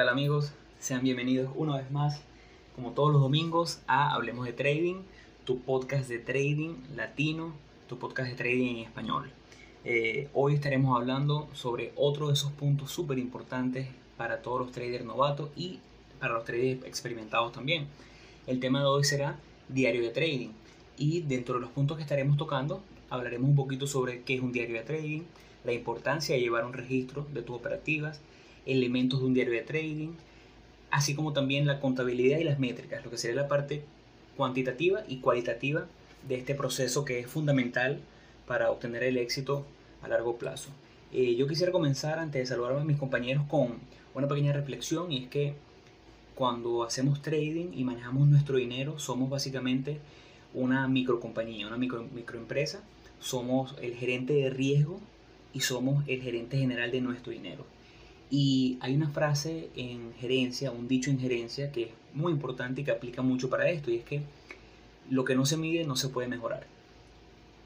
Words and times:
Hola, 0.00 0.12
¿qué 0.12 0.14
tal 0.14 0.18
amigos? 0.18 0.52
Sean 0.78 1.02
bienvenidos 1.02 1.52
una 1.54 1.76
vez 1.76 1.90
más, 1.90 2.22
como 2.74 2.92
todos 2.92 3.12
los 3.12 3.20
domingos, 3.20 3.82
a 3.86 4.14
Hablemos 4.14 4.46
de 4.46 4.54
Trading, 4.54 5.02
tu 5.44 5.60
podcast 5.60 6.08
de 6.08 6.18
trading 6.18 6.76
latino, 6.96 7.52
tu 7.86 7.98
podcast 7.98 8.30
de 8.30 8.34
trading 8.34 8.76
en 8.76 8.76
español. 8.78 9.30
Eh, 9.84 10.30
hoy 10.32 10.54
estaremos 10.54 10.96
hablando 10.96 11.50
sobre 11.52 11.92
otro 11.96 12.28
de 12.28 12.32
esos 12.32 12.50
puntos 12.52 12.90
súper 12.90 13.18
importantes 13.18 13.88
para 14.16 14.40
todos 14.40 14.60
los 14.60 14.72
traders 14.72 15.04
novatos 15.04 15.50
y 15.54 15.80
para 16.18 16.32
los 16.32 16.44
traders 16.46 16.82
experimentados 16.86 17.52
también. 17.52 17.86
El 18.46 18.58
tema 18.58 18.80
de 18.80 18.86
hoy 18.86 19.04
será 19.04 19.38
diario 19.68 20.00
de 20.00 20.08
trading 20.12 20.52
y 20.96 21.20
dentro 21.20 21.56
de 21.56 21.60
los 21.60 21.70
puntos 21.70 21.98
que 21.98 22.04
estaremos 22.04 22.38
tocando 22.38 22.80
hablaremos 23.10 23.50
un 23.50 23.56
poquito 23.56 23.86
sobre 23.86 24.22
qué 24.22 24.36
es 24.36 24.40
un 24.40 24.52
diario 24.52 24.76
de 24.76 24.82
trading, 24.82 25.22
la 25.62 25.74
importancia 25.74 26.34
de 26.34 26.40
llevar 26.40 26.64
un 26.64 26.72
registro 26.72 27.26
de 27.34 27.42
tus 27.42 27.54
operativas, 27.54 28.22
elementos 28.72 29.20
de 29.20 29.26
un 29.26 29.34
diario 29.34 29.52
de 29.52 29.62
trading, 29.62 30.10
así 30.90 31.14
como 31.14 31.32
también 31.32 31.66
la 31.66 31.80
contabilidad 31.80 32.38
y 32.38 32.44
las 32.44 32.58
métricas, 32.58 33.04
lo 33.04 33.10
que 33.10 33.18
sería 33.18 33.42
la 33.42 33.48
parte 33.48 33.82
cuantitativa 34.36 35.02
y 35.08 35.18
cualitativa 35.18 35.86
de 36.28 36.34
este 36.36 36.54
proceso 36.54 37.04
que 37.04 37.18
es 37.20 37.26
fundamental 37.26 38.00
para 38.46 38.70
obtener 38.70 39.02
el 39.04 39.18
éxito 39.18 39.64
a 40.02 40.08
largo 40.08 40.36
plazo. 40.36 40.70
Eh, 41.12 41.34
yo 41.34 41.46
quisiera 41.46 41.72
comenzar 41.72 42.18
antes 42.18 42.40
de 42.40 42.46
saludar 42.46 42.76
a 42.76 42.84
mis 42.84 42.96
compañeros 42.96 43.44
con 43.48 43.78
una 44.14 44.28
pequeña 44.28 44.52
reflexión 44.52 45.10
y 45.12 45.24
es 45.24 45.28
que 45.28 45.54
cuando 46.34 46.84
hacemos 46.84 47.20
trading 47.20 47.72
y 47.74 47.84
manejamos 47.84 48.28
nuestro 48.28 48.56
dinero 48.56 48.98
somos 48.98 49.28
básicamente 49.28 49.98
una 50.54 50.88
microcompañía, 50.88 51.66
una 51.66 51.76
micro, 51.76 52.06
microempresa, 52.14 52.80
somos 53.20 53.74
el 53.82 53.94
gerente 53.94 54.32
de 54.32 54.50
riesgo 54.50 55.00
y 55.52 55.60
somos 55.60 56.04
el 56.08 56.22
gerente 56.22 56.58
general 56.58 56.90
de 56.90 57.00
nuestro 57.00 57.32
dinero. 57.32 57.64
Y 58.30 58.78
hay 58.80 58.94
una 58.94 59.08
frase 59.08 59.70
en 59.74 60.12
gerencia, 60.20 60.70
un 60.70 60.86
dicho 60.86 61.10
en 61.10 61.18
gerencia 61.18 61.72
que 61.72 61.82
es 61.82 61.90
muy 62.14 62.32
importante 62.32 62.80
y 62.80 62.84
que 62.84 62.92
aplica 62.92 63.22
mucho 63.22 63.50
para 63.50 63.68
esto, 63.68 63.90
y 63.90 63.96
es 63.96 64.04
que 64.04 64.22
lo 65.10 65.24
que 65.24 65.34
no 65.34 65.44
se 65.44 65.56
mide 65.56 65.84
no 65.84 65.96
se 65.96 66.08
puede 66.08 66.28
mejorar. 66.28 66.66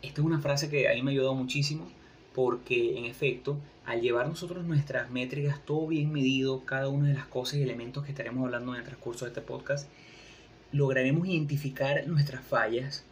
Esta 0.02 0.20
es 0.20 0.26
una 0.26 0.40
frase 0.40 0.70
que 0.70 0.88
a 0.88 0.94
mí 0.94 1.02
me 1.02 1.10
ha 1.10 1.12
ayudado 1.12 1.34
muchísimo 1.34 1.86
porque 2.34 2.98
en 2.98 3.04
efecto, 3.04 3.56
al 3.86 4.00
llevar 4.00 4.28
nosotros 4.28 4.64
nuestras 4.64 5.10
métricas, 5.10 5.64
todo 5.64 5.86
bien 5.86 6.12
medido, 6.12 6.64
cada 6.64 6.88
una 6.88 7.08
de 7.08 7.14
las 7.14 7.26
cosas 7.26 7.58
y 7.58 7.62
elementos 7.62 8.04
que 8.04 8.10
estaremos 8.10 8.44
hablando 8.44 8.72
en 8.72 8.80
el 8.80 8.84
transcurso 8.84 9.24
de 9.24 9.30
este 9.30 9.40
podcast, 9.40 9.88
lograremos 10.72 11.28
identificar 11.28 12.06
nuestras 12.08 12.44
fallas 12.44 13.04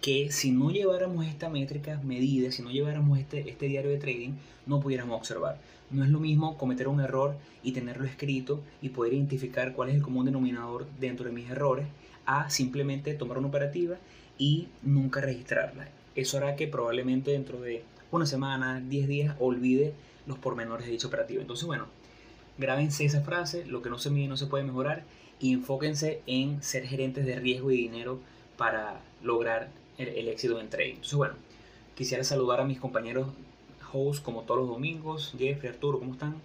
que 0.00 0.32
si 0.32 0.50
no 0.50 0.70
lleváramos 0.70 1.26
esta 1.26 1.50
métrica 1.50 2.00
medida, 2.02 2.50
si 2.50 2.62
no 2.62 2.70
lleváramos 2.70 3.18
este, 3.18 3.50
este 3.50 3.66
diario 3.66 3.90
de 3.90 3.98
trading, 3.98 4.32
no 4.66 4.80
pudiéramos 4.80 5.18
observar. 5.18 5.58
No 5.90 6.04
es 6.04 6.10
lo 6.10 6.20
mismo 6.20 6.56
cometer 6.56 6.88
un 6.88 7.00
error 7.00 7.36
y 7.62 7.72
tenerlo 7.72 8.06
escrito 8.06 8.60
y 8.80 8.90
poder 8.90 9.14
identificar 9.14 9.72
cuál 9.72 9.90
es 9.90 9.96
el 9.96 10.02
común 10.02 10.26
denominador 10.26 10.86
dentro 10.98 11.26
de 11.26 11.32
mis 11.32 11.50
errores, 11.50 11.86
a 12.26 12.48
simplemente 12.50 13.14
tomar 13.14 13.38
una 13.38 13.48
operativa 13.48 13.96
y 14.38 14.68
nunca 14.82 15.20
registrarla. 15.20 15.88
Eso 16.14 16.36
hará 16.38 16.56
que 16.56 16.68
probablemente 16.68 17.32
dentro 17.32 17.60
de 17.60 17.82
una 18.10 18.26
semana, 18.26 18.80
10 18.80 19.08
días, 19.08 19.36
olvide 19.38 19.94
los 20.26 20.38
pormenores 20.38 20.86
de 20.86 20.92
dicha 20.92 21.08
operativa. 21.08 21.40
Entonces, 21.40 21.66
bueno, 21.66 21.86
grábense 22.58 23.04
esa 23.04 23.22
frase, 23.22 23.64
lo 23.66 23.82
que 23.82 23.90
no 23.90 23.98
se 23.98 24.10
mide 24.10 24.28
no 24.28 24.36
se 24.36 24.46
puede 24.46 24.64
mejorar 24.64 25.04
y 25.38 25.52
enfóquense 25.52 26.20
en 26.26 26.62
ser 26.62 26.86
gerentes 26.86 27.26
de 27.26 27.36
riesgo 27.36 27.70
y 27.70 27.76
dinero 27.76 28.20
para 28.56 29.00
lograr 29.22 29.70
el, 29.98 30.28
éxito 30.28 30.60
en 30.60 30.68
trading. 30.68 30.94
Entonces, 30.94 31.16
bueno, 31.16 31.34
quisiera 31.94 32.24
saludar 32.24 32.60
a 32.60 32.64
mis 32.64 32.80
compañeros 32.80 33.28
hosts 33.92 34.22
como 34.22 34.42
todos 34.42 34.60
los 34.60 34.68
domingos. 34.68 35.34
Jeffrey, 35.38 35.72
Arturo, 35.72 35.98
¿cómo 35.98 36.12
están? 36.12 36.40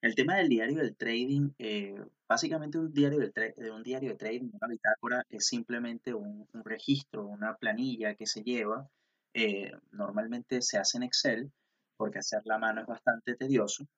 El 0.02 0.14
tema 0.14 0.36
del 0.36 0.48
diario 0.48 0.78
del 0.78 0.96
trading, 0.96 1.50
eh, 1.58 2.00
básicamente 2.28 2.78
un 2.78 2.92
diario, 2.92 3.18
del 3.18 3.32
de 3.32 3.70
un 3.72 3.82
diario 3.82 4.10
de 4.10 4.16
trading, 4.16 4.50
una 4.52 4.68
bitácora, 4.68 5.24
es 5.30 5.46
simplemente 5.46 6.14
un, 6.14 6.46
registro, 6.64 7.26
una 7.26 7.56
planilla 7.56 8.14
que 8.14 8.26
se 8.26 8.42
lleva. 8.42 8.88
Eh, 9.34 9.72
normalmente 9.90 10.62
se 10.62 10.78
hace 10.78 10.98
en 10.98 11.04
Excel, 11.04 11.50
porque 11.96 12.20
hacer 12.20 12.42
la 12.44 12.58
mano 12.58 12.82
es 12.82 12.86
bastante 12.86 13.34
tedioso, 13.34 13.88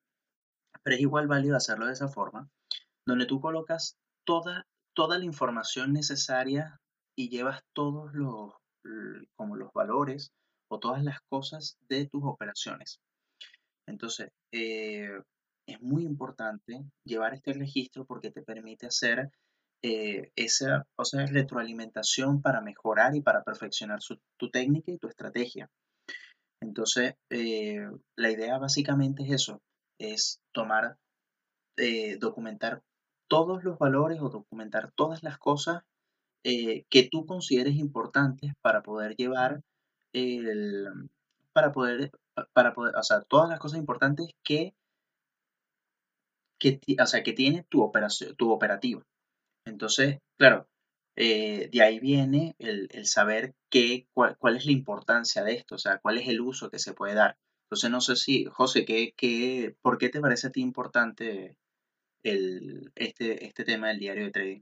pero 0.83 0.97
es 0.97 1.03
igual 1.03 1.27
válido 1.27 1.57
hacerlo 1.57 1.87
de 1.87 1.93
esa 1.93 2.09
forma, 2.09 2.49
donde 3.05 3.27
tú 3.27 3.41
colocas 3.41 3.97
toda 4.25 4.65
toda 4.99 5.17
la 5.17 5.25
información 5.25 5.93
necesaria 5.93 6.81
y 7.15 7.29
llevas 7.29 7.63
todos 7.73 8.13
los, 8.15 8.53
como 9.37 9.55
los 9.55 9.73
valores 9.73 10.33
o 10.69 10.79
todas 10.79 11.03
las 11.03 11.21
cosas 11.29 11.79
de 11.89 12.07
tus 12.07 12.23
operaciones. 12.25 13.01
Entonces, 13.87 14.31
eh, 14.53 15.09
es 15.67 15.81
muy 15.81 16.05
importante 16.05 16.85
llevar 17.05 17.35
este 17.35 17.53
registro 17.53 18.05
porque 18.05 18.31
te 18.31 18.43
permite 18.43 18.87
hacer 18.87 19.31
eh, 19.83 20.31
esa 20.37 20.87
o 20.97 21.05
sea, 21.05 21.27
retroalimentación 21.27 22.43
para 22.43 22.61
mejorar 22.61 23.15
y 23.15 23.21
para 23.23 23.43
perfeccionar 23.43 24.01
tu 24.37 24.51
técnica 24.51 24.93
y 24.93 24.99
tu 24.99 25.09
estrategia. 25.09 25.71
Entonces, 26.61 27.15
eh, 27.31 27.87
la 28.17 28.31
idea 28.31 28.59
básicamente 28.59 29.23
es 29.23 29.31
eso, 29.31 29.63
es 29.99 30.41
tomar, 30.53 30.97
documentar 32.19 32.83
todos 33.29 33.63
los 33.63 33.79
valores 33.79 34.21
o 34.21 34.31
documentar 34.31 34.91
todas 34.97 35.23
las 35.23 35.39
cosas 35.39 35.83
eh, 36.45 36.85
que 36.89 37.09
tú 37.11 37.27
consideres 37.27 37.75
importantes 37.77 38.53
para 38.63 38.83
poder 38.83 39.17
llevar 39.17 39.61
para 41.53 41.73
poder, 41.73 42.11
para 42.53 42.75
poder, 42.75 42.95
o 42.97 43.03
sea, 43.03 43.23
todas 43.23 43.49
las 43.49 43.59
cosas 43.59 43.79
importantes 43.79 44.29
que, 44.43 44.75
que, 46.59 46.81
o 47.01 47.07
sea, 47.07 47.23
que 47.23 47.33
tiene 47.33 47.65
tu 47.69 47.83
operación, 47.83 48.35
tu 48.37 48.51
operativa. 48.51 49.03
Entonces, 49.65 50.19
claro, 50.37 50.69
eh, 51.17 51.69
de 51.73 51.83
ahí 51.83 51.99
viene 51.99 52.55
el, 52.59 52.89
saber 53.07 53.55
qué, 53.71 54.07
cuál, 54.13 54.57
es 54.57 54.67
la 54.67 54.73
importancia 54.73 55.43
de 55.45 55.55
esto, 55.55 55.75
o 55.75 55.79
sea, 55.79 55.99
cuál 55.99 56.19
es 56.19 56.29
el 56.29 56.41
uso 56.41 56.71
que 56.71 56.79
se 56.79 56.95
puede 56.95 57.15
dar. 57.15 57.37
Entonces, 57.65 57.91
no 57.91 58.01
sé 58.01 58.17
si, 58.17 58.45
José, 58.47 58.85
¿qué, 58.85 59.13
qué, 59.17 59.77
¿por 59.83 59.99
qué 59.99 60.09
te 60.09 60.21
parece 60.21 60.47
a 60.47 60.53
ti 60.53 60.61
importante 60.63 61.57
el, 62.23 62.93
este, 62.95 63.45
este 63.45 63.65
tema 63.65 63.89
del 63.89 63.99
diario 63.99 64.25
de 64.25 64.31
trading? 64.31 64.61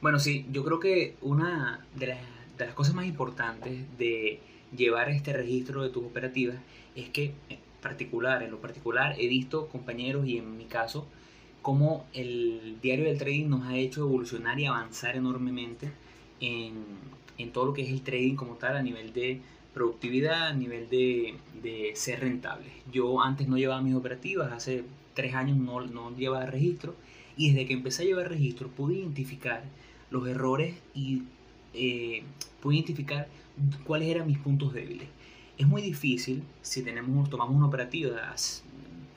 Bueno, 0.00 0.18
sí, 0.18 0.46
yo 0.50 0.64
creo 0.64 0.80
que 0.80 1.16
una 1.20 1.86
de 1.96 2.06
las, 2.08 2.37
de 2.58 2.66
las 2.66 2.74
cosas 2.74 2.94
más 2.94 3.06
importantes 3.06 3.86
de 3.98 4.40
llevar 4.76 5.08
este 5.08 5.32
registro 5.32 5.82
de 5.82 5.90
tus 5.90 6.04
operativas 6.04 6.56
es 6.94 7.08
que 7.08 7.32
en 7.48 7.58
particular, 7.80 8.42
en 8.42 8.50
lo 8.50 8.60
particular, 8.60 9.14
he 9.18 9.28
visto 9.28 9.68
compañeros 9.68 10.26
y 10.26 10.38
en 10.38 10.56
mi 10.56 10.64
caso 10.64 11.06
cómo 11.62 12.06
el 12.12 12.78
diario 12.82 13.06
del 13.06 13.18
trading 13.18 13.48
nos 13.48 13.64
ha 13.66 13.76
hecho 13.76 14.02
evolucionar 14.02 14.58
y 14.58 14.66
avanzar 14.66 15.16
enormemente 15.16 15.90
en, 16.40 16.84
en 17.36 17.52
todo 17.52 17.66
lo 17.66 17.74
que 17.74 17.82
es 17.82 17.90
el 17.90 18.02
trading 18.02 18.34
como 18.34 18.54
tal 18.54 18.76
a 18.76 18.82
nivel 18.82 19.12
de 19.12 19.40
productividad, 19.74 20.48
a 20.48 20.54
nivel 20.54 20.88
de, 20.88 21.34
de, 21.62 21.92
ser 21.94 22.20
rentable. 22.20 22.66
Yo 22.90 23.22
antes 23.22 23.48
no 23.48 23.58
llevaba 23.58 23.80
mis 23.80 23.94
operativas, 23.94 24.52
hace 24.52 24.84
tres 25.14 25.34
años 25.34 25.56
no, 25.56 25.80
no 25.82 26.16
llevaba 26.16 26.46
registro 26.46 26.94
y 27.36 27.50
desde 27.50 27.66
que 27.66 27.74
empecé 27.74 28.02
a 28.02 28.06
llevar 28.06 28.28
registro 28.28 28.68
pude 28.68 28.94
identificar 28.94 29.62
los 30.10 30.26
errores 30.26 30.74
y 30.94 31.22
eh, 31.74 32.22
pude 32.60 32.76
identificar 32.76 33.28
cuáles 33.84 34.08
eran 34.08 34.26
mis 34.26 34.38
puntos 34.38 34.72
débiles. 34.72 35.08
Es 35.56 35.66
muy 35.66 35.82
difícil 35.82 36.42
si 36.62 36.82
tenemos, 36.82 37.28
tomamos 37.30 37.56
una 37.56 37.66
operativa 37.66 38.34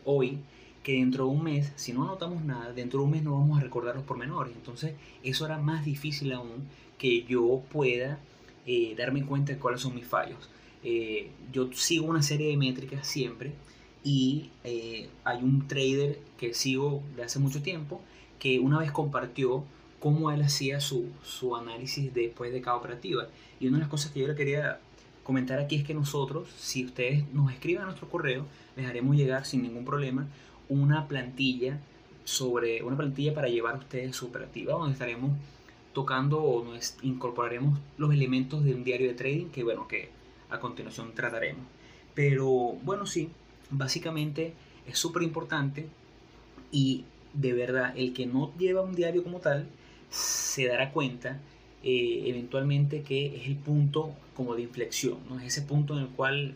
hoy 0.05 0.39
que 0.83 0.93
dentro 0.93 1.25
de 1.25 1.31
un 1.31 1.43
mes, 1.43 1.71
si 1.75 1.93
no 1.93 2.05
notamos 2.05 2.43
nada, 2.43 2.73
dentro 2.73 2.99
de 2.99 3.05
un 3.05 3.11
mes 3.11 3.23
no 3.23 3.33
vamos 3.33 3.59
a 3.59 3.61
recordar 3.61 3.95
los 3.95 4.03
pormenores. 4.03 4.53
Entonces, 4.55 4.95
eso 5.23 5.45
era 5.45 5.59
más 5.59 5.85
difícil 5.85 6.33
aún 6.33 6.67
que 6.97 7.23
yo 7.23 7.61
pueda 7.71 8.19
eh, 8.65 8.95
darme 8.97 9.25
cuenta 9.25 9.53
de 9.53 9.59
cuáles 9.59 9.81
son 9.81 9.95
mis 9.95 10.07
fallos. 10.07 10.49
Eh, 10.83 11.29
yo 11.51 11.71
sigo 11.73 12.07
una 12.07 12.23
serie 12.23 12.49
de 12.49 12.57
métricas 12.57 13.07
siempre 13.07 13.53
y 14.03 14.49
eh, 14.63 15.09
hay 15.23 15.43
un 15.43 15.67
trader 15.67 16.19
que 16.37 16.53
sigo 16.55 17.03
de 17.15 17.23
hace 17.23 17.37
mucho 17.37 17.61
tiempo 17.61 18.01
que 18.39 18.59
una 18.59 18.79
vez 18.79 18.91
compartió 18.91 19.63
cómo 20.01 20.31
él 20.31 20.41
hacía 20.41 20.81
su, 20.81 21.07
su 21.23 21.55
análisis 21.55 22.13
después 22.13 22.51
de 22.51 22.59
cada 22.59 22.75
operativa. 22.75 23.27
Y 23.59 23.67
una 23.67 23.77
de 23.77 23.81
las 23.81 23.89
cosas 23.89 24.11
que 24.11 24.19
yo 24.19 24.27
le 24.27 24.35
quería 24.35 24.79
comentar 25.23 25.59
aquí 25.59 25.75
es 25.77 25.83
que 25.85 25.93
nosotros, 25.93 26.49
si 26.57 26.83
ustedes 26.83 27.31
nos 27.31 27.53
escriben 27.53 27.83
a 27.83 27.85
nuestro 27.85 28.09
correo, 28.09 28.45
les 28.75 28.87
haremos 28.87 29.15
llegar 29.15 29.45
sin 29.45 29.61
ningún 29.61 29.85
problema 29.85 30.27
una 30.67 31.07
plantilla 31.07 31.79
sobre 32.23 32.81
una 32.83 32.97
plantilla 32.97 33.33
para 33.33 33.47
llevar 33.47 33.75
a 33.75 33.79
ustedes 33.79 34.15
su 34.15 34.27
operativa 34.27 34.73
donde 34.73 34.93
estaremos 34.93 35.31
tocando 35.93 36.41
o 36.41 36.65
incorporaremos 37.01 37.77
los 37.97 38.13
elementos 38.13 38.63
de 38.63 38.73
un 38.73 38.83
diario 38.83 39.07
de 39.09 39.13
trading 39.15 39.47
que 39.47 39.63
bueno 39.63 39.87
que 39.87 40.09
a 40.49 40.59
continuación 40.59 41.13
trataremos 41.13 41.65
pero 42.13 42.47
bueno 42.83 43.05
sí 43.05 43.29
básicamente 43.69 44.53
es 44.87 44.97
súper 44.97 45.23
importante 45.23 45.87
y 46.71 47.03
de 47.33 47.53
verdad 47.53 47.93
el 47.97 48.13
que 48.13 48.25
no 48.25 48.53
lleva 48.57 48.81
un 48.81 48.95
diario 48.95 49.23
como 49.23 49.39
tal 49.39 49.67
se 50.11 50.67
dará 50.67 50.91
cuenta 50.91 51.39
eh, 51.83 52.23
eventualmente 52.27 53.01
que 53.01 53.37
es 53.37 53.47
el 53.47 53.55
punto 53.55 54.13
como 54.35 54.55
de 54.55 54.61
inflexión, 54.61 55.17
¿no? 55.27 55.39
es 55.39 55.47
ese 55.47 55.63
punto 55.63 55.97
en 55.97 56.03
el 56.03 56.09
cual 56.09 56.53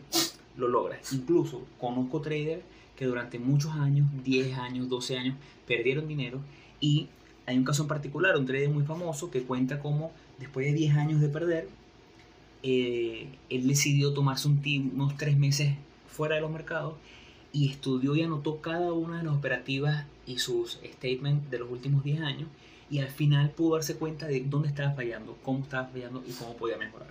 lo 0.56 0.68
logras. 0.68 1.12
Incluso 1.12 1.66
conozco 1.80 2.20
traders 2.20 2.62
que 2.94 3.06
durante 3.06 3.38
muchos 3.38 3.72
años, 3.72 4.06
10 4.24 4.56
años, 4.58 4.88
12 4.88 5.18
años, 5.18 5.36
perdieron 5.66 6.06
dinero 6.06 6.40
y 6.80 7.08
hay 7.46 7.58
un 7.58 7.64
caso 7.64 7.82
en 7.82 7.88
particular, 7.88 8.36
un 8.36 8.46
trader 8.46 8.68
muy 8.68 8.84
famoso 8.84 9.30
que 9.30 9.42
cuenta 9.42 9.80
cómo 9.80 10.12
después 10.38 10.66
de 10.66 10.72
10 10.72 10.96
años 10.96 11.20
de 11.20 11.28
perder, 11.28 11.68
eh, 12.62 13.28
él 13.50 13.66
decidió 13.66 14.12
tomarse 14.12 14.48
un 14.48 14.60
unos 14.94 15.16
3 15.16 15.36
meses 15.36 15.74
fuera 16.08 16.36
de 16.36 16.40
los 16.40 16.50
mercados 16.50 16.94
y 17.52 17.68
estudió 17.68 18.14
y 18.16 18.22
anotó 18.22 18.60
cada 18.60 18.92
una 18.92 19.18
de 19.18 19.24
las 19.24 19.34
operativas 19.34 20.04
y 20.26 20.38
sus 20.38 20.78
statements 20.84 21.50
de 21.50 21.58
los 21.58 21.70
últimos 21.70 22.04
10 22.04 22.20
años 22.20 22.48
y 22.88 23.00
al 23.00 23.08
final 23.08 23.50
pudo 23.50 23.76
darse 23.76 23.96
cuenta 23.96 24.26
de 24.26 24.42
dónde 24.44 24.68
estaba 24.68 24.92
fallando, 24.92 25.36
cómo 25.42 25.64
estaba 25.64 25.88
fallando 25.88 26.22
y 26.26 26.32
cómo 26.32 26.56
podía 26.56 26.78
mejorar. 26.78 27.08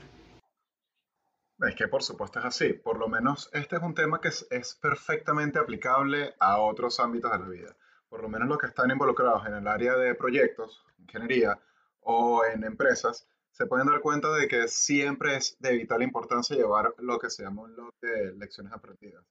Es 1.59 1.75
que 1.75 1.87
por 1.87 2.03
supuesto 2.03 2.39
es 2.39 2.45
así. 2.45 2.73
Por 2.73 2.99
lo 2.99 3.07
menos 3.07 3.49
este 3.53 3.77
es 3.77 3.81
un 3.81 3.95
tema 3.95 4.19
que 4.19 4.27
es, 4.27 4.45
es, 4.51 4.75
perfectamente 4.75 5.57
aplicable 5.57 6.35
a 6.39 6.59
otros 6.59 6.99
ámbitos 6.99 7.31
de 7.31 7.39
la 7.39 7.47
vida. 7.47 7.75
Por 8.09 8.21
lo 8.21 8.29
menos 8.29 8.47
los 8.47 8.57
que 8.57 8.67
están 8.67 8.91
involucrados 8.91 9.45
en 9.47 9.55
el 9.55 9.67
área 9.67 9.95
de 9.95 10.15
proyectos, 10.15 10.85
ingeniería 10.97 11.59
o 12.01 12.43
en 12.45 12.63
empresas, 12.63 13.27
se 13.51 13.65
pueden 13.67 13.87
dar 13.87 14.01
cuenta 14.01 14.33
de 14.33 14.49
que 14.49 14.67
siempre 14.67 15.37
es 15.37 15.55
de 15.59 15.71
vital 15.71 16.03
importancia 16.03 16.57
llevar 16.57 16.93
lo 16.97 17.17
que 17.19 17.29
se 17.29 17.43
llama 17.43 17.63
un 17.63 17.75
log 17.75 17.93
de 18.01 18.33
lecciones 18.35 18.73
aprendidas. 18.73 19.23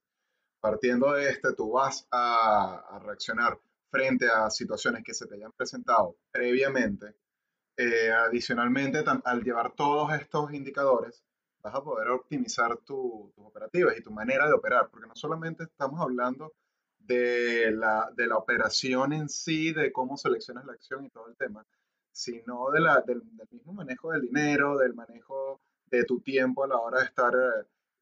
Partiendo 0.61 1.13
de 1.13 1.29
este, 1.29 1.53
tú 1.53 1.73
vas 1.73 2.09
a, 2.11 2.87
a 2.91 2.99
reaccionar 3.01 3.61
frente 3.95 4.27
a 4.29 4.51
situaciones 4.51 5.05
que 5.05 5.15
se 5.15 5.27
te 5.27 5.37
hayan 5.37 5.53
presentado 5.53 6.17
previamente. 6.33 7.15
Eh, 7.77 8.11
adicionalmente, 8.11 9.05
al 9.25 9.43
llevar 9.45 9.73
todos 9.75 10.13
estos 10.15 10.53
indicadores, 10.53 11.25
vas 11.63 11.77
a 11.77 11.83
poder 11.83 12.09
optimizar 12.09 12.77
tus 12.79 13.31
operativas 13.37 13.97
y 13.97 14.03
tu 14.03 14.11
manera 14.11 14.49
de 14.49 14.55
operar, 14.55 14.89
porque 14.91 15.07
no 15.07 15.15
solamente 15.15 15.63
estamos 15.63 16.01
hablando 16.01 16.55
de 16.99 17.71
la, 17.71 18.11
de 18.17 18.27
la 18.27 18.37
operación 18.37 19.13
en 19.13 19.29
sí, 19.29 19.73
de 19.73 19.93
cómo 19.93 20.17
seleccionas 20.17 20.65
la 20.65 20.73
acción 20.73 21.05
y 21.05 21.11
todo 21.11 21.29
el 21.29 21.37
tema, 21.37 21.65
sino 22.11 22.71
de 22.73 22.81
la, 22.81 23.01
del, 23.01 23.23
mismo 23.53 23.75
manejo 23.75 24.11
del 24.11 24.23
dinero, 24.23 24.77
del 24.77 24.95
manejo 24.95 25.61
de 25.87 26.05
tu 26.05 26.21
tiempo 26.21 26.65
a 26.65 26.69
la 26.69 26.79
hora 26.79 26.99
de 26.99 27.05
estar 27.05 27.33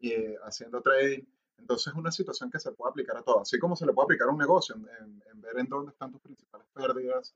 eh, 0.00 0.36
haciendo 0.42 0.80
trading. 0.80 1.24
Entonces 1.58 1.92
es 1.92 1.98
una 1.98 2.10
situación 2.10 2.50
que 2.50 2.58
se 2.58 2.72
puede 2.72 2.90
aplicar 2.90 3.16
a 3.16 3.22
todo, 3.22 3.40
así 3.40 3.58
como 3.58 3.76
se 3.76 3.86
le 3.86 3.92
puede 3.92 4.06
aplicar 4.06 4.28
a 4.28 4.32
un 4.32 4.38
negocio, 4.38 4.74
en, 4.74 5.22
en 5.30 5.40
ver 5.40 5.58
en 5.58 5.68
dónde 5.68 5.92
están 5.92 6.10
tus 6.10 6.20
principales 6.20 6.66
pérdidas, 6.74 7.34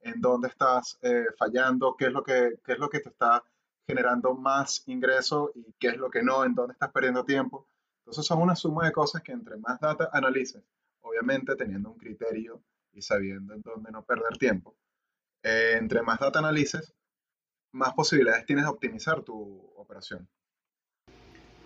en 0.00 0.20
dónde 0.20 0.48
estás 0.48 0.98
eh, 1.02 1.26
fallando, 1.36 1.96
qué 1.96 2.06
es, 2.06 2.12
lo 2.12 2.22
que, 2.22 2.58
qué 2.64 2.72
es 2.72 2.78
lo 2.78 2.88
que 2.88 3.00
te 3.00 3.08
está 3.08 3.44
generando 3.86 4.34
más 4.34 4.82
ingreso 4.86 5.52
y 5.54 5.72
qué 5.78 5.88
es 5.88 5.96
lo 5.96 6.10
que 6.10 6.22
no, 6.22 6.44
en 6.44 6.54
dónde 6.54 6.72
estás 6.72 6.92
perdiendo 6.92 7.24
tiempo. 7.24 7.68
Entonces 8.00 8.24
son 8.24 8.40
una 8.40 8.56
suma 8.56 8.86
de 8.86 8.92
cosas 8.92 9.22
que 9.22 9.32
entre 9.32 9.56
más 9.56 9.80
data 9.80 10.08
analices, 10.12 10.62
obviamente 11.00 11.56
teniendo 11.56 11.90
un 11.90 11.98
criterio 11.98 12.62
y 12.92 13.02
sabiendo 13.02 13.54
en 13.54 13.62
dónde 13.62 13.90
no 13.90 14.04
perder 14.04 14.38
tiempo, 14.38 14.76
eh, 15.42 15.74
entre 15.76 16.02
más 16.02 16.18
data 16.20 16.38
analices, 16.38 16.94
más 17.72 17.92
posibilidades 17.94 18.46
tienes 18.46 18.64
de 18.64 18.70
optimizar 18.70 19.22
tu 19.22 19.72
operación. 19.76 20.28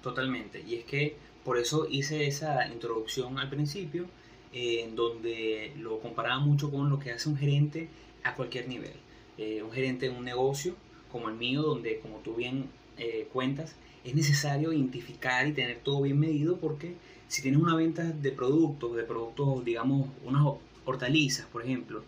Totalmente. 0.03 0.61
Y 0.61 0.77
es 0.77 0.85
que 0.87 1.17
por 1.51 1.59
eso 1.59 1.89
hice 1.91 2.29
esa 2.29 2.69
introducción 2.69 3.41
al 3.41 3.51
principio, 3.51 4.05
eh, 4.53 4.85
en 4.85 4.95
donde 4.95 5.73
lo 5.81 5.99
comparaba 5.99 6.39
mucho 6.39 6.71
con 6.71 6.89
lo 6.89 7.01
que 7.01 7.11
hace 7.11 7.29
un 7.29 7.37
gerente 7.37 7.89
a 8.23 8.37
cualquier 8.37 8.69
nivel. 8.69 8.93
Eh, 9.37 9.61
un 9.61 9.73
gerente 9.73 10.09
de 10.09 10.17
un 10.17 10.25
negocio 10.25 10.77
como 11.11 11.29
el 11.29 11.35
mío, 11.35 11.63
donde 11.63 11.99
como 11.99 12.19
tú 12.19 12.37
bien 12.37 12.67
eh, 12.99 13.27
cuentas, 13.33 13.75
es 14.05 14.15
necesario 14.15 14.73
identificar 14.73 15.49
y 15.49 15.53
tener 15.53 15.81
todo 15.81 16.03
bien 16.03 16.21
medido 16.21 16.57
porque 16.59 16.95
si 17.27 17.43
tienes 17.43 17.61
una 17.61 17.75
venta 17.75 18.05
de 18.05 18.31
productos, 18.31 18.95
de 18.95 19.03
productos, 19.03 19.65
digamos, 19.65 20.09
unas 20.25 20.47
hortalizas, 20.85 21.47
por 21.47 21.65
ejemplo, 21.65 22.05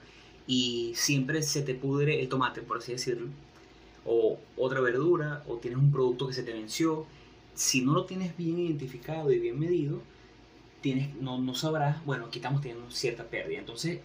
y 0.46 0.92
siempre 0.94 1.42
se 1.42 1.62
te 1.62 1.74
pudre 1.74 2.20
el 2.20 2.28
tomate, 2.28 2.62
por 2.62 2.78
así 2.78 2.92
decirlo, 2.92 3.26
o 4.04 4.38
otra 4.56 4.80
verdura, 4.80 5.42
o 5.48 5.56
tienes 5.56 5.80
un 5.80 5.90
producto 5.90 6.28
que 6.28 6.32
se 6.32 6.44
te 6.44 6.52
venció, 6.52 7.06
si 7.54 7.82
no 7.82 7.92
lo 7.92 8.04
tienes 8.04 8.36
bien 8.36 8.58
identificado 8.58 9.32
y 9.32 9.38
bien 9.38 9.58
medido, 9.58 10.00
tienes, 10.80 11.14
no, 11.16 11.38
no 11.38 11.54
sabrás, 11.54 12.04
bueno, 12.04 12.26
aquí 12.26 12.38
estamos 12.38 12.60
teniendo 12.60 12.90
cierta 12.90 13.24
pérdida. 13.24 13.58
Entonces, 13.58 14.00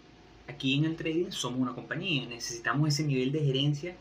aquí 0.48 0.76
en 0.76 0.86
el 0.86 0.96
trading 0.96 1.32
somos 1.32 1.60
una 1.60 1.74
compañía, 1.74 2.26
necesitamos 2.28 2.90
ese 2.90 3.04
nivel 3.04 3.32
de 3.32 3.42
gerencia 3.42 3.96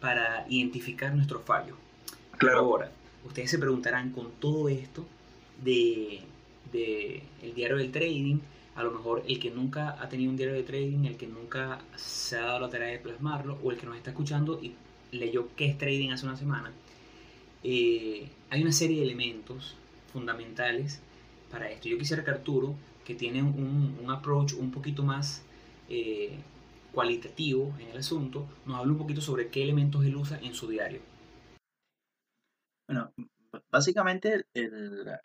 para 0.00 0.46
identificar 0.48 1.14
nuestros 1.14 1.42
fallos. 1.44 1.76
Claro. 2.38 2.58
Ahora, 2.58 2.90
ustedes 3.24 3.50
se 3.50 3.58
preguntarán 3.58 4.10
con 4.10 4.30
todo 4.32 4.68
esto 4.68 5.04
de, 5.62 6.20
de, 6.72 7.22
el 7.42 7.54
diario 7.54 7.76
del 7.76 7.92
trading, 7.92 8.38
a 8.74 8.82
lo 8.82 8.90
mejor 8.90 9.22
el 9.28 9.38
que 9.38 9.50
nunca 9.50 9.96
ha 10.02 10.08
tenido 10.08 10.30
un 10.30 10.36
diario 10.36 10.54
de 10.54 10.64
trading, 10.64 11.04
el 11.04 11.16
que 11.16 11.26
nunca 11.26 11.80
se 11.96 12.36
ha 12.36 12.42
dado 12.42 12.60
la 12.60 12.70
tarea 12.70 12.88
de 12.88 12.98
plasmarlo, 12.98 13.58
o 13.62 13.70
el 13.70 13.78
que 13.78 13.86
nos 13.86 13.96
está 13.96 14.10
escuchando 14.10 14.60
y 14.60 14.74
leyó 15.12 15.48
qué 15.56 15.66
es 15.66 15.78
trading 15.78 16.10
hace 16.10 16.26
una 16.26 16.36
semana, 16.36 16.72
eh, 17.64 18.28
hay 18.50 18.62
una 18.62 18.72
serie 18.72 18.98
de 18.98 19.04
elementos 19.04 19.74
fundamentales 20.12 21.00
para 21.50 21.70
esto. 21.70 21.88
Yo 21.88 21.98
quisiera 21.98 22.22
que 22.22 22.30
Arturo, 22.30 22.76
que 23.04 23.14
tiene 23.14 23.42
un, 23.42 24.04
approach 24.08 24.52
un 24.52 24.70
poquito 24.70 25.02
más 25.02 25.42
eh, 25.88 26.38
cualitativo 26.92 27.74
en 27.80 27.88
el 27.88 27.96
asunto, 27.96 28.46
nos 28.66 28.78
hable 28.78 28.92
un 28.92 28.98
poquito 28.98 29.22
sobre 29.22 29.48
qué 29.48 29.62
elementos 29.62 30.04
él 30.04 30.14
usa 30.14 30.38
en 30.42 30.54
su 30.54 30.68
diario. 30.68 31.00
Bueno, 32.86 33.10
básicamente 33.70 34.44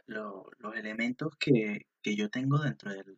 los 0.07 0.75
elementos 0.75 1.35
que, 1.37 1.85
yo 2.03 2.29
tengo 2.29 2.57
dentro 2.59 2.91
del, 2.91 3.17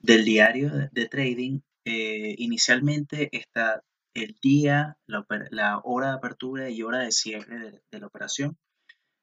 del, 0.00 0.24
diario 0.24 0.70
de, 0.90 1.08
trading, 1.08 1.60
eh, 1.84 2.34
inicialmente 2.38 3.28
está 3.32 3.82
el 4.22 4.36
día, 4.42 4.96
la, 5.06 5.80
hora 5.84 6.08
de 6.08 6.16
apertura 6.16 6.70
y 6.70 6.82
hora 6.82 6.98
de 6.98 7.12
cierre 7.12 7.80
de, 7.90 8.00
la 8.00 8.06
operación. 8.06 8.56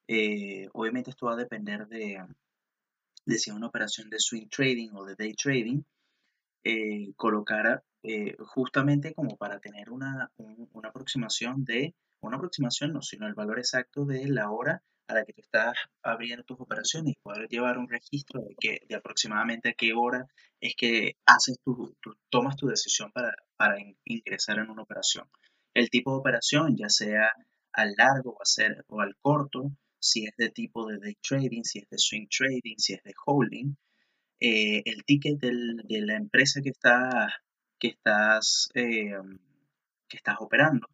Eh, 0.07 0.69
obviamente 0.73 1.11
esto 1.11 1.27
va 1.27 1.33
a 1.33 1.37
depender 1.37 1.87
de, 1.87 2.23
de, 3.25 3.37
si 3.37 3.49
es 3.49 3.55
una 3.55 3.67
operación 3.67 4.09
de 4.09 4.19
swing 4.19 4.47
trading 4.47 4.91
o 4.93 5.05
de 5.05 5.15
day 5.15 5.33
trading. 5.33 5.81
Eh, 6.63 7.13
colocar 7.15 7.83
eh, 8.01 8.35
justamente 8.39 9.13
como 9.13 9.37
para 9.37 9.59
tener 9.59 9.91
una, 9.91 10.31
una, 10.37 10.89
aproximación 10.89 11.63
de, 11.63 11.93
una 12.21 12.37
aproximación 12.37 12.93
no, 12.93 13.01
sino 13.01 13.27
el 13.27 13.35
valor 13.35 13.59
exacto 13.59 14.05
de 14.05 14.27
la 14.27 14.49
hora 14.49 14.83
a 15.07 15.13
la 15.13 15.25
que 15.25 15.33
tú 15.33 15.41
estás 15.41 15.75
abriendo 16.03 16.43
tus 16.43 16.59
operaciones 16.59 17.13
y 17.13 17.21
poder 17.21 17.47
llevar 17.47 17.77
un 17.77 17.87
registro 17.87 18.41
de, 18.41 18.55
que, 18.59 18.79
de 18.87 18.95
aproximadamente 18.95 19.69
a 19.69 19.73
qué 19.73 19.93
hora 19.93 20.25
es 20.59 20.75
que 20.75 21.17
haces 21.25 21.57
tu, 21.63 21.95
tomas 22.29 22.55
tu 22.55 22.67
decisión 22.67 23.11
para, 23.11 23.33
para 23.55 23.77
ingresar 24.05 24.59
en 24.59 24.69
una 24.69 24.83
operación. 24.83 25.27
El 25.73 25.89
tipo 25.89 26.11
de 26.11 26.17
operación, 26.17 26.75
ya 26.77 26.89
sea 26.89 27.31
al 27.73 27.93
largo 27.97 28.31
o, 28.31 28.43
o 28.87 29.01
al 29.01 29.15
corto, 29.21 29.71
si 29.99 30.25
es 30.25 30.35
de 30.37 30.49
tipo 30.49 30.87
de 30.87 30.99
day 30.99 31.15
trading, 31.21 31.63
si 31.63 31.79
es 31.79 31.89
de 31.89 31.97
swing 31.97 32.27
trading, 32.27 32.77
si 32.77 32.93
es 32.93 33.03
de 33.03 33.13
holding, 33.25 33.75
eh, 34.39 34.81
el 34.85 35.03
ticket 35.05 35.39
de 35.39 36.01
la 36.01 36.15
empresa 36.15 36.61
que, 36.61 36.69
está, 36.69 37.27
que, 37.79 37.87
estás, 37.89 38.69
eh, 38.75 39.13
que 40.07 40.17
estás 40.17 40.37
operando, 40.39 40.87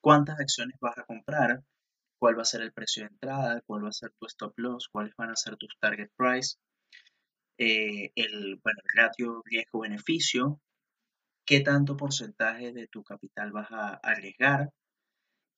cuántas 0.00 0.38
acciones 0.40 0.76
vas 0.80 0.98
a 0.98 1.04
comprar, 1.04 1.62
cuál 2.22 2.38
va 2.38 2.42
a 2.42 2.44
ser 2.44 2.62
el 2.62 2.72
precio 2.72 3.02
de 3.02 3.08
entrada, 3.08 3.60
cuál 3.66 3.84
va 3.84 3.88
a 3.88 3.92
ser 3.92 4.12
tu 4.12 4.26
stop 4.26 4.56
loss, 4.56 4.86
cuáles 4.86 5.12
van 5.16 5.30
a 5.30 5.34
ser 5.34 5.56
tus 5.56 5.76
target 5.80 6.08
price, 6.16 6.54
eh, 7.58 8.12
el, 8.14 8.60
bueno, 8.62 8.78
el 8.84 9.02
ratio 9.02 9.42
riesgo-beneficio, 9.44 10.60
qué 11.44 11.62
tanto 11.62 11.96
porcentaje 11.96 12.72
de 12.72 12.86
tu 12.86 13.02
capital 13.02 13.50
vas 13.50 13.72
a 13.72 13.94
arriesgar, 13.94 14.70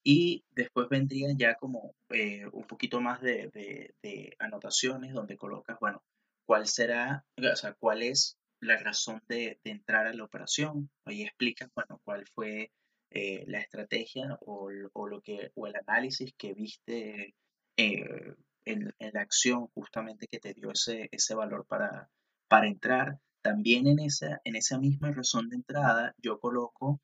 y 0.02 0.42
después 0.52 0.88
vendrían 0.88 1.37
ya 1.37 1.54
como 1.56 1.94
eh, 2.09 2.47
un 2.50 2.66
poquito 2.66 2.99
más 2.99 3.21
de, 3.21 3.94
anotaciones 4.38 5.12
donde 5.12 5.37
colocas, 5.37 5.76
bueno, 5.78 6.02
cuál 6.47 6.66
será, 6.66 7.26
o 7.37 7.56
sea, 7.56 7.75
cuál 7.75 8.02
es 8.02 8.38
la 8.61 8.78
razón 8.78 9.21
de, 9.28 9.61
entrar 9.64 10.06
a 10.06 10.14
la 10.14 10.25
operación. 10.25 10.88
Ahí 11.04 11.25
explicas, 11.25 11.68
bueno, 11.75 12.00
cuál 12.04 12.25
fue 12.35 12.73
eh, 13.14 13.44
la 13.47 13.61
estrategia 13.61 14.38
o, 14.42 14.71
lo 14.71 15.21
que, 15.23 15.50
o 15.54 15.66
el 15.66 15.76
análisis 15.76 16.35
que 16.37 16.52
viste 16.54 17.35
eh, 17.76 18.35
en, 18.64 18.94
la 18.99 19.21
acción 19.21 19.68
justamente 19.68 20.26
que 20.26 20.40
te 20.40 20.52
dio 20.54 20.73
ese, 20.73 21.09
ese 21.12 21.35
valor 21.35 21.66
para, 21.66 22.11
para 22.49 22.66
entrar. 22.66 23.18
También 23.42 23.87
en 23.87 24.00
esa, 24.00 24.40
en 24.44 24.56
esa 24.56 24.78
misma 24.78 25.12
razón 25.12 25.49
de 25.49 25.56
entrada 25.56 26.14
yo 26.18 26.40
coloco 26.40 27.00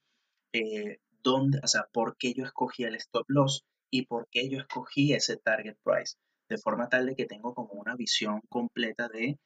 dónde, 1.23 1.61
o 1.63 1.67
sea, 1.67 1.87
por 1.93 2.17
qué 2.17 2.33
yo 2.35 2.45
escogí 2.45 2.85
el 2.85 2.97
stop 2.97 3.25
loss 3.29 3.65
y 3.91 4.07
por 4.07 4.29
qué 4.31 4.49
yo 4.49 4.59
escogí 4.59 5.13
ese 5.13 5.37
target 5.37 5.77
price, 5.83 6.17
de 6.49 6.59
forma 6.59 6.89
tal 6.89 7.07
de 7.07 7.17
que 7.17 7.27
tengo 7.27 7.55
como 7.55 7.73
una 7.75 7.97
visión 7.97 8.41
completa 8.49 9.09
de 9.09 9.39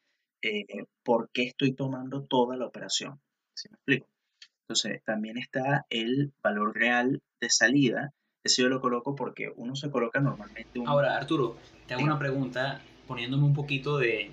eh, 0.43 0.85
por 1.03 1.31
qué 1.31 1.45
estoy 1.45 1.75
tomando 1.75 2.25
toda 2.25 2.57
la 2.57 2.67
operación. 2.67 3.21
¿Sí 3.55 3.69
me 3.71 3.77
explico? 3.77 4.14
Entonces, 4.65 5.03
también 5.05 5.37
está 5.37 5.87
el 5.91 6.33
valor 6.43 6.75
real 6.75 7.23
de 7.41 7.51
salida. 7.51 8.15
Ese 8.43 8.63
yo 8.63 8.69
lo 8.69 8.81
coloco 8.81 9.15
porque 9.15 9.53
uno 9.57 9.77
se 9.77 9.91
coloca 9.91 10.21
normalmente 10.21 10.79
un... 10.79 10.89
Ahora, 10.89 11.17
Arturo, 11.17 11.57
te 11.87 11.95
hago 11.95 12.03
una 12.03 12.19
pregunta 12.19 12.81
poniéndome 13.07 13.45
un 13.45 13.55
poquito 13.55 13.99
de... 13.99 14.31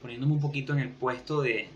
poniéndome 0.00 0.34
un 0.34 0.40
poquito 0.40 0.72
en 0.72 0.78
el 0.78 0.90
puesto 0.90 1.42
de... 1.42 1.68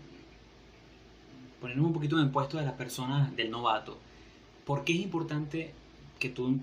poniéndome 1.59 1.87
un 1.89 1.93
poquito 1.93 2.17
en 2.17 2.25
el 2.25 2.31
puesto 2.31 2.57
de 2.57 2.63
las 2.63 2.73
personas 2.73 3.35
del 3.35 3.51
novato. 3.51 3.99
¿Por 4.65 4.85
qué 4.85 4.93
es 4.93 4.99
importante 4.99 5.73
que 6.17 6.29
tú 6.29 6.59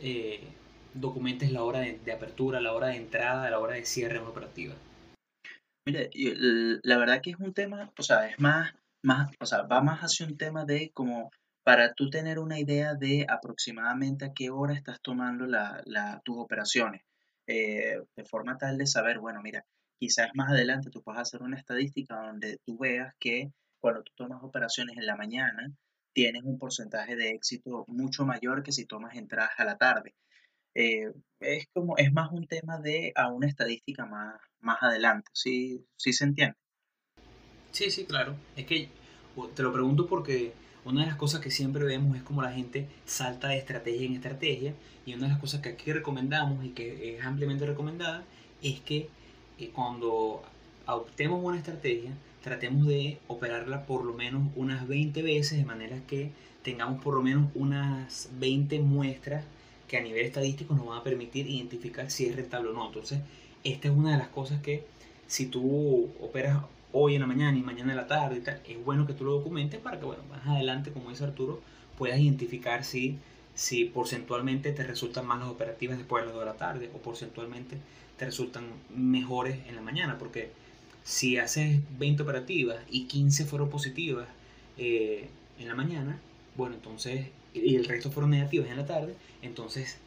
eh, 0.00 0.46
documentes 0.92 1.52
la 1.52 1.62
hora 1.62 1.80
de, 1.80 2.12
apertura, 2.12 2.60
la 2.60 2.72
hora 2.72 2.88
de 2.88 2.96
entrada, 2.96 3.48
la 3.48 3.60
hora 3.60 3.74
de 3.74 3.86
cierre 3.86 4.16
en 4.16 4.22
una 4.22 4.30
operativa? 4.30 4.74
Mire, 5.86 6.10
la 6.82 6.98
verdad 6.98 7.22
que 7.22 7.30
es 7.30 7.38
un 7.38 7.54
tema, 7.54 7.92
o 7.96 8.02
sea, 8.02 8.28
es 8.28 8.38
más, 8.40 8.74
más, 9.02 9.30
o 9.40 9.46
sea, 9.46 9.62
va 9.62 9.82
más 9.82 10.00
hacia 10.00 10.26
un 10.26 10.36
tema 10.36 10.64
de 10.64 10.90
como 10.92 11.30
para 11.64 11.94
tú 11.94 12.10
tener 12.10 12.38
una 12.38 12.60
idea 12.60 12.94
de 12.94 13.26
aproximadamente 13.28 14.24
a 14.24 14.32
qué 14.32 14.50
hora 14.50 14.74
estás 14.74 15.00
tomando 15.02 15.46
la, 15.46 15.82
tus 16.24 16.36
operaciones, 16.38 17.02
eh, 17.46 18.00
de 18.16 18.24
forma 18.24 18.56
tal 18.56 18.78
de 18.78 18.86
saber, 18.86 19.18
bueno, 19.18 19.40
mira, 19.42 19.64
quizás 19.98 20.28
más 20.34 20.50
adelante 20.50 20.90
tú 20.90 21.02
puedas 21.02 21.22
hacer 21.22 21.42
una 21.42 21.58
estadística 21.58 22.16
donde 22.16 22.58
tú 22.64 22.78
veas 22.78 23.14
que 23.18 23.50
cuando 23.80 24.02
tú 24.02 24.12
tomas 24.16 24.42
operaciones 24.42 24.96
en 24.96 25.06
la 25.06 25.16
mañana, 25.16 25.72
tienes 26.12 26.42
un 26.44 26.58
porcentaje 26.58 27.16
de 27.16 27.30
éxito 27.30 27.84
mucho 27.88 28.24
mayor 28.24 28.62
que 28.62 28.72
si 28.72 28.86
tomas 28.86 29.16
entradas 29.16 29.50
a 29.58 29.64
la 29.64 29.76
tarde. 29.76 30.14
Eh, 30.74 31.10
es 31.40 31.66
como, 31.72 31.96
es 31.96 32.12
más 32.12 32.30
un 32.32 32.46
tema 32.46 32.78
de 32.78 33.12
a 33.16 33.28
una 33.32 33.48
estadística 33.48 34.06
más, 34.06 34.40
más 34.60 34.78
adelante, 34.82 35.30
¿sí, 35.34 35.86
¿sí 35.96 36.12
se 36.12 36.24
entiende? 36.24 36.56
Sí, 37.76 37.90
sí, 37.90 38.06
claro. 38.06 38.34
Es 38.56 38.64
que 38.64 38.88
te 39.54 39.62
lo 39.62 39.70
pregunto 39.70 40.06
porque 40.06 40.54
una 40.86 41.02
de 41.02 41.08
las 41.08 41.16
cosas 41.16 41.42
que 41.42 41.50
siempre 41.50 41.84
vemos 41.84 42.16
es 42.16 42.22
como 42.22 42.40
la 42.40 42.50
gente 42.50 42.86
salta 43.04 43.48
de 43.48 43.58
estrategia 43.58 44.06
en 44.06 44.14
estrategia 44.14 44.74
y 45.04 45.12
una 45.12 45.24
de 45.24 45.32
las 45.32 45.40
cosas 45.42 45.60
que 45.60 45.68
aquí 45.68 45.92
recomendamos 45.92 46.64
y 46.64 46.70
que 46.70 47.18
es 47.18 47.22
ampliamente 47.22 47.66
recomendada 47.66 48.24
es 48.62 48.80
que 48.80 49.10
eh, 49.58 49.70
cuando 49.74 50.42
optemos 50.86 51.44
una 51.44 51.58
estrategia 51.58 52.12
tratemos 52.42 52.86
de 52.86 53.18
operarla 53.28 53.84
por 53.84 54.06
lo 54.06 54.14
menos 54.14 54.48
unas 54.56 54.88
20 54.88 55.20
veces 55.20 55.58
de 55.58 55.66
manera 55.66 56.00
que 56.06 56.30
tengamos 56.62 57.04
por 57.04 57.12
lo 57.12 57.20
menos 57.20 57.50
unas 57.54 58.30
20 58.38 58.78
muestras 58.78 59.44
que 59.86 59.98
a 59.98 60.00
nivel 60.00 60.24
estadístico 60.24 60.72
nos 60.74 60.86
van 60.86 61.00
a 61.00 61.04
permitir 61.04 61.46
identificar 61.46 62.10
si 62.10 62.24
es 62.24 62.36
rentable 62.36 62.70
o 62.70 62.72
no. 62.72 62.86
Entonces, 62.86 63.20
esta 63.64 63.88
es 63.88 63.94
una 63.94 64.12
de 64.12 64.18
las 64.18 64.28
cosas 64.28 64.62
que 64.62 64.86
si 65.26 65.44
tú 65.44 66.08
operas 66.22 66.62
hoy 66.98 67.14
en 67.14 67.20
la 67.20 67.26
mañana 67.26 67.58
y 67.58 67.62
mañana 67.62 67.92
en 67.92 67.96
la 67.98 68.06
tarde, 68.06 68.42
es 68.66 68.84
bueno 68.84 69.06
que 69.06 69.12
tú 69.12 69.24
lo 69.24 69.32
documentes 69.32 69.78
para 69.80 70.00
que, 70.00 70.06
bueno, 70.06 70.22
más 70.30 70.46
adelante, 70.46 70.92
como 70.92 71.10
dice 71.10 71.24
Arturo, 71.24 71.60
puedas 71.98 72.18
identificar 72.18 72.84
si, 72.84 73.18
si 73.54 73.84
porcentualmente 73.84 74.72
te 74.72 74.82
resultan 74.82 75.26
más 75.26 75.40
las 75.40 75.48
operativas 75.48 75.98
después 75.98 76.22
de 76.22 76.26
las 76.26 76.34
2 76.34 76.44
de 76.44 76.50
la 76.50 76.56
tarde 76.56 76.90
o 76.94 76.98
porcentualmente 76.98 77.76
te 78.16 78.24
resultan 78.24 78.64
mejores 78.94 79.58
en 79.68 79.74
la 79.76 79.82
mañana, 79.82 80.16
porque 80.18 80.50
si 81.04 81.36
haces 81.36 81.80
20 81.98 82.22
operativas 82.22 82.78
y 82.90 83.04
15 83.04 83.44
fueron 83.44 83.68
positivas 83.68 84.26
eh, 84.78 85.28
en 85.58 85.68
la 85.68 85.74
mañana, 85.74 86.18
bueno, 86.56 86.76
entonces, 86.76 87.26
y 87.52 87.76
el 87.76 87.84
resto 87.84 88.10
fueron 88.10 88.30
negativas 88.30 88.70
en 88.70 88.76
la 88.78 88.86
tarde, 88.86 89.14
entonces 89.42 89.98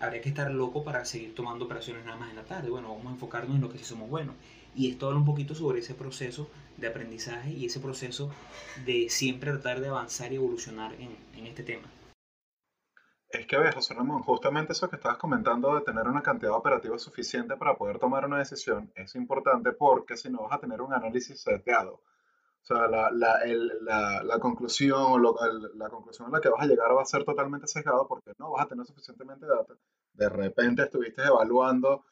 habría 0.00 0.20
que 0.20 0.28
estar 0.28 0.50
loco 0.50 0.82
para 0.82 1.04
seguir 1.04 1.32
tomando 1.32 1.64
operaciones 1.64 2.04
nada 2.04 2.16
más 2.16 2.30
en 2.30 2.36
la 2.36 2.42
tarde. 2.42 2.70
Bueno, 2.70 2.88
vamos 2.88 3.06
a 3.06 3.10
enfocarnos 3.10 3.54
en 3.54 3.62
lo 3.62 3.70
que 3.70 3.78
sí 3.78 3.84
somos 3.84 4.10
buenos. 4.10 4.34
Y 4.74 4.90
esto 4.90 5.06
habla 5.06 5.18
un 5.18 5.24
poquito 5.24 5.54
sobre 5.54 5.80
ese 5.80 5.94
proceso 5.94 6.48
de 6.76 6.88
aprendizaje 6.88 7.50
y 7.50 7.66
ese 7.66 7.80
proceso 7.80 8.30
de 8.84 9.08
siempre 9.08 9.52
tratar 9.52 9.80
de 9.80 9.88
avanzar 9.88 10.32
y 10.32 10.36
evolucionar 10.36 10.94
en, 10.94 11.16
en 11.36 11.46
este 11.46 11.62
tema. 11.62 11.88
Es 13.28 13.46
que, 13.48 13.58
ves, 13.58 13.74
José 13.74 13.94
Ramón, 13.94 14.22
justamente 14.22 14.72
eso 14.72 14.88
que 14.88 14.94
estabas 14.94 15.18
comentando 15.18 15.74
de 15.74 15.80
tener 15.80 16.06
una 16.06 16.22
cantidad 16.22 16.52
operativa 16.52 16.96
suficiente 16.98 17.56
para 17.56 17.76
poder 17.76 17.98
tomar 17.98 18.24
una 18.24 18.38
decisión 18.38 18.92
es 18.94 19.16
importante 19.16 19.72
porque 19.72 20.16
si 20.16 20.30
no 20.30 20.44
vas 20.44 20.52
a 20.52 20.60
tener 20.60 20.80
un 20.80 20.92
análisis 20.92 21.40
sesgado. 21.40 21.94
O 22.62 22.66
sea, 22.66 22.86
la, 22.86 23.10
la, 23.10 24.22
la, 24.22 24.38
conclusión 24.38 25.22
la 25.74 25.90
conclusión 25.90 26.28
a 26.28 26.30
la 26.30 26.40
que 26.40 26.48
vas 26.48 26.62
a 26.62 26.66
llegar 26.66 26.96
va 26.96 27.02
a 27.02 27.06
ser 27.06 27.24
totalmente 27.24 27.66
sesgado 27.66 28.06
porque 28.06 28.32
no 28.38 28.52
vas 28.52 28.64
a 28.64 28.68
tener 28.68 28.86
suficientemente 28.86 29.46
data. 29.46 29.74
De 30.12 30.28
repente 30.28 30.84
estuviste 30.84 31.22
evaluando 31.24 32.04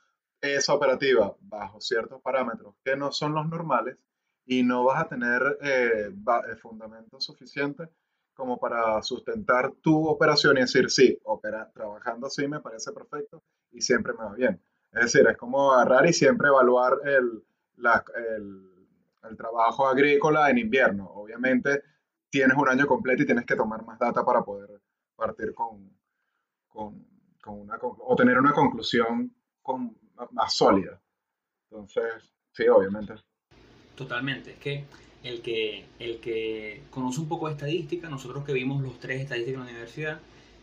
esa 0.42 0.74
operativa 0.74 1.34
bajo 1.40 1.80
ciertos 1.80 2.20
parámetros 2.20 2.74
que 2.84 2.96
no 2.96 3.12
son 3.12 3.34
los 3.34 3.48
normales 3.48 3.96
y 4.44 4.64
no 4.64 4.84
vas 4.84 5.04
a 5.04 5.08
tener 5.08 5.58
eh, 5.62 6.10
eh 6.10 6.56
fundamentos 6.56 7.24
suficientes 7.24 7.88
como 8.34 8.58
para 8.58 9.00
sustentar 9.02 9.72
tu 9.80 10.06
operación 10.08 10.56
y 10.56 10.62
decir, 10.62 10.90
sí, 10.90 11.18
opera, 11.24 11.70
trabajando 11.72 12.26
así 12.26 12.48
me 12.48 12.60
parece 12.60 12.92
perfecto 12.92 13.42
y 13.70 13.80
siempre 13.80 14.14
me 14.14 14.24
va 14.24 14.34
bien. 14.34 14.60
Es 14.92 15.12
decir, 15.12 15.26
es 15.28 15.36
como 15.36 15.72
agarrar 15.72 16.06
y 16.06 16.12
siempre 16.12 16.48
evaluar 16.48 16.98
el, 17.04 17.44
el, 18.36 18.88
el 19.22 19.36
trabajo 19.36 19.86
agrícola 19.86 20.50
en 20.50 20.58
invierno. 20.58 21.10
Obviamente 21.14 21.82
tienes 22.30 22.56
un 22.56 22.68
año 22.68 22.86
completo 22.86 23.22
y 23.22 23.26
tienes 23.26 23.46
que 23.46 23.56
tomar 23.56 23.84
más 23.84 23.98
data 23.98 24.24
para 24.24 24.42
poder 24.42 24.80
partir 25.14 25.54
con, 25.54 25.90
con, 26.68 27.06
con 27.40 27.60
una, 27.60 27.78
o 27.80 28.16
tener 28.16 28.38
una 28.38 28.52
conclusión 28.52 29.34
con, 29.62 29.96
más 30.30 30.54
sólida. 30.54 31.00
Entonces, 31.70 32.32
sí, 32.52 32.68
obviamente. 32.68 33.14
Totalmente. 33.94 34.52
Es 34.52 34.58
que 34.58 34.84
el 35.22 35.42
que, 35.42 35.84
el 35.98 36.20
que 36.20 36.82
conoce 36.90 37.20
un 37.20 37.28
poco 37.28 37.46
de 37.46 37.54
estadística, 37.54 38.08
nosotros 38.08 38.44
que 38.44 38.52
vimos 38.52 38.82
los 38.82 38.98
tres 38.98 39.20
estadísticas 39.20 39.60
en 39.60 39.64
la 39.66 39.70
universidad, 39.70 40.20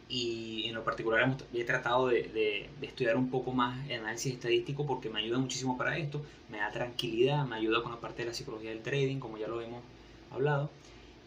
y 0.09 0.65
en 0.65 0.73
lo 0.73 0.83
particular 0.83 1.21
hemos, 1.21 1.43
he 1.53 1.63
tratado 1.63 2.07
de, 2.07 2.23
de, 2.23 2.87
estudiar 2.87 3.15
un 3.15 3.29
poco 3.29 3.53
más 3.53 3.87
el 3.89 3.99
análisis 3.99 4.33
estadístico 4.33 4.87
porque 4.87 5.07
me 5.07 5.19
ayuda 5.19 5.37
muchísimo 5.37 5.77
para 5.77 5.97
esto, 5.97 6.25
me 6.49 6.57
da 6.57 6.71
tranquilidad, 6.71 7.45
me 7.45 7.55
ayuda 7.55 7.83
con 7.83 7.91
la 7.91 7.99
parte 7.99 8.23
de 8.23 8.29
la 8.29 8.33
psicología 8.33 8.71
del 8.71 8.81
trading, 8.81 9.19
como 9.19 9.37
ya 9.37 9.47
lo 9.47 9.61
hemos 9.61 9.83
hablado. 10.31 10.71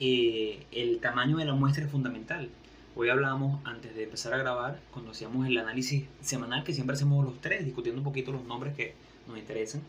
Eh, 0.01 0.67
el 0.73 0.99
tamaño 0.99 1.37
de 1.37 1.45
la 1.45 1.55
muestra 1.55 1.85
es 1.85 1.91
fundamental. 1.91 2.51
Hoy 2.95 3.09
hablábamos, 3.09 3.61
antes 3.65 3.95
de 3.95 4.05
empezar 4.05 4.35
a 4.35 4.39
grabar, 4.39 4.81
cuando 4.93 5.13
hacíamos 5.13 5.47
el 5.47 5.57
análisis 5.57 6.05
semanal, 6.21 6.63
que 6.63 6.75
siempre 6.75 6.95
hacemos 6.95 7.25
los 7.25 7.41
tres, 7.41 7.65
discutiendo 7.65 8.01
un 8.01 8.05
poquito 8.05 8.33
los 8.33 8.45
nombres 8.45 8.75
que 8.75 8.95
nos 9.27 9.39
interesan, 9.39 9.83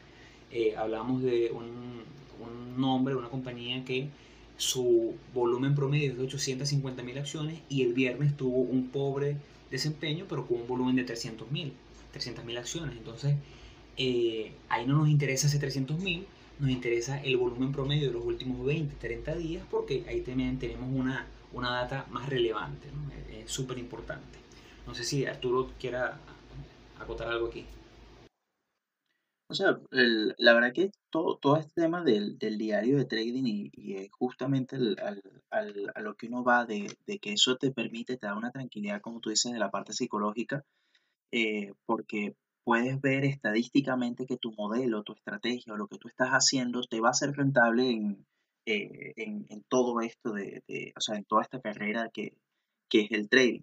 eh, 0.52 0.76
hablamos 0.78 1.22
de 1.22 1.52
un, 1.52 2.04
un 2.40 2.80
nombre, 2.80 3.16
una 3.16 3.30
compañía 3.30 3.84
que 3.84 4.08
su 4.58 5.16
volumen 5.34 5.76
promedio 5.76 6.12
es 6.12 6.18
de 6.18 6.24
850 6.24 7.04
mil 7.04 7.18
acciones 7.18 7.60
y 7.70 7.82
el 7.84 7.94
viernes 7.94 8.38
tuvo 8.38 8.60
un 8.60 8.88
pobre 8.88 9.38
desempeño, 9.70 10.26
pero 10.30 10.48
con 10.48 10.62
un 10.62 10.68
volumen 10.68 10.96
de 10.96 11.04
300 11.04 11.52
mil. 11.52 11.74
300.000 12.14 12.58
acciones. 12.58 12.98
Entonces, 12.98 13.36
eh, 13.98 14.52
ahí 14.70 14.86
no 14.86 14.98
nos 14.98 15.10
interesa 15.10 15.48
ese 15.48 15.60
300.000, 15.60 16.24
nos 16.60 16.70
interesa 16.70 17.22
el 17.22 17.38
volumen 17.38 17.72
promedio 17.72 18.08
de 18.08 18.14
los 18.14 18.24
últimos 18.24 18.66
20, 18.66 18.96
30 18.96 19.36
días, 19.36 19.64
porque 19.70 20.04
ahí 20.08 20.22
también 20.22 20.60
tenemos 20.60 20.90
una, 20.94 21.28
una 21.54 21.72
data 21.72 22.06
más 22.10 22.28
relevante, 22.30 22.88
es 23.30 23.52
súper 23.52 23.78
importante. 23.78 24.40
No 24.86 24.94
sé 24.94 25.04
si 25.04 25.26
Arturo 25.26 25.72
quiera 25.80 26.18
acotar 27.00 27.30
algo 27.30 27.48
aquí. 27.48 27.66
O 29.50 29.56
sea, 29.56 29.80
la 29.92 30.54
verdad 30.54 30.74
que 30.74 30.90
todo, 31.12 31.38
todo 31.38 31.58
este 31.58 31.82
tema 31.82 32.04
del, 32.04 32.40
diario 32.40 32.98
de 32.98 33.06
trading 33.06 33.44
y, 33.46 34.10
justamente 34.10 34.78
a 35.52 36.02
lo 36.02 36.16
que 36.16 36.28
uno 36.28 36.44
va 36.44 36.66
de, 36.66 36.88
que 37.22 37.34
eso 37.34 37.56
te 37.58 37.72
permite, 37.72 38.18
te 38.18 38.26
da 38.26 38.36
una 38.36 38.52
tranquilidad, 38.52 39.02
como 39.02 39.20
tú 39.20 39.30
dices, 39.30 39.52
de 39.52 39.60
la 39.60 39.70
parte 39.70 39.94
psicológica, 39.94 40.66
eh, 41.32 41.74
porque 41.86 42.36
puedes 42.64 43.00
ver 43.02 43.26
estadísticamente 43.26 44.26
que 44.26 44.38
tu 44.38 44.54
modelo, 44.54 45.04
tu 45.04 45.14
estrategia 45.14 45.74
o 45.74 45.78
lo 45.78 45.88
que 45.88 45.98
tú 45.98 46.08
estás 46.08 46.30
haciendo 46.30 46.82
te 46.82 47.00
va 47.00 47.10
a 47.10 47.14
ser 47.14 47.36
rentable 47.36 47.92
en, 47.92 48.26
eh, 48.66 49.14
en, 49.18 49.64
todo 49.70 50.02
esto 50.02 50.34
de, 50.34 50.64
o 50.96 51.02
sea, 51.02 51.16
en 51.16 51.26
toda 51.26 51.44
esta 51.44 51.62
carrera 51.62 52.10
que, 52.14 52.38
que 52.90 53.02
es 53.02 53.12
el 53.12 53.30
trading. 53.30 53.62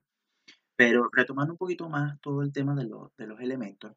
Pero 0.77 1.09
retomando 1.13 1.55
un 1.55 1.59
poquito 1.59 1.89
más 1.89 2.21
todo 2.21 2.43
el 2.43 2.53
tema 2.53 2.75
de, 2.75 2.89
de 3.19 3.27
los 3.27 3.41
elementos, 3.41 3.93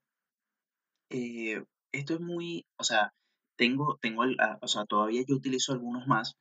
eh, 1.10 1.64
esto 1.92 2.16
es 2.16 2.20
muy, 2.22 2.66
o 2.78 2.84
sea, 2.84 3.14
tengo, 3.56 3.98
tengo, 4.02 4.24
o 4.62 4.68
sea, 4.68 4.86
todavía 4.86 5.24
yo 5.28 5.36
utilizo 5.36 5.74
algunos 5.74 6.08
más, 6.08 6.36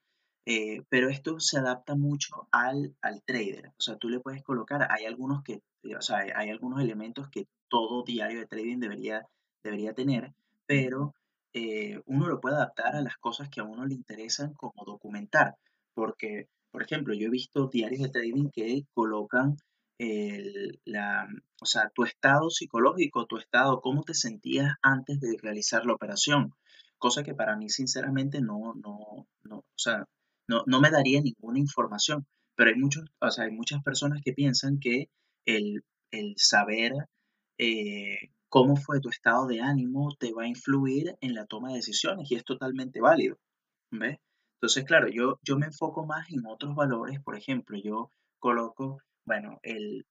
eh, 0.47 0.83
pero 0.89 1.09
esto 1.09 1.39
se 1.41 1.59
adapta 1.59 1.95
mucho 1.95 2.49
al, 2.51 2.97
al 3.03 3.23
trader. 3.23 3.69
O 3.79 3.83
sea, 3.83 3.97
tú 3.97 4.09
le 4.09 4.21
puedes 4.21 4.43
colocar, 4.43 4.89
hay 4.91 5.05
algunos 5.07 5.43
que, 5.43 5.61
o 5.97 6.01
sea, 6.01 6.25
hay 6.35 6.51
algunos 6.51 6.81
elementos 6.81 7.29
que 7.29 7.47
todo 7.69 8.03
diario 8.05 8.41
de 8.41 8.47
trading 8.47 8.79
debería, 8.79 9.27
debería 9.63 9.95
tener, 9.95 10.33
pero 10.67 11.15
eh, 11.55 12.01
uno 12.07 12.29
lo 12.29 12.41
puede 12.41 12.57
adaptar 12.57 12.97
a 12.97 13.03
las 13.03 13.17
cosas 13.19 13.49
que 13.51 13.61
a 13.61 13.65
uno 13.65 13.87
le 13.87 13.95
interesan 13.95 14.55
como 14.55 14.85
documentar. 14.85 15.57
Porque, 15.95 16.49
por 16.71 16.83
ejemplo, 16.83 17.15
yo 17.15 17.27
he 17.27 17.31
visto 17.31 17.69
diarios 17.69 18.03
de 18.03 18.09
trading 18.11 18.51
que 18.51 18.85
colocan 18.95 19.57
el, 19.99 20.81
la, 20.85 21.29
o 21.61 21.67
sea, 21.67 21.91
tu 21.95 22.05
estado 22.05 22.51
psicológico, 22.51 23.27
tu 23.27 23.39
estado, 23.39 23.81
cómo 23.81 24.03
te 24.03 24.15
sentías 24.15 24.75
antes 24.83 25.21
de 25.21 25.37
realizar 25.41 25.85
la 25.87 25.95
operación. 25.95 26.55
Cosa 26.99 27.23
que 27.23 27.35
para 27.35 27.57
mí, 27.57 27.69
sinceramente, 27.69 28.41
no, 28.41 28.75
no, 28.75 29.27
no, 29.43 29.59
o 29.59 29.79
sea, 29.79 30.07
no, 30.49 30.63
no 30.67 30.81
me 30.81 30.91
daría 30.91 31.21
ninguna 31.21 31.59
información. 31.59 32.27
Pero 32.55 32.71
hay, 32.71 32.77
muchos, 32.77 33.05
o 33.21 33.31
sea, 33.31 33.45
hay 33.45 33.51
muchas 33.51 33.83
personas 33.83 34.21
que 34.25 34.33
piensan 34.33 34.79
que 34.79 35.09
el, 35.47 35.85
el 36.11 36.35
saber 36.37 36.93
eh, 37.59 38.31
cómo 38.53 38.77
fue 38.77 39.01
tu 39.01 39.09
estado 39.09 39.47
de 39.47 39.63
ánimo 39.63 40.15
te 40.19 40.33
va 40.35 40.43
a 40.43 40.49
influir 40.49 41.17
en 41.23 41.35
la 41.35 41.47
toma 41.47 41.71
de 41.71 41.77
decisiones 41.77 42.31
y 42.31 42.35
es 42.35 42.45
totalmente 42.45 43.01
válido. 43.01 43.39
¿Ves? 43.91 44.19
Entonces, 44.57 44.85
claro, 44.85 45.09
yo, 45.09 45.39
yo 45.43 45.57
me 45.57 45.67
enfoco 45.67 46.05
más 46.05 46.31
en 46.31 46.45
otros 46.47 46.75
valores. 46.75 47.19
Por 47.23 47.37
ejemplo, 47.37 47.79
yo 47.83 48.11
coloco 48.39 48.99
bueno, 49.25 49.59
el, 49.63 50.05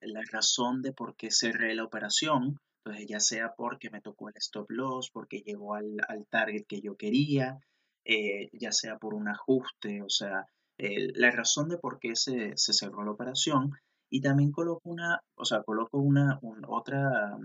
la 0.00 0.22
razón 0.30 0.82
de 0.82 0.92
por 0.92 1.16
qué 1.16 1.30
cerré 1.30 1.74
la 1.74 1.84
operación, 1.84 2.58
entonces 2.84 3.06
ya 3.08 3.20
sea 3.20 3.54
porque 3.56 3.90
me 3.90 4.00
tocó 4.00 4.28
el 4.28 4.36
stop 4.36 4.70
loss, 4.70 5.10
porque 5.10 5.42
llegó 5.42 5.74
al, 5.74 5.96
target 6.28 6.64
que 6.66 6.80
yo 6.80 6.96
quería, 6.96 7.58
eh, 8.04 8.48
ya 8.52 8.72
sea 8.72 8.98
por 8.98 9.14
un 9.14 9.28
ajuste, 9.28 10.02
o 10.02 10.08
sea, 10.08 10.46
la 10.78 11.30
razón 11.30 11.68
de 11.68 11.76
por 11.76 11.98
qué 12.00 12.16
se, 12.16 12.54
cerró 12.56 13.04
la 13.04 13.12
operación 13.12 13.72
y 14.10 14.22
también 14.22 14.50
coloco 14.50 14.88
una, 14.88 15.20
o 15.36 15.44
sea, 15.44 15.62
coloco 15.62 15.98
una, 15.98 16.38
otra, 16.80 17.38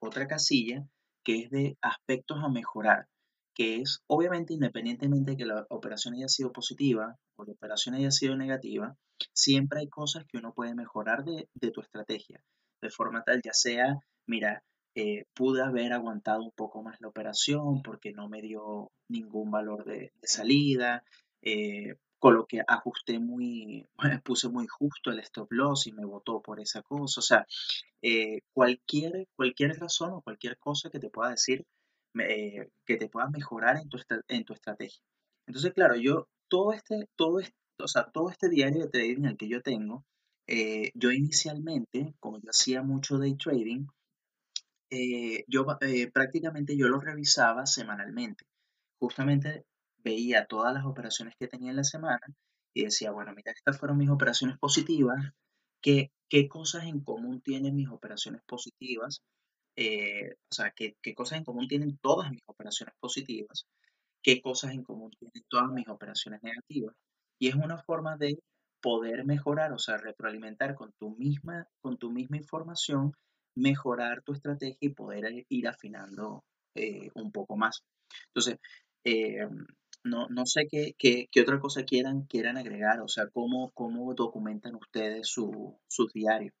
otra 0.00 0.26
casilla 0.26 0.84
que 1.24 1.42
es 1.42 1.50
de 1.50 1.76
aspectos 1.82 2.38
a 2.42 2.48
mejorar 2.48 3.06
que 3.58 3.80
es 3.80 4.04
obviamente 4.06 4.54
independientemente 4.54 5.32
de 5.32 5.36
que 5.36 5.44
la 5.44 5.66
operación 5.70 6.14
haya 6.14 6.28
sido 6.28 6.52
positiva 6.52 7.18
o 7.36 7.44
la 7.44 7.52
operación 7.52 7.96
haya 7.96 8.12
sido 8.12 8.36
negativa, 8.36 8.96
siempre 9.32 9.80
hay 9.80 9.88
cosas 9.88 10.24
que 10.26 10.38
uno 10.38 10.54
puede 10.54 10.76
mejorar 10.76 11.24
de, 11.24 11.48
tu 11.72 11.80
estrategia, 11.80 12.40
de 12.80 12.88
forma 12.88 13.24
tal, 13.24 13.42
ya 13.42 13.52
sea, 13.52 13.98
mira, 14.28 14.62
eh, 14.94 15.24
pude 15.34 15.60
haber 15.60 15.92
aguantado 15.92 16.44
un 16.44 16.52
poco 16.52 16.84
más 16.84 17.00
la 17.00 17.08
operación 17.08 17.82
porque 17.82 18.12
no 18.12 18.28
me 18.28 18.42
dio 18.42 18.92
ningún 19.08 19.50
valor 19.50 19.84
de, 19.84 20.12
salida, 20.22 21.02
eh, 21.42 21.96
con 22.18 22.34
lo 22.34 22.46
que 22.46 22.60
ajusté 22.66 23.18
muy, 23.18 23.86
puse 24.24 24.48
muy 24.48 24.66
justo 24.66 25.10
el 25.10 25.20
stop 25.20 25.52
loss 25.52 25.86
y 25.86 25.92
me 25.92 26.04
votó 26.04 26.40
por 26.40 26.60
esa 26.60 26.82
cosa, 26.82 27.20
o 27.20 27.22
sea, 27.22 27.46
eh, 28.02 28.40
cualquier, 28.52 29.28
cualquier 29.36 29.78
razón 29.78 30.12
o 30.12 30.22
cualquier 30.22 30.58
cosa 30.58 30.90
que 30.90 30.98
te 30.98 31.10
pueda 31.10 31.30
decir 31.30 31.64
que 32.84 32.96
te 32.96 33.08
puedas 33.08 33.30
mejorar 33.30 33.76
en 33.76 33.88
tu, 33.88 33.98
en 34.28 34.44
tu 34.44 34.52
estrategia. 34.52 35.00
Entonces, 35.46 35.72
claro, 35.72 35.94
yo 35.96 36.28
todo 36.48 36.72
este, 36.72 37.08
todo 37.16 37.40
este, 37.40 37.54
o 37.80 37.88
sea, 37.88 38.10
todo 38.10 38.30
este 38.30 38.48
diario 38.48 38.84
de 38.84 38.90
trading 38.90 39.24
el 39.24 39.36
que 39.36 39.48
yo 39.48 39.62
tengo, 39.62 40.04
eh, 40.46 40.90
yo 40.94 41.12
inicialmente, 41.12 42.14
como 42.20 42.38
yo 42.40 42.50
hacía 42.50 42.82
mucho 42.82 43.18
day 43.18 43.36
trading, 43.36 43.86
eh, 44.90 45.44
yo 45.46 45.66
eh, 45.82 46.10
prácticamente 46.10 46.76
yo 46.76 46.88
lo 46.88 47.00
revisaba 47.00 47.66
semanalmente. 47.66 48.46
Justamente 48.98 49.64
veía 49.98 50.46
todas 50.46 50.72
las 50.74 50.84
operaciones 50.84 51.34
que 51.38 51.48
tenía 51.48 51.70
en 51.70 51.76
la 51.76 51.84
semana 51.84 52.26
y 52.74 52.84
decía, 52.84 53.10
bueno, 53.10 53.32
mira, 53.34 53.52
estas 53.52 53.78
fueron 53.78 53.98
mis 53.98 54.10
operaciones 54.10 54.58
positivas, 54.58 55.32
¿qué, 55.82 56.10
qué 56.28 56.48
cosas 56.48 56.84
en 56.84 57.00
común 57.00 57.40
tienen 57.40 57.74
mis 57.74 57.88
operaciones 57.88 58.42
positivas? 58.46 59.22
Eh, 59.76 60.34
o 60.50 60.54
sea, 60.54 60.72
¿qué, 60.72 60.96
cosas 61.14 61.38
en 61.38 61.44
común 61.44 61.68
tienen 61.68 61.98
todas 61.98 62.30
mis 62.30 62.42
operaciones 62.46 62.94
positivas, 62.98 63.66
qué 64.22 64.42
cosas 64.42 64.72
en 64.72 64.82
común 64.82 65.12
tienen 65.18 65.44
todas 65.48 65.70
mis 65.70 65.88
operaciones 65.88 66.42
negativas. 66.42 66.94
Y 67.38 67.48
es 67.48 67.54
una 67.54 67.78
forma 67.78 68.16
de 68.16 68.40
poder 68.80 69.24
mejorar, 69.24 69.72
o 69.72 69.78
sea, 69.78 69.96
retroalimentar 69.96 70.74
con 70.74 70.92
tu 70.98 71.10
misma, 71.16 71.68
con 71.80 71.96
tu 71.96 72.10
misma 72.10 72.38
información, 72.38 73.12
mejorar 73.54 74.22
tu 74.22 74.32
estrategia 74.32 74.78
y 74.80 74.88
poder 74.88 75.46
ir 75.48 75.68
afinando 75.68 76.44
eh, 76.74 77.10
un 77.14 77.30
poco 77.30 77.56
más. 77.56 77.84
Entonces, 78.28 78.58
eh, 79.04 79.46
no, 80.08 80.26
no, 80.28 80.46
sé 80.46 80.66
qué, 80.70 80.94
qué, 80.98 81.28
qué, 81.30 81.40
otra 81.42 81.58
cosa 81.60 81.84
quieran, 81.84 82.22
quieran 82.22 82.56
agregar, 82.56 83.00
o 83.00 83.08
sea, 83.08 83.28
cómo, 83.28 83.70
cómo 83.74 84.14
documentan 84.14 84.74
ustedes 84.74 85.28
su, 85.28 85.78
sus 85.86 86.12
diarios. 86.12 86.54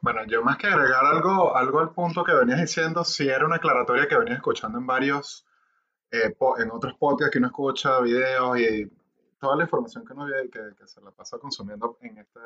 Bueno, 0.00 0.24
yo 0.26 0.42
más 0.42 0.58
que 0.58 0.68
agregar 0.68 1.04
algo, 1.04 1.56
algo 1.56 1.80
al 1.80 1.90
punto 1.90 2.24
que 2.24 2.34
venías 2.34 2.60
diciendo, 2.60 3.04
sí 3.04 3.28
era 3.28 3.46
una 3.46 3.56
aclaratoria 3.56 4.06
que 4.06 4.16
venías 4.16 4.36
escuchando 4.36 4.78
en 4.78 4.86
varios, 4.86 5.44
eh, 6.10 6.34
en 6.58 6.70
otros 6.70 6.94
podcasts 6.98 7.32
que 7.32 7.38
uno 7.38 7.48
escucha, 7.48 8.00
videos 8.00 8.58
y 8.58 8.90
toda 9.40 9.56
la 9.56 9.64
información 9.64 10.04
que 10.04 10.12
uno 10.12 10.26
ve 10.26 10.48
que, 10.50 10.60
que 10.78 10.86
se 10.86 11.00
la 11.00 11.10
pasa 11.10 11.38
consumiendo 11.38 11.98
en, 12.00 12.18
este, 12.18 12.40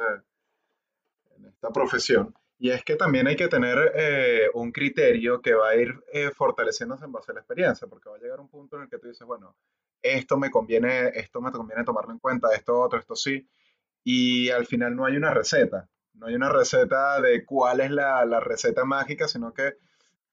en 1.37 1.46
esta 1.46 1.70
profesión. 1.70 2.35
Y 2.60 2.70
es 2.70 2.84
que 2.84 2.94
también 2.94 3.26
hay 3.26 3.36
que 3.36 3.48
tener 3.48 3.92
eh, 3.94 4.50
un 4.52 4.70
criterio 4.70 5.40
que 5.40 5.54
va 5.54 5.70
a 5.70 5.76
ir 5.76 5.98
eh, 6.12 6.30
fortaleciéndose 6.30 7.06
en 7.06 7.12
base 7.12 7.32
a 7.32 7.34
la 7.34 7.40
experiencia, 7.40 7.88
porque 7.88 8.10
va 8.10 8.16
a 8.16 8.20
llegar 8.20 8.38
un 8.38 8.50
punto 8.50 8.76
en 8.76 8.82
el 8.82 8.88
que 8.90 8.98
tú 8.98 9.08
dices, 9.08 9.26
bueno, 9.26 9.56
esto 10.02 10.36
me 10.36 10.50
conviene, 10.50 11.08
esto 11.14 11.40
me 11.40 11.50
conviene 11.52 11.84
tomarlo 11.84 12.12
en 12.12 12.18
cuenta, 12.18 12.48
esto 12.54 12.78
otro, 12.78 12.98
esto 12.98 13.16
sí, 13.16 13.48
y 14.04 14.50
al 14.50 14.66
final 14.66 14.94
no 14.94 15.06
hay 15.06 15.16
una 15.16 15.32
receta. 15.32 15.88
No 16.12 16.26
hay 16.26 16.34
una 16.34 16.50
receta 16.50 17.18
de 17.22 17.46
cuál 17.46 17.80
es 17.80 17.90
la, 17.90 18.40
receta 18.40 18.84
mágica, 18.84 19.26
sino 19.26 19.54
que 19.54 19.78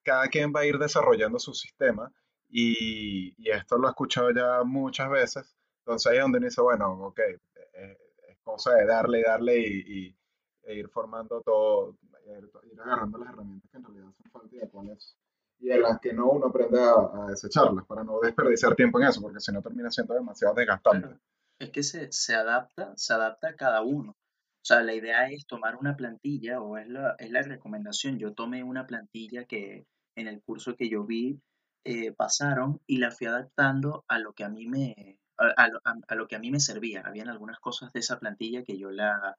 cada 0.03 0.27
quien 0.27 0.51
va 0.53 0.61
a 0.61 0.65
ir 0.65 0.77
desarrollando 0.79 1.39
su 1.39 1.53
sistema 1.53 2.11
y, 2.49 3.33
esto 3.49 3.77
lo 3.77 3.87
he 3.87 3.91
escuchado 3.91 4.31
ya 4.31 4.63
muchas 4.65 5.09
veces. 5.09 5.55
Entonces 5.79 6.11
ahí 6.11 6.17
es 6.17 6.23
donde 6.23 6.39
uno 6.39 6.47
dice, 6.47 6.61
bueno, 6.61 6.91
ok, 7.05 7.19
eh, 7.19 7.97
es 8.27 8.37
cosa 8.43 8.73
de 8.73 8.85
darle 8.85 9.19
y 9.21 9.23
darle 9.23 9.59
y, 9.59 10.17
e 10.63 10.75
ir 10.75 10.89
formando 10.89 11.41
todo, 11.41 11.95
ir, 12.31 12.81
agarrando 12.81 13.17
las 13.17 13.29
herramientas 13.29 13.71
que 13.71 13.77
en 13.77 13.83
realidad 13.83 14.11
son 14.21 14.31
falta 14.31 14.55
y 14.55 14.59
de 14.59 14.69
cuáles 14.69 15.17
y 15.59 15.67
de 15.67 15.79
las 15.79 15.99
que 15.99 16.13
no 16.13 16.29
uno 16.29 16.47
aprende 16.47 16.79
a, 16.79 17.25
desecharlas 17.27 17.85
para 17.85 18.03
no 18.03 18.19
desperdiciar 18.19 18.75
tiempo 18.75 18.99
en 18.99 19.07
eso, 19.07 19.21
porque 19.21 19.39
si 19.39 19.51
no 19.51 19.61
termina 19.61 19.89
siendo 19.89 20.13
demasiado 20.13 20.53
desgastante. 20.53 21.19
Es 21.59 21.71
que 21.71 21.81
se, 21.81 22.11
se 22.11 22.35
adapta, 22.35 22.93
se 22.95 23.13
adapta 23.13 23.49
a 23.49 23.55
cada 23.55 23.81
uno. 23.81 24.11
O 24.11 24.65
sea, 24.67 24.83
la 24.83 24.93
idea 24.93 25.29
es 25.29 25.47
tomar 25.47 25.75
una 25.75 25.95
plantilla 25.95 26.61
o 26.61 26.77
es 26.77 26.87
la, 26.87 27.15
es 27.17 27.31
la 27.31 27.41
recomendación. 27.41 28.19
Yo 28.19 28.33
tomé 28.33 28.63
una 28.63 28.85
plantilla 28.85 29.45
que 29.45 29.87
en 30.15 30.27
el 30.27 30.41
curso 30.41 30.75
que 30.75 30.89
yo 30.89 31.05
vi 31.05 31.41
eh, 31.85 32.11
pasaron 32.11 32.81
y 32.85 32.97
la 32.97 33.11
fui 33.11 33.27
adaptando 33.27 34.03
a 34.07 34.19
lo 34.19 34.33
que 34.33 34.43
a 34.43 34.49
mí 34.49 34.67
me, 34.67 35.19
a, 35.37 36.15
lo 36.15 36.27
que 36.27 36.35
a 36.35 36.39
mí 36.39 36.51
me 36.51 36.59
servía. 36.59 37.01
Habían 37.05 37.29
algunas 37.29 37.59
cosas 37.59 37.93
de 37.93 38.01
esa 38.01 38.19
plantilla 38.19 38.63
que 38.63 38.77
yo 38.77 38.91
la, 38.91 39.37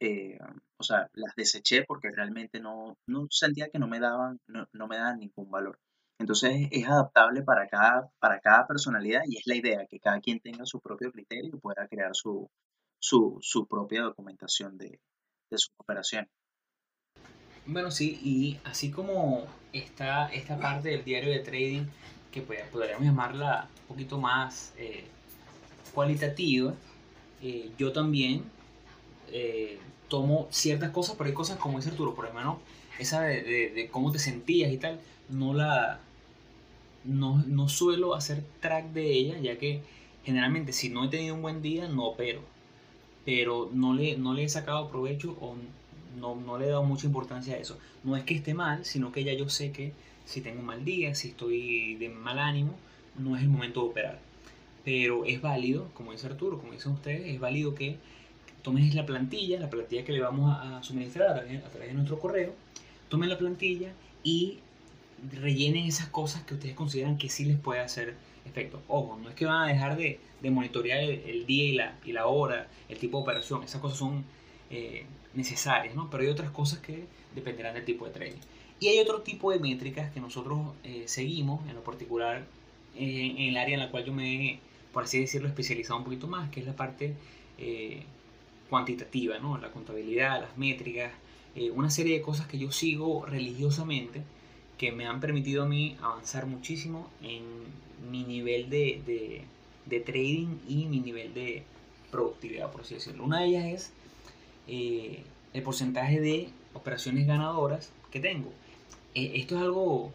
eh, 0.00 0.38
o 0.76 0.82
sea, 0.82 1.08
las 1.14 1.34
deseché 1.36 1.84
porque 1.84 2.10
realmente 2.10 2.60
no, 2.60 2.96
no 3.06 3.26
sentía 3.30 3.68
que 3.70 3.78
no 3.78 3.88
me 3.88 4.00
daban, 4.00 4.40
no, 4.46 4.66
no, 4.72 4.86
me 4.86 4.96
daban 4.96 5.18
ningún 5.18 5.50
valor. 5.50 5.78
Entonces 6.18 6.68
es 6.70 6.86
adaptable 6.86 7.42
para 7.42 7.68
cada, 7.68 8.08
para 8.18 8.40
cada 8.40 8.66
personalidad 8.66 9.22
y 9.26 9.36
es 9.36 9.46
la 9.46 9.56
idea, 9.56 9.86
que 9.88 10.00
cada 10.00 10.20
quien 10.20 10.40
tenga 10.40 10.64
su 10.64 10.80
propio 10.80 11.10
criterio 11.10 11.56
y 11.56 11.60
pueda 11.60 11.88
crear 11.88 12.14
su, 12.14 12.48
su, 13.00 13.66
propia 13.68 14.02
documentación 14.02 14.78
de, 14.78 15.00
de 15.50 15.58
su 15.58 15.70
operación. 15.76 16.28
Bueno, 17.66 17.90
sí, 17.90 18.20
y 18.22 18.60
así 18.64 18.90
como 18.90 19.46
está 19.72 20.28
esta 20.32 20.58
parte 20.58 20.90
del 20.90 21.04
diario 21.04 21.32
de 21.32 21.40
trading, 21.40 21.86
que 22.30 22.42
podríamos 22.42 23.04
llamarla 23.04 23.68
un 23.82 23.86
poquito 23.86 24.18
más 24.18 24.74
eh, 24.76 25.06
cualitativa, 25.94 26.74
eh, 27.40 27.72
yo 27.78 27.92
también 27.92 28.50
eh, 29.36 29.78
tomo 30.08 30.46
ciertas 30.52 30.90
cosas, 30.90 31.16
pero 31.18 31.28
hay 31.28 31.34
cosas 31.34 31.58
como 31.58 31.78
dice 31.78 31.90
Arturo, 31.90 32.14
por 32.14 32.26
ejemplo, 32.26 32.60
esa 33.00 33.22
de, 33.22 33.88
cómo 33.90 34.12
te 34.12 34.20
sentías 34.20 34.72
y 34.72 34.78
tal, 34.78 35.00
no 35.28 35.54
la 35.54 36.00
no, 37.04 37.42
no, 37.48 37.68
suelo 37.68 38.14
hacer 38.14 38.44
track 38.60 38.92
de 38.92 39.12
ella, 39.12 39.38
ya 39.40 39.58
que 39.58 39.82
generalmente 40.24 40.72
si 40.72 40.88
no 40.88 41.04
he 41.04 41.08
tenido 41.08 41.34
un 41.34 41.42
buen 41.42 41.62
día, 41.62 41.88
no 41.88 42.04
opero. 42.04 42.42
Pero 43.24 43.70
no 43.72 43.92
le, 43.92 44.16
no 44.16 44.34
le 44.34 44.44
he 44.44 44.48
sacado 44.48 44.88
provecho 44.88 45.36
o 45.40 45.56
no, 46.18 46.36
no 46.36 46.56
le 46.56 46.66
he 46.66 46.68
dado 46.68 46.84
mucha 46.84 47.06
importancia 47.06 47.54
a 47.54 47.58
eso. 47.58 47.76
No 48.04 48.16
es 48.16 48.22
que 48.22 48.34
esté 48.34 48.54
mal, 48.54 48.84
sino 48.84 49.10
que 49.10 49.24
ya 49.24 49.32
yo 49.32 49.48
sé 49.48 49.72
que 49.72 49.92
si 50.24 50.40
tengo 50.42 50.60
un 50.60 50.66
mal 50.66 50.84
día, 50.84 51.14
si 51.16 51.28
estoy 51.28 51.96
de 51.96 52.08
mal 52.08 52.38
ánimo, 52.38 52.74
no 53.18 53.36
es 53.36 53.42
el 53.42 53.48
momento 53.48 53.82
de 53.82 53.88
operar. 53.88 54.18
Pero 54.84 55.24
es 55.24 55.40
válido, 55.42 55.88
como 55.94 56.12
dice 56.12 56.28
Arturo, 56.28 56.58
como 56.58 56.72
dicen 56.72 56.92
ustedes, 56.92 57.26
es 57.26 57.40
válido 57.40 57.74
que 57.74 57.96
tomes 58.64 58.94
la 58.94 59.06
plantilla, 59.06 59.60
la 59.60 59.70
plantilla 59.70 60.04
que 60.04 60.12
le 60.12 60.20
vamos 60.20 60.56
a, 60.58 60.82
suministrar 60.82 61.30
a 61.30 61.34
través, 61.34 61.88
de 61.88 61.94
nuestro 61.94 62.18
correo, 62.18 62.54
tomen 63.08 63.28
la 63.28 63.38
plantilla 63.38 63.92
y 64.24 64.58
rellenen 65.40 65.84
esas 65.84 66.08
cosas 66.08 66.42
que 66.42 66.54
ustedes 66.54 66.74
consideran 66.74 67.18
que 67.18 67.28
sí 67.28 67.44
les 67.44 67.58
puede 67.58 67.80
hacer 67.80 68.14
efecto. 68.46 68.82
Ojo, 68.88 69.18
no 69.22 69.28
es 69.28 69.34
que 69.34 69.44
van 69.44 69.68
a 69.68 69.72
dejar 69.72 69.96
de, 69.96 70.18
de 70.40 70.50
monitorear 70.50 70.98
el, 70.98 71.46
día 71.46 71.64
y 71.64 71.72
la, 71.74 71.98
y 72.04 72.12
la 72.12 72.26
hora, 72.26 72.66
el 72.88 72.98
tipo 72.98 73.18
de 73.18 73.22
operación, 73.22 73.62
esas 73.62 73.80
cosas 73.82 73.98
son 73.98 74.24
eh, 74.70 75.04
necesarias, 75.34 75.94
¿no? 75.94 76.08
Pero 76.10 76.22
hay 76.22 76.30
otras 76.30 76.50
cosas 76.50 76.78
que 76.78 77.04
dependerán 77.34 77.74
del 77.74 77.84
tipo 77.84 78.06
de 78.06 78.12
trading. 78.12 78.40
Y 78.80 78.88
hay 78.88 78.98
otro 78.98 79.20
tipo 79.20 79.52
de 79.52 79.58
métricas 79.58 80.10
que 80.10 80.20
nosotros 80.20 80.72
eh, 80.84 81.04
seguimos, 81.06 81.66
en 81.68 81.74
lo 81.74 81.84
particular 81.84 82.44
eh, 82.96 83.34
en 83.36 83.48
el 83.50 83.56
área 83.58 83.74
en 83.74 83.80
la 83.80 83.90
cual 83.90 84.04
yo 84.04 84.12
me 84.12 84.58
por 84.92 85.04
así 85.04 85.18
decirlo, 85.18 85.48
especializado 85.48 85.98
un 85.98 86.04
poquito 86.04 86.28
más, 86.28 86.50
que 86.50 86.60
es 86.60 86.66
la 86.66 86.76
parte 86.76 87.14
cuantitativa, 88.74 89.38
¿no? 89.38 89.56
La 89.56 89.70
contabilidad, 89.70 90.40
las 90.40 90.58
métricas, 90.58 91.12
una 91.74 91.90
serie 91.90 92.18
de 92.18 92.22
cosas 92.22 92.48
que 92.48 92.58
yo 92.58 92.72
sigo 92.72 93.24
religiosamente 93.24 94.22
que 94.78 94.90
me 94.90 95.06
han 95.06 95.20
permitido 95.20 95.62
a 95.62 95.66
mí 95.66 95.96
avanzar 96.02 96.46
muchísimo 96.46 97.08
en 97.22 97.44
mi 98.10 98.24
nivel 98.24 98.68
de, 98.68 99.44
de, 99.86 100.00
trading 100.00 100.58
y 100.68 100.86
mi 100.86 100.98
nivel 100.98 101.32
de 101.34 101.62
productividad, 102.10 102.72
por 102.72 102.80
así 102.80 102.94
decirlo. 102.94 103.22
Una 103.22 103.42
de 103.42 103.46
ellas 103.46 103.64
es 103.66 103.92
eh, 104.66 105.22
el 105.52 105.62
porcentaje 105.62 106.20
de 106.20 106.48
operaciones 106.72 107.28
ganadoras 107.28 107.92
que 108.10 108.18
tengo. 108.18 108.50
Eh, 109.14 109.34
esto 109.36 109.54
es 109.54 109.62
algo 109.62 110.12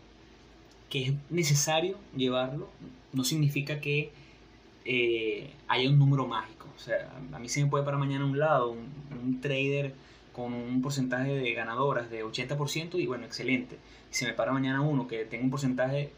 que 0.89 1.05
es 1.05 1.13
necesario 1.29 1.97
llevarlo, 2.13 2.67
no 3.13 3.23
significa 3.23 3.79
que 3.79 4.11
eh, 4.83 5.49
haya 5.69 5.89
un 5.89 5.97
número 5.97 6.27
mágico. 6.27 6.58
O 6.79 6.81
sea, 6.81 7.11
a 7.33 7.39
mí 7.39 7.49
se 7.49 7.61
me 7.61 7.69
puede 7.69 7.83
para 7.83 7.97
mañana 7.97 8.23
un 8.23 8.39
lado, 8.39 8.71
un, 8.71 8.89
un 9.11 9.41
trader 9.41 9.93
con 10.31 10.53
un 10.53 10.81
porcentaje 10.81 11.33
de 11.33 11.53
ganadoras 11.53 12.09
de 12.09 12.23
80% 12.23 12.97
y 12.97 13.05
bueno, 13.05 13.25
excelente. 13.25 13.77
Si 14.11 14.23
me 14.23 14.31
para 14.31 14.53
mañana 14.53 14.79
uno 14.79 15.05
que 15.05 15.25
tenga 15.25 15.43
un 15.43 15.49
porcentaje 15.49 16.13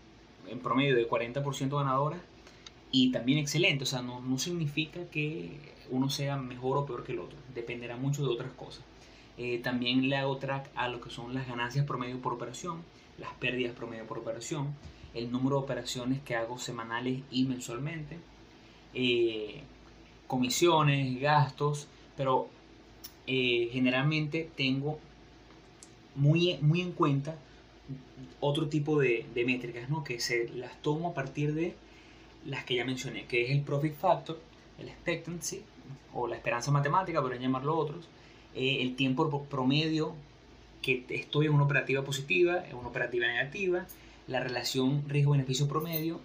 en 0.47 0.59
promedio 0.59 0.95
de 0.95 1.09
40% 1.09 1.75
ganadoras 1.75 2.21
y 2.91 3.11
también 3.11 3.39
excelente, 3.39 3.85
o 3.85 3.87
sea, 3.87 4.03
no, 4.03 4.21
no, 4.21 4.37
significa 4.37 5.05
que 5.09 5.73
uno 5.89 6.11
sea 6.11 6.37
mejor 6.37 6.77
o 6.77 6.85
peor 6.85 7.03
que 7.03 7.13
el 7.13 7.19
otro, 7.19 7.39
dependerá 7.55 7.97
mucho 7.97 8.21
de 8.21 8.27
otras 8.27 8.51
cosas. 8.51 8.83
Eh, 9.39 9.57
también 9.63 10.09
le 10.09 10.17
hago 10.17 10.37
track 10.37 10.69
a 10.75 10.89
lo 10.89 11.01
que 11.01 11.09
son 11.09 11.33
las 11.33 11.47
ganancias 11.47 11.87
promedio 11.87 12.21
por 12.21 12.33
operación, 12.33 12.83
las 13.17 13.33
pérdidas 13.33 13.73
promedio 13.73 14.05
por 14.05 14.19
operación, 14.19 14.75
el 15.15 15.31
número 15.31 15.57
de 15.57 15.63
operaciones 15.63 16.21
que 16.21 16.35
hago 16.35 16.59
semanales 16.59 17.21
y 17.31 17.45
mensualmente, 17.45 18.19
eh, 18.93 19.63
comisiones, 20.31 21.19
gastos, 21.19 21.89
pero 22.15 22.47
eh, 23.27 23.67
generalmente 23.73 24.49
tengo 24.55 24.97
muy, 26.15 26.57
muy 26.61 26.79
en 26.79 26.93
cuenta 26.93 27.35
otro 28.39 28.69
tipo 28.69 28.97
de, 28.97 29.25
métricas, 29.45 29.89
¿no? 29.89 30.05
que 30.05 30.21
se 30.21 30.47
las 30.55 30.81
tomo 30.81 31.09
a 31.09 31.13
partir 31.13 31.53
de 31.53 31.75
las 32.45 32.63
que 32.63 32.75
ya 32.75 32.85
mencioné, 32.85 33.25
que 33.25 33.43
es 33.43 33.51
el 33.51 33.59
profit 33.59 33.93
factor, 33.93 34.39
el 34.79 34.87
expectancy, 34.87 35.63
o 36.13 36.27
la 36.27 36.37
esperanza 36.37 36.71
matemática, 36.71 37.21
podrían 37.21 37.41
llamarlo 37.41 37.77
otros, 37.77 38.07
eh, 38.55 38.77
el 38.79 38.95
tiempo 38.95 39.43
promedio 39.49 40.15
que 40.81 41.03
estoy 41.09 41.47
en 41.47 41.55
una 41.55 41.65
operativa 41.65 42.03
positiva, 42.03 42.65
en 42.69 42.77
una 42.77 42.87
operativa 42.87 43.27
negativa, 43.27 43.85
la 44.27 44.39
relación 44.39 45.03
riesgo-beneficio 45.09 45.67
promedio, 45.67 46.21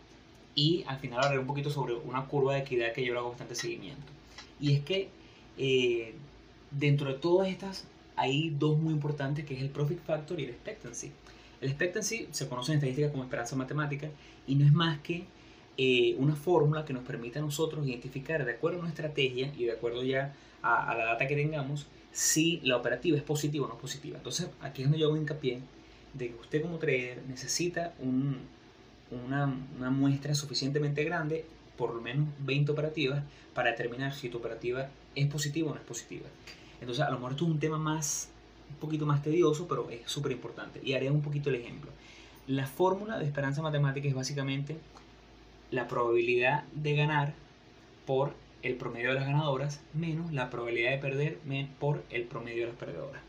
y 0.57 0.83
al 0.89 0.99
final 0.99 1.19
hablaré 1.19 1.39
un 1.39 1.47
poquito 1.47 1.71
sobre 1.71 1.95
una 1.95 2.25
curva 2.25 2.55
de 2.55 2.61
equidad 2.61 2.93
que 2.93 3.05
yo 3.05 3.13
le 3.13 3.21
hago 3.21 3.29
bastante 3.29 3.55
seguimiento. 3.55 4.07
Y 4.59 4.73
es 4.73 4.81
que 4.83 5.11
eh, 5.59 6.15
dentro 6.71 7.13
de 7.13 7.19
todas 7.19 7.49
estas 7.49 7.85
hay 8.17 8.51
dos 8.51 8.79
muy 8.79 8.95
importantes 8.95 9.45
que 9.45 9.55
es 9.55 9.61
el 9.61 9.69
profit 9.69 10.01
factor 10.01 10.41
y 10.41 10.45
el 10.45 10.51
expectancy. 10.51 11.13
El 11.61 11.69
expectancy 11.69 12.29
se 12.31 12.49
conoce 12.49 12.73
en 12.73 12.79
estadística 12.79 13.13
como 13.13 13.23
esperanza 13.23 13.55
matemática 13.55 14.09
y 14.47 14.55
no 14.55 14.65
es 14.65 14.73
más 14.73 14.99
que 15.01 15.27
eh, 15.77 16.17
una 16.19 16.35
fórmula 16.35 16.87
que 16.87 16.95
nos 16.95 17.05
permite 17.05 17.39
a 17.39 17.43
nosotros 17.43 17.87
identificar 17.87 18.45
de 18.47 18.53
acuerdo 18.53 18.79
a 18.79 18.83
nuestra 18.83 19.07
estrategia 19.07 19.53
y 19.59 19.65
de 19.65 19.73
acuerdo 19.73 20.03
ya 20.03 20.35
a, 20.63 20.95
la 20.97 21.05
data 21.05 21.29
que 21.29 21.37
tengamos 21.37 21.87
si 22.13 22.61
la 22.65 22.79
operativa 22.79 23.19
es 23.19 23.23
positiva 23.23 23.67
o 23.67 23.69
no 23.69 23.77
positiva. 23.77 24.17
Entonces 24.17 24.49
aquí 24.63 24.83
es 24.83 24.89
donde 24.89 24.99
yo 25.01 25.09
hago 25.09 25.19
hincapié 25.19 25.61
de 26.15 26.29
que 26.29 26.35
usted 26.35 26.63
como 26.63 26.79
trader 26.79 27.23
necesita 27.29 27.93
una, 29.11 29.55
una 29.79 29.91
muestra 29.91 30.35
suficientemente 30.35 31.05
grande, 31.05 31.45
por 31.77 31.95
lo 31.95 32.01
menos 32.01 32.29
20 32.41 32.73
operativas, 32.73 33.23
para 33.55 33.71
determinar 33.71 34.15
si 34.15 34.29
tu 34.29 34.39
operativa 34.39 34.89
es 35.15 35.27
positiva 35.27 35.71
o 35.71 35.75
no 35.75 35.81
es 35.81 35.87
positiva. 35.87 36.27
Entonces, 36.81 37.05
a 37.05 37.11
lo 37.11 37.17
mejor 37.17 37.33
esto 37.33 37.45
es 37.45 37.51
un 37.51 37.59
tema 37.59 37.79
más, 37.79 38.29
un 38.71 38.77
poquito 38.77 39.07
más 39.07 39.23
tedioso, 39.23 39.67
pero 39.69 39.89
es 39.91 40.01
súper 40.05 40.33
importante. 40.33 40.81
Y 40.85 40.93
haré 40.93 41.11
un 41.11 41.23
poquito 41.23 41.49
el 41.51 41.57
ejemplo. 41.57 41.91
La 42.47 42.67
fórmula 42.67 43.19
de 43.19 43.25
esperanza 43.25 43.63
matemática 43.63 44.09
es 44.09 44.15
básicamente 44.15 44.77
la 45.71 45.89
probabilidad 45.89 46.65
de 46.75 46.95
ganar 46.95 47.35
por 48.07 48.35
el 48.63 48.77
promedio 48.77 49.11
de 49.11 49.17
las 49.17 49.27
ganadoras 49.27 49.81
menos 49.95 50.33
la 50.33 50.51
probabilidad 50.51 50.91
de 50.93 50.99
perder 50.99 51.39
por 51.79 52.05
el 52.11 52.25
promedio 52.25 52.63
de 52.63 52.69
las 52.69 52.77
perdedoras. 52.77 53.23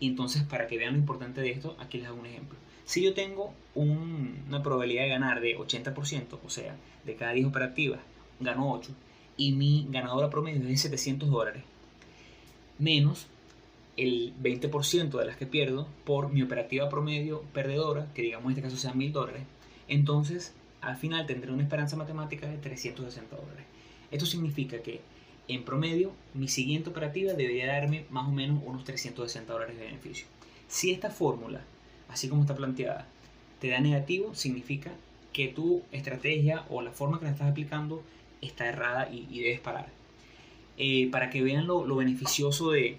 Y 0.00 0.08
entonces, 0.08 0.42
para 0.42 0.66
que 0.66 0.78
vean 0.78 0.94
lo 0.94 0.98
importante 0.98 1.40
de 1.40 1.50
esto, 1.50 1.76
aquí 1.78 1.98
les 1.98 2.08
hago 2.08 2.18
un 2.18 2.26
ejemplo. 2.26 2.58
Si 2.84 3.02
yo 3.02 3.14
tengo 3.14 3.52
una 3.74 4.62
probabilidad 4.62 5.04
de 5.04 5.08
ganar 5.08 5.40
de 5.40 5.56
80%, 5.56 6.38
o 6.44 6.50
sea, 6.50 6.76
de 7.04 7.16
cada 7.16 7.32
10 7.32 7.46
operativas, 7.46 8.00
gano 8.40 8.72
8, 8.72 8.90
y 9.36 9.52
mi 9.52 9.86
ganadora 9.90 10.30
promedio 10.30 10.62
es 10.62 10.68
de 10.68 10.76
700 10.76 11.30
dólares, 11.30 11.62
menos 12.78 13.26
el 13.96 14.34
20% 14.42 15.18
de 15.18 15.24
las 15.26 15.36
que 15.36 15.46
pierdo 15.46 15.86
por 16.04 16.30
mi 16.30 16.42
operativa 16.42 16.88
promedio 16.88 17.42
perdedora, 17.52 18.08
que 18.14 18.22
digamos 18.22 18.46
en 18.46 18.50
este 18.52 18.62
caso 18.62 18.76
sean 18.76 18.98
1000 18.98 19.12
dólares, 19.12 19.42
entonces 19.88 20.54
al 20.80 20.96
final 20.96 21.26
tendré 21.26 21.52
una 21.52 21.62
esperanza 21.62 21.96
matemática 21.96 22.46
de 22.48 22.58
360 22.58 23.36
dólares. 23.36 23.64
Esto 24.10 24.26
significa 24.26 24.82
que 24.82 25.00
en 25.48 25.64
promedio 25.64 26.12
mi 26.34 26.48
siguiente 26.48 26.90
operativa 26.90 27.32
debería 27.32 27.66
darme 27.66 28.04
más 28.10 28.28
o 28.28 28.32
menos 28.32 28.60
unos 28.64 28.84
360 28.84 29.52
dólares 29.52 29.76
de 29.78 29.84
beneficio. 29.84 30.26
Si 30.68 30.90
esta 30.90 31.10
fórmula, 31.10 31.62
así 32.12 32.28
como 32.28 32.42
está 32.42 32.54
planteada, 32.54 33.06
te 33.60 33.68
da 33.68 33.80
negativo, 33.80 34.34
significa 34.34 34.90
que 35.32 35.48
tu 35.48 35.82
estrategia 35.92 36.64
o 36.68 36.82
la 36.82 36.92
forma 36.92 37.18
que 37.18 37.24
la 37.24 37.30
estás 37.30 37.50
aplicando 37.50 38.02
está 38.40 38.66
errada 38.66 39.08
y, 39.10 39.40
debes 39.40 39.60
parar. 39.60 39.88
Eh, 40.76 41.08
para 41.10 41.30
que 41.30 41.42
vean 41.42 41.66
lo, 41.66 41.96
beneficioso 41.96 42.70
de, 42.70 42.98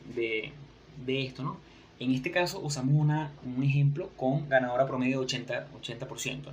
esto, 1.08 1.44
¿no? 1.44 1.58
En 2.00 2.12
este 2.12 2.32
caso 2.32 2.60
usamos 2.60 2.96
una, 2.96 3.32
un 3.46 3.64
ejemplo 3.64 4.10
con 4.18 4.50
ganadora 4.50 4.88
promedio 4.88 5.22
de 5.22 5.28
80%. 5.28 5.66
80% 5.82 6.50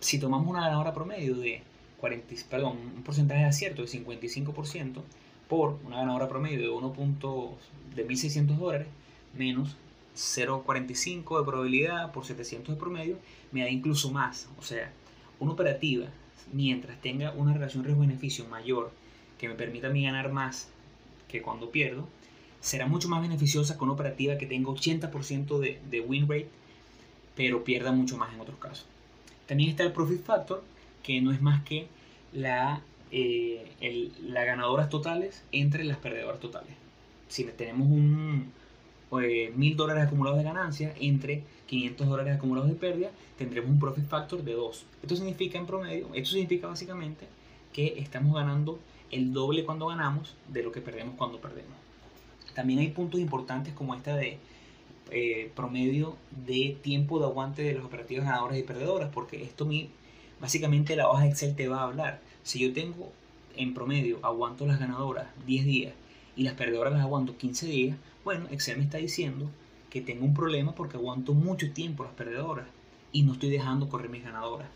Si 0.00 0.18
tomamos 0.18 0.48
una 0.48 0.60
ganadora 0.60 0.92
promedio 0.92 1.36
de 1.36 1.62
40, 1.98 2.34
perdón, 2.50 2.78
un 2.96 3.02
porcentaje 3.02 3.40
de 3.40 3.46
acierto 3.46 3.82
de 3.82 3.88
55% 3.88 5.02
por 5.48 5.78
una 5.84 5.96
ganadora 5.98 6.28
promedio 6.28 6.60
de 6.60 6.68
1. 6.68 6.94
de 7.94 8.06
1.600 8.06 8.56
dólares 8.56 8.88
menos 9.34 9.76
0.45 10.16 11.38
de 11.38 11.44
probabilidad 11.44 12.12
por 12.12 12.24
700 12.24 12.74
de 12.74 12.80
promedio, 12.80 13.18
me 13.52 13.62
da 13.62 13.70
incluso 13.70 14.10
más. 14.10 14.48
O 14.58 14.62
sea, 14.62 14.90
una 15.38 15.52
operativa 15.52 16.06
mientras 16.52 17.00
tenga 17.00 17.32
una 17.32 17.52
relación 17.52 17.84
riesgo-beneficio 17.84 18.46
mayor 18.46 18.90
que 19.38 19.48
me 19.48 19.54
permita 19.54 19.88
a 19.88 19.90
mí 19.90 20.04
ganar 20.04 20.32
más 20.32 20.68
que 21.28 21.42
cuando 21.42 21.70
pierdo, 21.70 22.06
será 22.60 22.86
mucho 22.86 23.08
más 23.08 23.20
beneficiosa 23.20 23.76
con 23.76 23.88
una 23.88 23.94
operativa 23.94 24.38
que 24.38 24.46
tenga 24.46 24.70
80% 24.70 25.58
de, 25.58 25.80
de 25.90 26.00
win 26.00 26.28
rate, 26.28 26.48
pero 27.34 27.64
pierda 27.64 27.92
mucho 27.92 28.16
más 28.16 28.32
en 28.32 28.40
otros 28.40 28.58
casos. 28.58 28.86
También 29.46 29.70
está 29.70 29.82
el 29.82 29.92
profit 29.92 30.22
factor, 30.22 30.62
que 31.02 31.20
no 31.20 31.32
es 31.32 31.40
más 31.40 31.62
que 31.62 31.88
la, 32.32 32.80
eh, 33.10 34.10
las 34.22 34.46
ganadoras 34.46 34.88
totales 34.88 35.42
entre 35.52 35.84
las 35.84 35.98
perdedoras 35.98 36.40
totales. 36.40 36.72
Si 37.28 37.44
tenemos 37.44 37.88
un, 37.88 38.52
mil 39.10 39.76
dólares 39.76 40.04
acumulados 40.06 40.38
de 40.38 40.44
ganancia 40.44 40.94
entre 41.00 41.44
500 41.66 42.06
dólares 42.06 42.36
acumulados 42.36 42.68
de 42.68 42.76
pérdida, 42.76 43.10
tendremos 43.38 43.70
un 43.70 43.78
profit 43.78 44.06
factor 44.06 44.42
de 44.42 44.52
2. 44.52 44.84
Esto 45.02 45.16
significa 45.16 45.58
en 45.58 45.66
promedio, 45.66 46.08
esto 46.14 46.30
significa 46.30 46.66
básicamente 46.66 47.26
que 47.72 47.98
estamos 47.98 48.34
ganando 48.34 48.78
el 49.10 49.32
doble 49.32 49.64
cuando 49.64 49.86
ganamos 49.86 50.34
de 50.48 50.62
lo 50.62 50.72
que 50.72 50.80
perdemos 50.80 51.14
cuando 51.16 51.40
perdemos. 51.40 51.74
También 52.54 52.80
hay 52.80 52.88
puntos 52.88 53.20
importantes 53.20 53.74
como 53.74 53.94
esta 53.94 54.16
de 54.16 54.38
eh, 55.10 55.52
promedio 55.54 56.16
de 56.46 56.76
tiempo 56.82 57.18
de 57.18 57.26
aguante 57.26 57.62
de 57.62 57.74
las 57.74 57.84
operativas 57.84 58.24
ganadoras 58.24 58.58
y 58.58 58.62
perdedoras, 58.62 59.10
porque 59.12 59.42
esto 59.42 59.64
mi, 59.64 59.90
básicamente 60.40 60.96
la 60.96 61.08
hoja 61.08 61.26
Excel 61.26 61.54
te 61.54 61.68
va 61.68 61.80
a 61.80 61.84
hablar. 61.84 62.20
Si 62.42 62.58
yo 62.58 62.72
tengo 62.72 63.12
en 63.56 63.74
promedio 63.74 64.18
aguanto 64.22 64.66
las 64.66 64.80
ganadoras 64.80 65.26
10 65.46 65.64
días 65.64 65.94
y 66.36 66.42
las 66.42 66.54
perdedoras 66.54 66.92
las 66.92 67.02
aguanto 67.02 67.36
15 67.36 67.66
días, 67.66 67.96
bueno, 68.26 68.48
Excel 68.50 68.78
me 68.78 68.82
está 68.82 68.98
diciendo 68.98 69.48
que 69.88 70.00
tengo 70.00 70.24
un 70.24 70.34
problema 70.34 70.74
porque 70.74 70.96
aguanto 70.96 71.32
mucho 71.32 71.70
tiempo 71.70 72.02
las 72.02 72.12
perdedoras 72.12 72.66
y 73.12 73.22
no 73.22 73.34
estoy 73.34 73.50
dejando 73.50 73.88
correr 73.88 74.10
mis 74.10 74.24
ganadoras. 74.24 74.66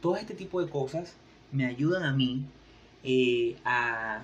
Todo 0.00 0.14
este 0.14 0.32
tipo 0.34 0.62
de 0.62 0.70
cosas 0.70 1.16
me 1.50 1.66
ayudan 1.66 2.04
a 2.04 2.12
mí 2.12 2.44
eh, 3.02 3.56
a, 3.64 4.22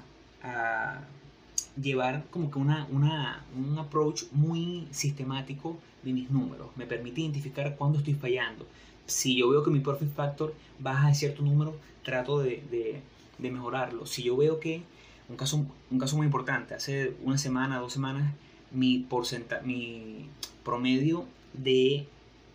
llevar 1.83 2.25
como 2.31 2.49
que 2.49 2.61
una, 2.61 2.87
una, 2.93 3.45
un 3.57 3.77
approach 3.77 4.27
muy 4.31 4.87
sistemático 4.93 5.77
de 6.05 6.13
mis 6.13 6.31
números. 6.31 6.69
Me 6.77 6.87
permite 6.87 7.23
identificar 7.23 7.75
cuándo 7.75 7.99
estoy 7.99 8.15
fallando. 8.15 8.69
Si 9.07 9.35
yo 9.35 9.49
veo 9.49 9.65
que 9.65 9.71
mi 9.73 9.81
profit 9.81 10.15
factor 10.15 10.55
baja 10.79 11.09
de 11.09 11.17
cierto 11.17 11.43
número, 11.43 11.75
trato 12.05 12.39
de, 12.39 12.63
de, 12.71 13.03
de 13.37 13.51
mejorarlo. 13.51 14.07
Si 14.07 14.23
yo 14.23 14.37
veo 14.37 14.61
que, 14.61 14.85
un 15.29 15.35
caso, 15.35 15.67
un 15.91 15.99
caso 15.99 16.17
muy 16.17 16.27
importante, 16.27 16.75
hace 16.75 17.17
una 17.25 17.37
semana, 17.37 17.81
dos 17.81 17.93
semanas, 17.93 18.33
mi, 18.71 19.07
mi 19.65 20.27
promedio 20.65 21.27
de 21.53 22.07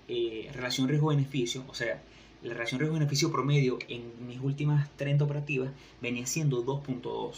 eh, 0.07 0.49
relación 0.53 0.87
riesgo-beneficio, 0.87 1.63
o 1.67 1.73
sea, 1.73 2.01
la 2.43 2.53
relación 2.53 2.79
riesgo-beneficio 2.79 3.31
promedio 3.31 3.79
en 3.87 4.03
mis 4.27 4.39
últimas 4.39 4.89
30 4.97 5.23
operativas 5.23 5.71
venía 6.01 6.25
siendo 6.27 6.63
2.2, 6.63 7.31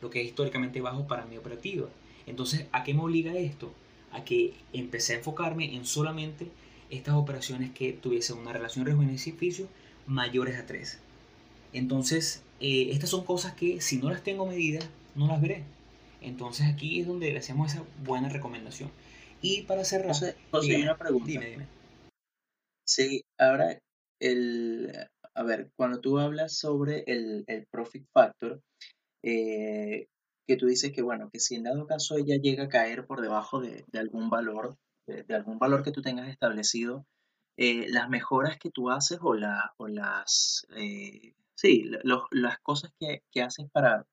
lo 0.00 0.10
que 0.10 0.20
es 0.20 0.26
históricamente 0.26 0.80
bajo 0.80 1.06
para 1.06 1.26
mi 1.26 1.36
operativa. 1.36 1.88
Entonces, 2.26 2.66
¿a 2.72 2.84
qué 2.84 2.94
me 2.94 3.02
obliga 3.02 3.34
esto? 3.34 3.72
A 4.12 4.24
que 4.24 4.54
empecé 4.72 5.14
a 5.14 5.16
enfocarme 5.16 5.74
en 5.74 5.84
solamente 5.84 6.48
estas 6.90 7.14
operaciones 7.14 7.70
que 7.70 7.92
tuviesen 7.92 8.38
una 8.38 8.52
relación 8.52 8.84
riesgo-beneficio 8.84 9.66
mayores 10.06 10.58
a 10.58 10.66
3. 10.66 10.98
Entonces, 11.72 12.42
eh, 12.60 12.90
estas 12.92 13.10
son 13.10 13.24
cosas 13.24 13.54
que 13.54 13.80
si 13.80 13.96
no 13.96 14.10
las 14.10 14.22
tengo 14.22 14.46
medidas, 14.46 14.88
no 15.14 15.26
las 15.26 15.40
veré. 15.40 15.64
Entonces 16.22 16.66
aquí 16.66 17.00
es 17.00 17.06
donde 17.06 17.32
le 17.32 17.38
hacemos 17.38 17.72
esa 17.72 17.84
buena 18.04 18.28
recomendación. 18.28 18.90
Y 19.40 19.62
para 19.62 19.84
cerrar... 19.84 20.08
José, 20.08 20.36
José 20.50 20.82
una 20.82 20.96
pregunta. 20.96 21.26
Dime, 21.26 21.46
dime. 21.46 21.68
Sí, 22.86 23.24
ahora, 23.38 23.78
el, 24.20 24.92
a 25.34 25.42
ver, 25.42 25.70
cuando 25.76 26.00
tú 26.00 26.18
hablas 26.18 26.56
sobre 26.56 27.04
el, 27.06 27.44
el 27.46 27.66
profit 27.66 28.06
factor, 28.12 28.60
eh, 29.22 30.06
que 30.46 30.56
tú 30.56 30.66
dices 30.66 30.92
que, 30.92 31.02
bueno, 31.02 31.30
que 31.30 31.40
si 31.40 31.54
en 31.54 31.64
dado 31.64 31.86
caso 31.86 32.16
ella 32.16 32.36
llega 32.36 32.64
a 32.64 32.68
caer 32.68 33.06
por 33.06 33.20
debajo 33.20 33.60
de, 33.60 33.84
de 33.88 33.98
algún 33.98 34.30
valor, 34.30 34.76
de, 35.06 35.34
algún 35.34 35.58
valor 35.58 35.82
que 35.82 35.92
tú 35.92 36.02
tengas 36.02 36.28
establecido, 36.28 37.06
eh, 37.56 37.86
las 37.88 38.08
mejoras 38.08 38.58
que 38.58 38.70
tú 38.70 38.90
haces 38.90 39.18
o, 39.22 39.34
la, 39.34 39.72
o 39.76 39.88
las, 39.88 40.66
eh, 40.76 41.34
sí, 41.54 41.90
las 42.30 42.58
cosas 42.60 42.92
que, 42.98 43.22
que 43.30 43.42
haces 43.42 43.70
para, 43.72 44.06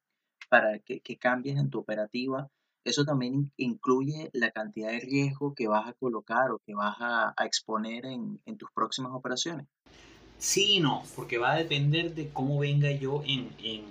para 0.49 0.79
que, 0.79 0.99
que 0.99 1.17
cambies 1.17 1.57
en 1.57 1.69
tu 1.69 1.79
operativa, 1.79 2.49
eso 2.83 3.05
también 3.05 3.51
incluye 3.57 4.29
la 4.33 4.51
cantidad 4.51 4.89
de 4.91 4.99
riesgo 4.99 5.53
que 5.53 5.67
vas 5.67 5.87
a 5.87 5.93
colocar 5.93 6.51
o 6.51 6.59
que 6.59 6.73
vas 6.73 6.95
a, 6.99 7.33
exponer 7.45 8.05
en, 8.05 8.39
tus 8.57 8.71
próximas 8.71 9.11
operaciones. 9.13 9.67
Sí 10.37 10.77
y 10.77 10.79
no, 10.79 11.03
porque 11.15 11.37
va 11.37 11.53
a 11.53 11.57
depender 11.57 12.15
de 12.15 12.29
cómo 12.29 12.59
venga 12.59 12.91
yo 12.91 13.21
en, 13.25 13.49
en, 13.61 13.83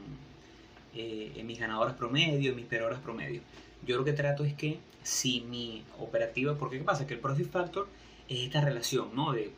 eh, 0.94 1.32
en 1.36 1.46
mis 1.46 1.60
ganadoras 1.60 1.94
promedio, 1.94 2.50
en 2.50 2.56
mis 2.56 2.66
perdedoras 2.66 3.00
promedio. 3.00 3.42
Yo 3.86 3.96
lo 3.96 4.04
que 4.04 4.14
trato 4.14 4.44
es 4.44 4.54
que 4.54 4.80
si 5.02 5.42
mi 5.42 5.84
operativa, 5.98 6.56
porque 6.56 6.78
¿qué 6.78 6.84
pasa? 6.84 7.06
Que 7.06 7.14
el 7.14 7.20
profit 7.20 7.50
factor 7.50 7.88
es 8.28 8.40
esta 8.40 8.60
relación, 8.62 9.14
¿no? 9.14 9.32
De 9.32 9.52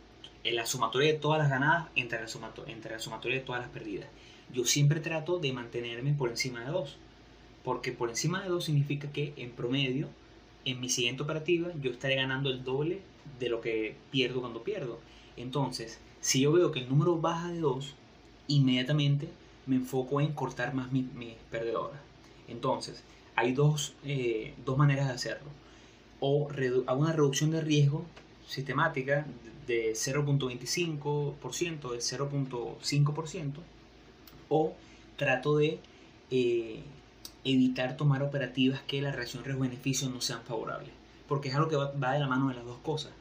la 0.44 0.66
sumatoria 0.66 1.12
de 1.12 1.18
todas 1.18 1.38
las 1.38 1.50
ganadas 1.50 1.88
entre 1.94 2.20
la, 2.20 2.28
sumatoria, 2.28 2.74
entre 2.74 2.92
la 2.92 2.98
sumatoria 2.98 3.38
de 3.38 3.44
todas 3.44 3.60
las 3.60 3.70
perdidas. 3.70 4.08
Yo 4.52 4.64
siempre 4.64 5.00
trato 5.00 5.38
de 5.38 5.52
mantenerme 5.52 6.12
por 6.12 6.30
encima 6.30 6.60
de 6.60 6.70
2, 6.70 6.96
porque 7.62 7.92
por 7.92 8.08
encima 8.08 8.42
de 8.42 8.48
2 8.48 8.64
significa 8.64 9.12
que 9.12 9.32
en 9.36 9.50
promedio, 9.50 10.08
en 10.64 10.80
mi 10.80 10.88
siguiente 10.88 11.22
operativa, 11.22 11.70
yo 11.80 11.90
estaré 11.90 12.16
ganando 12.16 12.50
el 12.50 12.64
doble 12.64 13.00
de 13.38 13.48
lo 13.48 13.60
que 13.60 13.94
pierdo 14.10 14.40
cuando 14.40 14.64
pierdo. 14.64 14.98
Entonces, 15.36 16.00
si 16.20 16.40
yo 16.40 16.52
veo 16.52 16.72
que 16.72 16.80
el 16.80 16.88
número 16.88 17.16
baja 17.16 17.50
de 17.50 17.60
2, 17.60 17.94
inmediatamente 18.48 19.28
me 19.66 19.76
enfoco 19.76 20.20
en 20.20 20.32
cortar 20.32 20.74
más 20.74 20.92
mis 20.92 21.12
mi 21.14 21.36
perdedoras. 21.50 22.00
Entonces, 22.48 23.04
hay 23.36 23.52
dos, 23.52 23.94
eh, 24.04 24.54
dos 24.66 24.76
maneras 24.76 25.08
de 25.08 25.14
hacerlo. 25.14 25.48
O 26.18 26.48
hago 26.86 27.00
una 27.00 27.12
reducción 27.12 27.50
de 27.50 27.60
riesgo 27.60 28.04
sistemática 28.46 29.26
de 29.66 29.92
0.25%, 29.92 31.92
de 31.92 31.98
0.5%, 31.98 33.52
o 34.50 34.74
trato 35.16 35.56
de 35.56 35.78
eh, 36.30 36.82
evitar 37.44 37.96
tomar 37.96 38.22
operativas 38.22 38.82
que 38.82 39.00
la 39.00 39.10
relación 39.10 39.44
riesgo-beneficio 39.44 40.10
no 40.10 40.20
sean 40.20 40.42
favorables, 40.42 40.90
porque 41.26 41.48
es 41.48 41.54
algo 41.54 41.68
que 41.68 41.76
va, 41.76 42.12
de 42.12 42.18
la 42.18 42.26
mano 42.26 42.48
de 42.48 42.56
las 42.56 42.66
dos 42.66 42.78
cosas. 42.78 43.12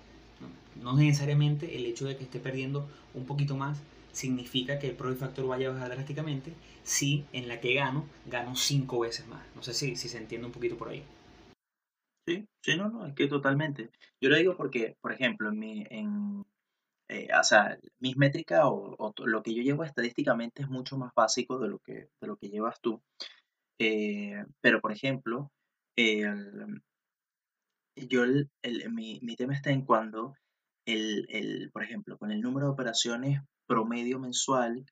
¿no? 0.82 0.94
necesariamente 0.94 1.76
el 1.76 1.86
hecho 1.86 2.06
de 2.06 2.16
que 2.16 2.24
esté 2.24 2.40
perdiendo 2.40 2.88
un 3.14 3.26
poquito 3.26 3.58
más 3.58 3.78
significa 4.14 4.80
que 4.80 4.88
el 4.88 4.96
profit 4.96 5.20
factor 5.20 5.46
vaya 5.46 5.70
a 5.70 5.74
bajar 5.74 5.90
drásticamente 5.90 6.54
si 6.84 7.26
en 7.34 7.48
la 7.48 7.60
que 7.60 7.74
gano, 7.74 8.06
gano 8.26 8.56
cinco 8.56 9.00
veces 9.00 9.28
más. 9.28 9.42
No 9.56 9.62
sé 9.62 9.74
si, 9.74 9.96
si 9.96 10.10
se 10.10 10.18
entiende 10.18 10.48
un 10.48 10.54
poquito 10.54 10.78
por 10.78 10.90
ahí. 10.90 11.04
Sí, 12.26 12.48
sí, 12.62 12.78
no, 12.78 12.90
no, 12.90 13.06
es 13.06 13.14
que 13.14 13.28
totalmente. 13.28 13.90
Yo 14.22 14.30
lo 14.30 14.38
digo 14.38 14.56
porque, 14.56 14.96
por 15.02 15.12
ejemplo, 15.12 15.50
en, 15.50 15.60
mi, 15.60 15.86
en 15.90 16.46
eh, 17.10 17.28
o 17.38 17.44
sea, 17.44 17.78
mis 18.00 18.16
métricas 18.18 18.62
o, 18.64 19.14
lo 19.26 19.44
que 19.44 19.54
yo 19.54 19.64
llevo 19.64 19.84
estadísticamente 19.84 20.62
es 20.62 20.70
mucho 20.70 20.98
más 20.98 21.12
básico 21.16 21.58
de 21.60 21.68
lo 21.68 21.80
que, 21.80 22.10
de 22.22 22.28
lo 22.28 22.38
que 22.38 22.50
llevas 22.50 22.80
tú. 22.82 23.02
Eh, 23.80 24.46
pero, 24.62 24.80
por 24.82 24.92
ejemplo, 24.92 25.52
yo 27.96 28.24
mi, 28.92 29.20
mi, 29.22 29.36
tema 29.36 29.54
está 29.54 29.72
en 29.72 29.86
cuando, 29.86 30.36
el, 30.86 31.70
por 31.74 31.84
ejemplo, 31.84 32.18
con 32.18 32.32
el 32.32 32.42
número 32.42 32.68
de 32.68 32.74
operaciones 32.74 33.42
promedio 33.68 34.20
mensual, 34.20 34.86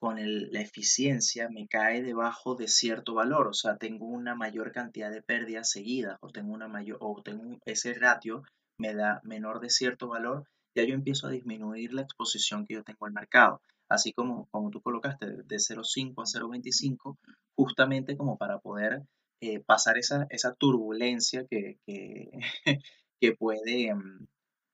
con 0.00 0.16
la 0.16 0.60
eficiencia 0.60 1.48
me 1.50 1.66
cae 1.66 2.02
debajo 2.02 2.54
de 2.54 2.68
cierto 2.68 3.14
valor, 3.14 3.48
o 3.48 3.52
sea, 3.52 3.76
tengo 3.76 4.06
una 4.06 4.34
mayor 4.34 4.72
cantidad 4.72 5.10
de 5.10 5.22
pérdidas 5.22 5.70
seguidas 5.70 6.18
o 6.20 6.30
tengo 6.30 6.52
una 6.54 6.68
mayor 6.68 6.98
o 7.00 7.20
tengo 7.22 7.58
ese 7.64 7.94
ratio 7.94 8.42
me 8.78 8.94
da 8.94 9.20
menor 9.24 9.60
de 9.60 9.70
cierto 9.70 10.08
valor, 10.08 10.44
ya 10.78 10.84
yo 10.84 10.94
empiezo 10.94 11.26
a 11.26 11.30
disminuir 11.30 11.92
la 11.92 12.02
exposición 12.02 12.66
que 12.66 12.74
yo 12.74 12.84
tengo 12.84 13.06
al 13.06 13.12
mercado, 13.12 13.60
así 13.88 14.12
como 14.12 14.46
como 14.50 14.70
tú 14.70 14.80
colocaste 14.80 15.26
de 15.26 15.56
0.5 15.56 16.22
a 16.22 16.24
0.25, 16.24 17.18
justamente 17.56 18.16
como 18.16 18.36
para 18.36 18.58
poder 18.58 19.02
eh, 19.40 19.60
pasar 19.60 19.98
esa, 19.98 20.26
esa 20.30 20.54
turbulencia 20.54 21.44
que, 21.48 21.78
que, 21.86 22.30
que 23.20 23.32
puede 23.32 23.94
mm, 23.94 24.26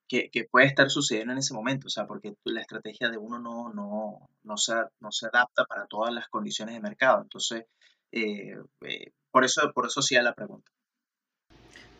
que, 0.07 0.47
puede 0.51 0.67
estar 0.67 0.89
sucediendo 0.89 1.33
en 1.33 1.39
ese 1.39 1.53
momento, 1.53 1.87
o 1.87 1.89
sea, 1.89 2.05
porque 2.05 2.35
la 2.43 2.61
estrategia 2.61 3.09
de 3.09 3.17
uno 3.17 3.39
no, 3.39 3.73
no, 3.73 4.29
no, 4.43 4.57
se, 4.57 4.73
no 4.99 5.11
se 5.11 5.27
adapta 5.27 5.65
para 5.65 5.87
todas 5.87 6.13
las 6.13 6.27
condiciones 6.27 6.75
de 6.75 6.81
mercado. 6.81 7.23
Entonces, 7.23 7.65
eh, 8.11 8.55
eh, 8.81 9.11
por, 9.31 9.43
eso, 9.43 9.71
por 9.73 9.87
eso 9.87 10.01
sí 10.01 10.15
la 10.15 10.33
pregunta. 10.33 10.71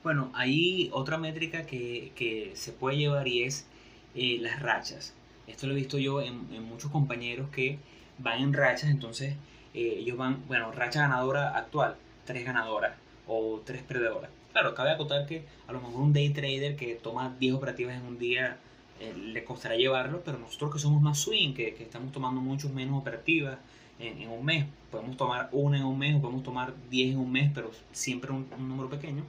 Bueno, 0.04 0.32
hay 0.36 0.92
otra 0.94 1.18
métrica 1.18 1.66
que, 1.66 2.14
que 2.16 2.56
se 2.56 2.72
puede 2.72 2.98
llevar 2.98 3.28
y 3.28 3.44
es 3.44 3.68
eh, 4.16 4.38
las 4.42 4.62
rachas. 4.62 5.14
Esto 5.48 5.68
lo 5.68 5.74
he 5.74 5.76
visto 5.76 5.98
yo 5.98 6.22
en, 6.22 6.48
muchos 6.64 6.92
compañeros 6.92 7.50
que 7.50 7.78
van 8.18 8.42
en 8.42 8.54
rachas, 8.54 8.90
entonces 8.90 9.36
ellos 9.74 10.18
van, 10.18 10.48
bueno, 10.48 10.72
racha 10.72 11.02
ganadora 11.02 11.56
actual, 11.58 11.98
tres 12.26 12.46
ganadoras 12.46 12.96
o 13.28 13.62
tres 13.66 13.84
perdedoras 13.84 14.30
Claro, 14.56 14.74
cabe 14.74 14.92
acotar 14.92 15.26
que 15.26 15.44
a 15.68 15.74
lo 15.74 15.82
mejor 15.82 16.02
un 16.02 16.14
day 16.14 16.30
trader 16.30 16.78
que 16.78 16.96
toma 16.96 17.36
10 17.38 17.56
operativas 17.56 17.98
en 17.98 18.04
un 18.04 18.18
día 18.18 18.58
eh, 19.02 19.14
le 19.14 19.44
costará 19.44 19.76
llevarlo, 19.76 20.22
pero 20.24 20.38
nosotros 20.38 20.72
que 20.72 20.80
somos 20.80 21.02
más 21.02 21.20
swing, 21.20 21.54
que, 21.54 21.76
estamos 21.78 22.14
tomando 22.14 22.40
muchos 22.40 22.72
menos 22.72 22.98
operativas 22.98 23.58
en, 24.00 24.30
un 24.30 24.46
mes, 24.46 24.66
podemos 24.90 25.18
tomar 25.18 25.50
una 25.52 25.76
en 25.78 25.84
un 25.84 26.00
mes 26.00 26.16
o 26.16 26.22
podemos 26.22 26.42
tomar 26.42 26.74
10 26.90 27.16
en 27.16 27.18
un 27.20 27.34
mes, 27.34 27.52
pero 27.54 27.70
siempre 27.92 28.32
un, 28.32 28.48
número 28.58 28.90
pequeño. 28.90 29.26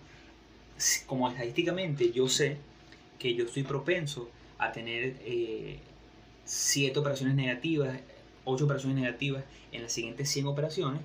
Como 1.07 1.29
estadísticamente 1.29 2.13
yo 2.13 2.29
sé 2.29 2.59
que 3.19 3.35
yo 3.35 3.47
estoy 3.47 3.65
propenso 3.65 4.31
a 4.59 4.73
tener 4.73 5.17
7 6.45 6.95
eh, 6.95 6.99
operaciones 6.99 7.35
negativas, 7.35 7.99
8 8.45 8.65
operaciones 8.65 8.99
negativas 8.99 9.45
en 9.73 9.83
las 9.83 9.93
siguientes 9.93 10.31
100 10.31 10.47
operaciones, 10.47 11.01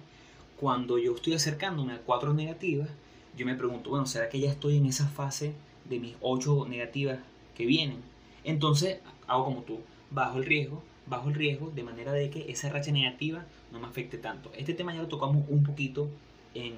cuando 0.57 0.97
yo 0.97 1.15
estoy 1.15 1.33
acercándome 1.33 1.93
a 1.93 1.99
4 1.99 2.33
negativas, 2.33 2.89
yo 3.35 3.45
me 3.45 3.55
pregunto, 3.55 3.89
bueno, 3.89 4.05
¿será 4.05 4.29
que 4.29 4.39
ya 4.39 4.49
estoy 4.49 4.77
en 4.77 4.85
esa 4.85 5.07
fase 5.07 5.53
de 5.85 5.99
mis 5.99 6.15
8 6.21 6.67
negativas 6.67 7.19
que 7.55 7.65
vienen. 7.65 8.01
Entonces 8.43 8.99
hago 9.27 9.45
como 9.45 9.61
tú, 9.63 9.81
bajo 10.09 10.37
el 10.37 10.45
riesgo, 10.45 10.81
bajo 11.05 11.29
el 11.29 11.35
riesgo 11.35 11.71
de 11.71 11.83
manera 11.83 12.11
de 12.11 12.29
que 12.29 12.51
esa 12.51 12.69
racha 12.69 12.91
negativa 12.91 13.45
no 13.71 13.79
me 13.79 13.87
afecte 13.87 14.17
tanto. 14.17 14.51
Este 14.55 14.73
tema 14.73 14.93
ya 14.93 15.01
lo 15.01 15.07
tocamos 15.07 15.45
un 15.49 15.63
poquito 15.63 16.09
en, 16.53 16.73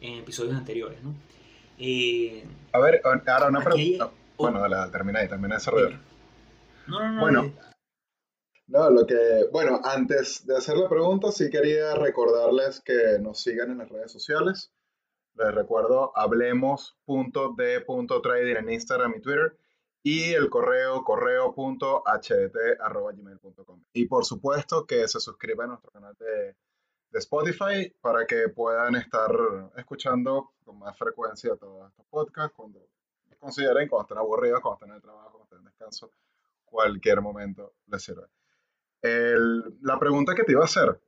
en 0.00 0.18
episodios 0.18 0.56
anteriores, 0.56 1.02
¿no? 1.02 1.14
Eh, 1.78 2.44
a 2.72 2.78
ver, 2.80 3.00
ahora 3.04 3.48
una 3.48 3.62
pregunta. 3.62 4.10
Bueno, 4.36 4.60
dale, 4.60 4.90
termina 4.90 5.20
ahí, 5.20 5.28
termina 5.28 5.54
de 5.54 5.54
desarrollar. 5.54 6.00
No, 6.88 7.00
no, 7.00 7.12
no. 7.12 7.20
Bueno, 7.20 7.54
no, 8.66 8.90
lo 8.90 9.06
que, 9.06 9.46
bueno, 9.52 9.80
antes 9.84 10.44
de 10.46 10.56
hacer 10.56 10.76
la 10.76 10.88
pregunta, 10.88 11.30
sí 11.32 11.50
quería 11.50 11.94
recordarles 11.94 12.80
que 12.80 13.18
nos 13.20 13.42
sigan 13.42 13.70
en 13.70 13.78
las 13.78 13.88
redes 13.88 14.12
sociales. 14.12 14.72
Les 15.34 15.54
recuerdo 15.54 16.12
hablemos.de.trading 16.16 18.56
en 18.56 18.70
Instagram 18.70 19.14
y 19.16 19.20
Twitter 19.20 19.56
y 20.02 20.32
el 20.32 20.48
correo 20.48 21.04
correo.hdt.gmail.com. 21.04 23.84
Y 23.92 24.06
por 24.06 24.24
supuesto 24.24 24.86
que 24.86 25.06
se 25.08 25.20
suscriban 25.20 25.66
a 25.66 25.68
nuestro 25.68 25.90
canal 25.90 26.16
de, 26.18 26.56
de, 27.10 27.18
Spotify 27.18 27.94
para 28.00 28.26
que 28.26 28.48
puedan 28.48 28.96
estar 28.96 29.30
escuchando 29.76 30.52
con 30.64 30.78
más 30.78 30.96
frecuencia 30.96 31.54
todos 31.56 31.90
estos 31.90 32.06
podcasts 32.06 32.56
cuando 32.56 32.80
consideren, 33.38 33.88
cuando 33.88 34.04
estén 34.04 34.18
aburridos, 34.18 34.60
cuando 34.60 34.76
estén 34.76 34.90
en 34.90 34.96
el 34.96 35.02
trabajo, 35.02 35.30
cuando 35.30 35.44
estén 35.44 35.58
en 35.58 35.64
descanso, 35.66 36.10
cualquier 36.70 37.20
momento 37.20 37.74
les 37.86 38.02
sirve. 38.02 38.26
la 39.02 39.98
pregunta 39.98 40.34
que 40.34 40.44
te 40.44 40.52
iba 40.52 40.62
a 40.62 40.64
hacer, 40.64 41.00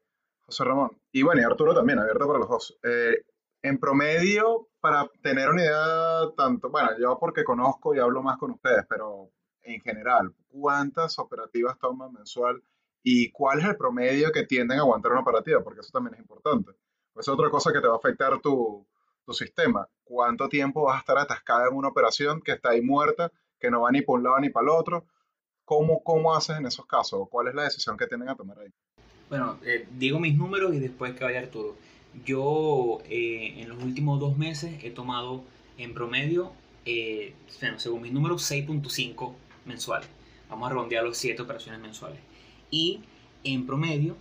José 0.43 0.65
Ramón, 0.65 0.91
y 1.13 1.23
bueno, 1.23 1.41
y 1.41 1.45
Arturo 1.45 1.75
también, 1.75 1.99
abierto 1.99 2.27
para 2.27 2.39
los 2.39 2.49
dos. 2.49 2.79
Eh, 2.83 3.25
en 3.63 3.79
promedio, 3.79 4.69
para 4.81 5.09
tener 5.23 5.51
una 5.51 5.63
idea 5.63 6.31
tanto, 6.37 6.71
bueno, 6.71 6.91
yo 6.99 7.19
porque 7.19 7.45
conozco 7.45 7.95
y 7.95 7.99
hablo 7.99 8.23
más 8.23 8.39
con 8.39 8.53
ustedes, 8.53 8.85
pero 8.89 9.31
en 9.63 9.81
general, 9.81 10.35
¿cuántas 10.49 11.19
operativas 11.19 11.79
toman 11.79 12.13
mensual 12.13 12.63
y 13.03 13.31
cuál 13.31 13.61
es 13.61 13.67
el 13.67 13.77
promedio 13.77 14.33
que 14.33 14.47
tienden 14.47 14.79
a 14.79 14.83
aguantar 14.83 15.13
una 15.13 15.21
operativa? 15.21 15.63
Porque 15.63 15.81
eso 15.81 15.91
también 15.93 16.15
es 16.15 16.21
importante. 16.21 16.73
Pues 17.13 17.29
es 17.29 17.33
otra 17.33 17.51
cosa 17.51 17.73
que 17.73 17.81
te 17.81 17.87
va 17.87 17.95
a 17.95 17.99
afectar 17.99 18.41
tu, 18.41 18.87
tu 19.25 19.33
sistema. 19.33 19.89
¿Cuánto 20.05 20.49
tiempo 20.49 20.85
vas 20.85 20.97
a 20.97 21.01
estar 21.01 21.19
atascada 21.19 21.69
en 21.69 21.77
una 21.77 21.89
operación 21.89 22.41
que 22.41 22.53
está 22.53 22.71
ahí 22.71 22.81
muerta, 22.83 23.31
que 23.59 23.71
no 23.71 23.83
va 23.83 23.91
ni 23.91 24.03
por 24.03 24.19
un 24.19 24.25
lado 24.25 24.41
ni 24.41 24.51
para 24.51 24.65
el 24.65 24.71
otro? 24.71 25.07
¿Cómo, 25.71 26.03
¿Cómo 26.03 26.35
haces 26.35 26.59
en 26.59 26.67
esos 26.67 26.85
casos? 26.85 27.29
¿Cuál 27.31 27.47
es 27.47 27.55
la 27.55 27.63
decisión 27.63 27.97
que 27.97 28.09
tienen 28.09 28.29
a 28.29 28.35
tomar 28.35 28.59
ahí? 28.59 28.71
Bueno, 29.29 29.57
eh, 29.65 29.87
digo 29.97 30.19
mis 30.19 30.37
números 30.37 30.75
y 30.75 30.81
después 30.81 31.15
que 31.15 31.23
vaya 31.23 31.39
Arturo. 31.39 31.77
Yo 32.25 32.99
eh, 33.09 33.55
en 33.57 33.69
los 33.69 33.81
últimos 33.81 34.19
dos 34.19 34.37
meses 34.37 34.83
he 34.83 34.91
tomado 34.91 35.45
en 35.79 35.95
promedio, 35.95 36.51
eh, 36.87 37.35
según 37.77 38.03
mis 38.03 38.11
números, 38.11 38.51
6.5 38.51 39.33
mensuales. 39.65 40.09
Vamos 40.49 40.67
a 40.67 40.71
redondear 40.71 41.05
los 41.05 41.17
7 41.19 41.41
operaciones 41.41 41.81
mensuales. 41.81 42.19
Y 42.73 43.03
en 43.45 43.65
promedio, 43.65 44.17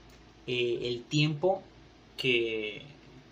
eh, 0.45 0.81
el 0.83 1.03
tiempo 1.05 1.63
que, 2.15 2.83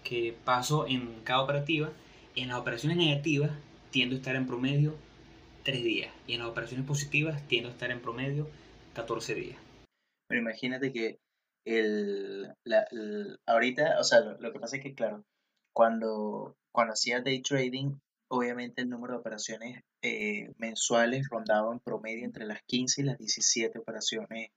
que 0.04 0.36
paso 0.44 0.88
en 0.88 1.22
cada 1.24 1.42
operativa, 1.42 1.92
en 2.36 2.48
las 2.48 2.58
operaciones 2.58 2.98
negativas 2.98 3.52
tiendo 3.92 4.16
a 4.16 4.18
estar 4.18 4.36
en 4.36 4.48
promedio 4.48 4.96
3 5.68 5.84
días. 5.84 6.14
Y 6.28 6.36
en 6.36 6.40
las 6.40 6.48
operaciones 6.48 6.88
positivas 6.88 7.46
tiendo 7.50 7.68
a 7.68 7.74
estar 7.74 7.92
en 7.92 8.02
promedio 8.02 8.48
14 8.94 9.36
días. 9.36 9.58
Pero 10.30 10.40
imagínate 10.40 10.94
que 10.94 11.20
el, 11.66 12.54
la, 12.64 12.88
ahorita, 13.46 14.00
o 14.00 14.04
sea, 14.06 14.22
lo, 14.22 14.54
que 14.54 14.60
pasa 14.62 14.78
es 14.78 14.84
que, 14.84 14.96
claro, 14.96 15.26
cuando, 15.74 16.56
cuando 16.72 16.94
hacía 16.94 17.20
day 17.20 17.42
trading, 17.42 17.98
obviamente 18.30 18.82
el 18.82 18.90
número 18.90 19.16
de 19.16 19.20
operaciones 19.20 19.84
eh, 20.02 20.54
mensuales 20.58 21.28
rondaba 21.30 21.74
en 21.74 21.82
promedio 21.82 22.24
entre 22.24 22.46
las 22.46 22.64
15 22.64 23.02
y 23.02 23.04
las 23.04 23.18
17 23.18 23.78
operaciones 23.78 24.52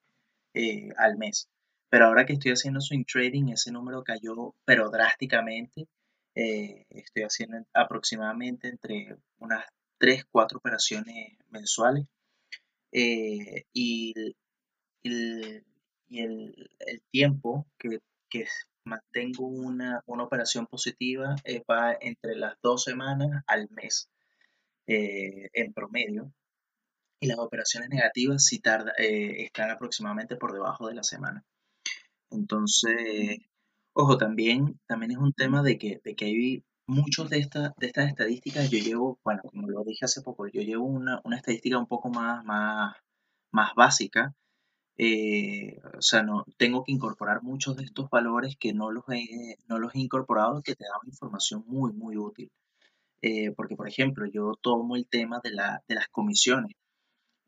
eh, 0.54 0.90
al 0.96 1.16
mes. 1.18 1.48
Pero 1.88 2.06
ahora 2.06 2.24
que 2.24 2.34
estoy 2.34 2.52
haciendo 2.52 2.80
swing 2.80 3.04
trading, 3.04 3.48
ese 3.48 3.72
número 3.72 4.04
cayó, 4.04 4.54
pero 4.64 4.90
drásticamente. 4.90 5.88
Eh, 6.36 6.86
estoy 6.90 7.24
haciendo 7.24 7.58
aproximadamente 7.74 8.68
entre 8.68 9.16
unas 9.38 9.64
3, 10.00 10.24
4 10.30 10.58
operaciones 10.58 11.38
mensuales. 11.50 12.06
y, 12.92 13.54
y 13.72 14.14
y 16.10 16.20
el, 16.22 16.68
tiempo 17.10 17.66
que, 17.78 18.00
mantengo 18.84 19.46
una, 19.46 20.02
operación 20.06 20.66
positiva 20.66 21.36
eh, 21.44 21.62
va 21.70 21.96
entre 22.00 22.34
las 22.34 22.54
dos 22.62 22.84
semanas 22.84 23.44
al 23.46 23.68
mes 23.70 24.10
eh, 24.86 25.48
en 25.52 25.72
promedio. 25.72 26.32
Y 27.20 27.26
las 27.28 27.38
operaciones 27.38 27.90
negativas 27.90 28.44
sí 28.44 28.60
tarda, 28.60 28.92
eh, 28.98 29.44
están 29.44 29.70
aproximadamente 29.70 30.36
por 30.36 30.52
debajo 30.52 30.88
de 30.88 30.94
la 30.94 31.02
semana. 31.02 31.44
Entonces, 32.30 33.38
ojo, 33.92 34.16
también, 34.16 34.80
también 34.86 35.12
es 35.12 35.18
un 35.18 35.32
tema 35.32 35.62
de 35.62 35.78
que, 35.78 36.00
de 36.02 36.14
que 36.16 36.24
hay 36.24 36.64
muchos 36.90 37.30
de, 37.30 37.38
estas 37.38 37.72
de 37.76 37.86
estas 37.86 38.08
estadísticas. 38.08 38.70
Yo 38.70 38.78
llevo, 38.78 39.18
bueno, 39.24 39.42
como 39.44 39.68
lo 39.68 39.84
dije 39.84 40.04
hace 40.04 40.22
poco, 40.22 40.46
yo 40.48 40.62
llevo 40.62 40.84
una, 40.86 41.20
una 41.24 41.36
estadística 41.36 41.78
un 41.78 41.86
poco 41.86 42.10
más, 42.10 42.44
más, 42.44 42.96
más 43.52 43.74
básica 43.74 44.34
eh, 45.02 45.78
o 45.96 46.02
sea, 46.02 46.22
no, 46.22 46.44
tengo 46.58 46.84
que 46.84 46.92
incorporar 46.92 47.42
muchos 47.42 47.74
de 47.74 47.84
estos 47.84 48.10
valores 48.10 48.56
que 48.58 48.74
no 48.74 48.90
los 48.90 49.04
he, 49.08 49.56
no 49.66 49.78
los 49.78 49.94
he 49.94 50.00
incorporado, 50.00 50.62
que 50.62 50.74
te 50.74 50.84
dan 50.84 51.08
información 51.08 51.64
muy, 51.66 51.94
muy 51.94 52.18
útil. 52.18 52.50
Eh, 53.22 53.52
porque, 53.52 53.76
por 53.76 53.88
ejemplo, 53.88 54.26
yo 54.26 54.52
tomo 54.60 54.96
el 54.96 55.06
tema 55.08 55.40
de, 55.42 55.52
la, 55.52 55.82
de 55.88 55.94
las 55.94 56.08
comisiones. 56.08 56.72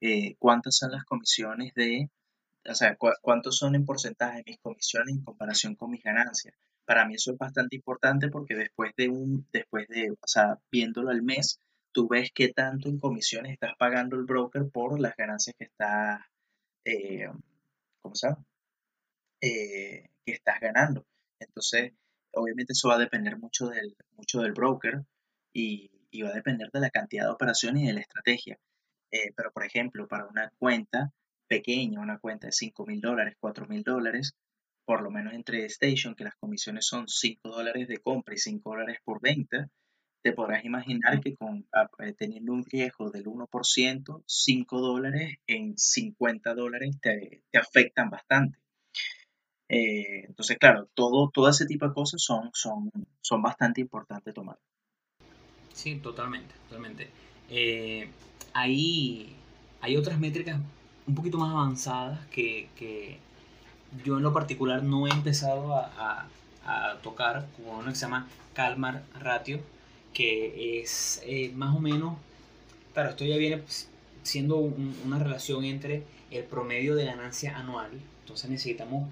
Eh, 0.00 0.36
¿Cuántas 0.38 0.76
son 0.76 0.92
las 0.92 1.04
comisiones 1.04 1.74
de, 1.74 2.10
o 2.66 2.74
sea, 2.74 2.96
cuántos 2.96 3.56
son 3.58 3.74
en 3.74 3.84
porcentaje 3.84 4.42
mis 4.46 4.58
comisiones 4.60 5.14
en 5.14 5.22
comparación 5.24 5.74
con 5.76 5.90
mis 5.90 6.02
ganancias? 6.02 6.54
Para 6.92 7.06
mí 7.06 7.14
eso 7.14 7.32
es 7.32 7.38
bastante 7.38 7.74
importante 7.74 8.28
porque 8.28 8.54
después 8.54 8.92
de 8.98 9.08
un, 9.08 9.48
después 9.50 9.88
de, 9.88 10.10
o 10.10 10.26
sea, 10.26 10.58
viéndolo 10.70 11.08
al 11.08 11.22
mes, 11.22 11.58
tú 11.90 12.06
ves 12.06 12.30
qué 12.34 12.52
tanto 12.52 12.90
en 12.90 12.98
comisiones 12.98 13.54
estás 13.54 13.72
pagando 13.78 14.14
el 14.16 14.24
broker 14.24 14.68
por 14.70 15.00
las 15.00 15.16
ganancias 15.16 15.56
que 15.58 15.64
está 15.64 16.28
eh, 16.84 17.30
¿cómo 18.02 18.14
se 18.14 18.28
llama? 18.28 18.44
Eh, 19.40 20.10
que 20.26 20.32
estás 20.32 20.60
ganando. 20.60 21.06
Entonces, 21.38 21.94
obviamente 22.34 22.74
eso 22.74 22.88
va 22.88 22.96
a 22.96 22.98
depender 22.98 23.38
mucho 23.38 23.68
del, 23.68 23.96
mucho 24.18 24.42
del 24.42 24.52
broker 24.52 25.02
y, 25.54 25.90
va 26.22 26.28
a 26.28 26.34
depender 26.34 26.70
de 26.70 26.80
la 26.80 26.90
cantidad 26.90 27.24
de 27.24 27.30
operaciones 27.30 27.84
y 27.84 27.86
de 27.86 27.94
la 27.94 28.00
estrategia. 28.00 28.58
Eh, 29.10 29.32
pero, 29.34 29.50
por 29.50 29.64
ejemplo, 29.64 30.06
para 30.08 30.26
una 30.26 30.50
cuenta 30.58 31.10
pequeña, 31.48 32.00
una 32.00 32.18
cuenta 32.18 32.48
de 32.48 32.52
5 32.52 32.84
mil 32.84 33.00
dólares, 33.00 33.36
4 33.40 33.66
mil 33.66 33.82
dólares, 33.82 34.34
por 34.92 35.02
lo 35.02 35.10
menos 35.10 35.32
entre 35.32 35.64
Station, 35.64 36.14
que 36.14 36.24
las 36.24 36.34
comisiones 36.34 36.84
son 36.84 37.08
5 37.08 37.48
dólares 37.48 37.88
de 37.88 37.96
compra 37.96 38.34
y 38.34 38.36
5 38.36 38.68
dólares 38.68 38.98
por 39.02 39.22
venta, 39.22 39.70
te 40.22 40.32
podrás 40.32 40.66
imaginar 40.66 41.18
que 41.22 41.34
con, 41.34 41.66
ah, 41.72 41.88
eh, 42.00 42.12
teniendo 42.12 42.52
un 42.52 42.62
riesgo 42.62 43.10
del 43.10 43.24
1%, 43.24 44.22
5 44.26 44.80
dólares 44.82 45.36
en 45.46 45.78
50 45.78 46.54
dólares 46.54 46.90
te, 47.00 47.42
afectan 47.58 48.10
bastante. 48.10 48.58
Eh, 49.70 50.26
entonces, 50.26 50.58
claro, 50.58 50.90
todo, 50.92 51.30
todo 51.32 51.48
ese 51.48 51.64
tipo 51.64 51.88
de 51.88 51.94
cosas 51.94 52.20
son, 52.22 52.50
son, 52.52 52.90
son 53.22 53.40
bastante 53.40 53.80
importantes 53.80 54.34
tomar. 54.34 54.58
Sí, 55.72 56.00
totalmente, 56.00 56.54
totalmente. 56.68 57.08
Eh, 57.48 58.10
hay, 58.52 59.36
hay 59.80 59.96
otras 59.96 60.20
métricas 60.20 60.60
un 61.06 61.14
poquito 61.14 61.38
más 61.38 61.50
avanzadas 61.50 62.26
que, 62.26 62.68
yo 64.04 64.16
en 64.16 64.22
lo 64.22 64.32
particular 64.32 64.82
no 64.82 65.06
he 65.06 65.10
empezado 65.10 65.74
a, 65.74 66.26
a 66.64 66.98
tocar, 67.02 67.46
como 67.56 67.78
uno 67.78 67.90
que 67.90 67.96
se 67.96 68.02
llama 68.02 68.28
Calmar 68.54 69.02
Ratio, 69.18 69.60
que 70.12 70.80
es 70.80 71.22
eh, 71.24 71.50
más 71.54 71.74
o 71.74 71.80
menos, 71.80 72.16
claro, 72.94 73.10
esto 73.10 73.24
ya 73.24 73.36
viene 73.36 73.62
siendo 74.22 74.56
una 74.56 75.18
relación 75.18 75.64
entre 75.64 76.04
el 76.30 76.44
promedio 76.44 76.94
de 76.94 77.06
ganancia 77.06 77.56
anual, 77.56 77.90
entonces 78.20 78.50
necesitamos 78.50 79.08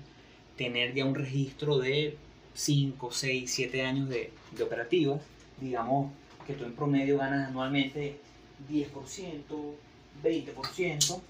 tener 0.57 0.95
ya 0.95 1.05
un 1.05 1.15
registro 1.15 1.79
de 1.79 2.17
5, 2.55 3.11
6, 3.11 3.51
7 3.53 3.83
años 3.83 4.09
de, 4.09 4.33
de 4.53 4.63
operativas, 4.63 5.21
digamos 5.61 6.13
que 6.47 6.55
tú 6.55 6.65
en 6.65 6.75
promedio 6.75 7.19
ganas 7.19 7.49
anualmente 7.49 8.19
10%, 8.71 9.43
20%, 10.23 11.21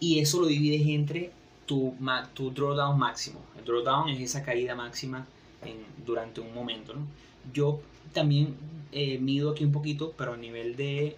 y 0.00 0.18
eso 0.18 0.40
lo 0.40 0.46
divides 0.46 0.86
entre 0.86 1.30
tu, 1.66 1.94
tu 2.34 2.50
drawdown 2.50 2.98
máximo. 2.98 3.40
El 3.58 3.64
drawdown 3.64 4.08
es 4.10 4.20
esa 4.20 4.42
caída 4.42 4.74
máxima 4.74 5.26
en, 5.64 5.84
durante 6.04 6.40
un 6.40 6.54
momento. 6.54 6.94
¿no? 6.94 7.06
Yo 7.52 7.80
también 8.12 8.54
eh, 8.92 9.18
mido 9.18 9.50
aquí 9.50 9.64
un 9.64 9.72
poquito, 9.72 10.12
pero 10.16 10.34
a 10.34 10.36
nivel 10.36 10.76
de, 10.76 11.16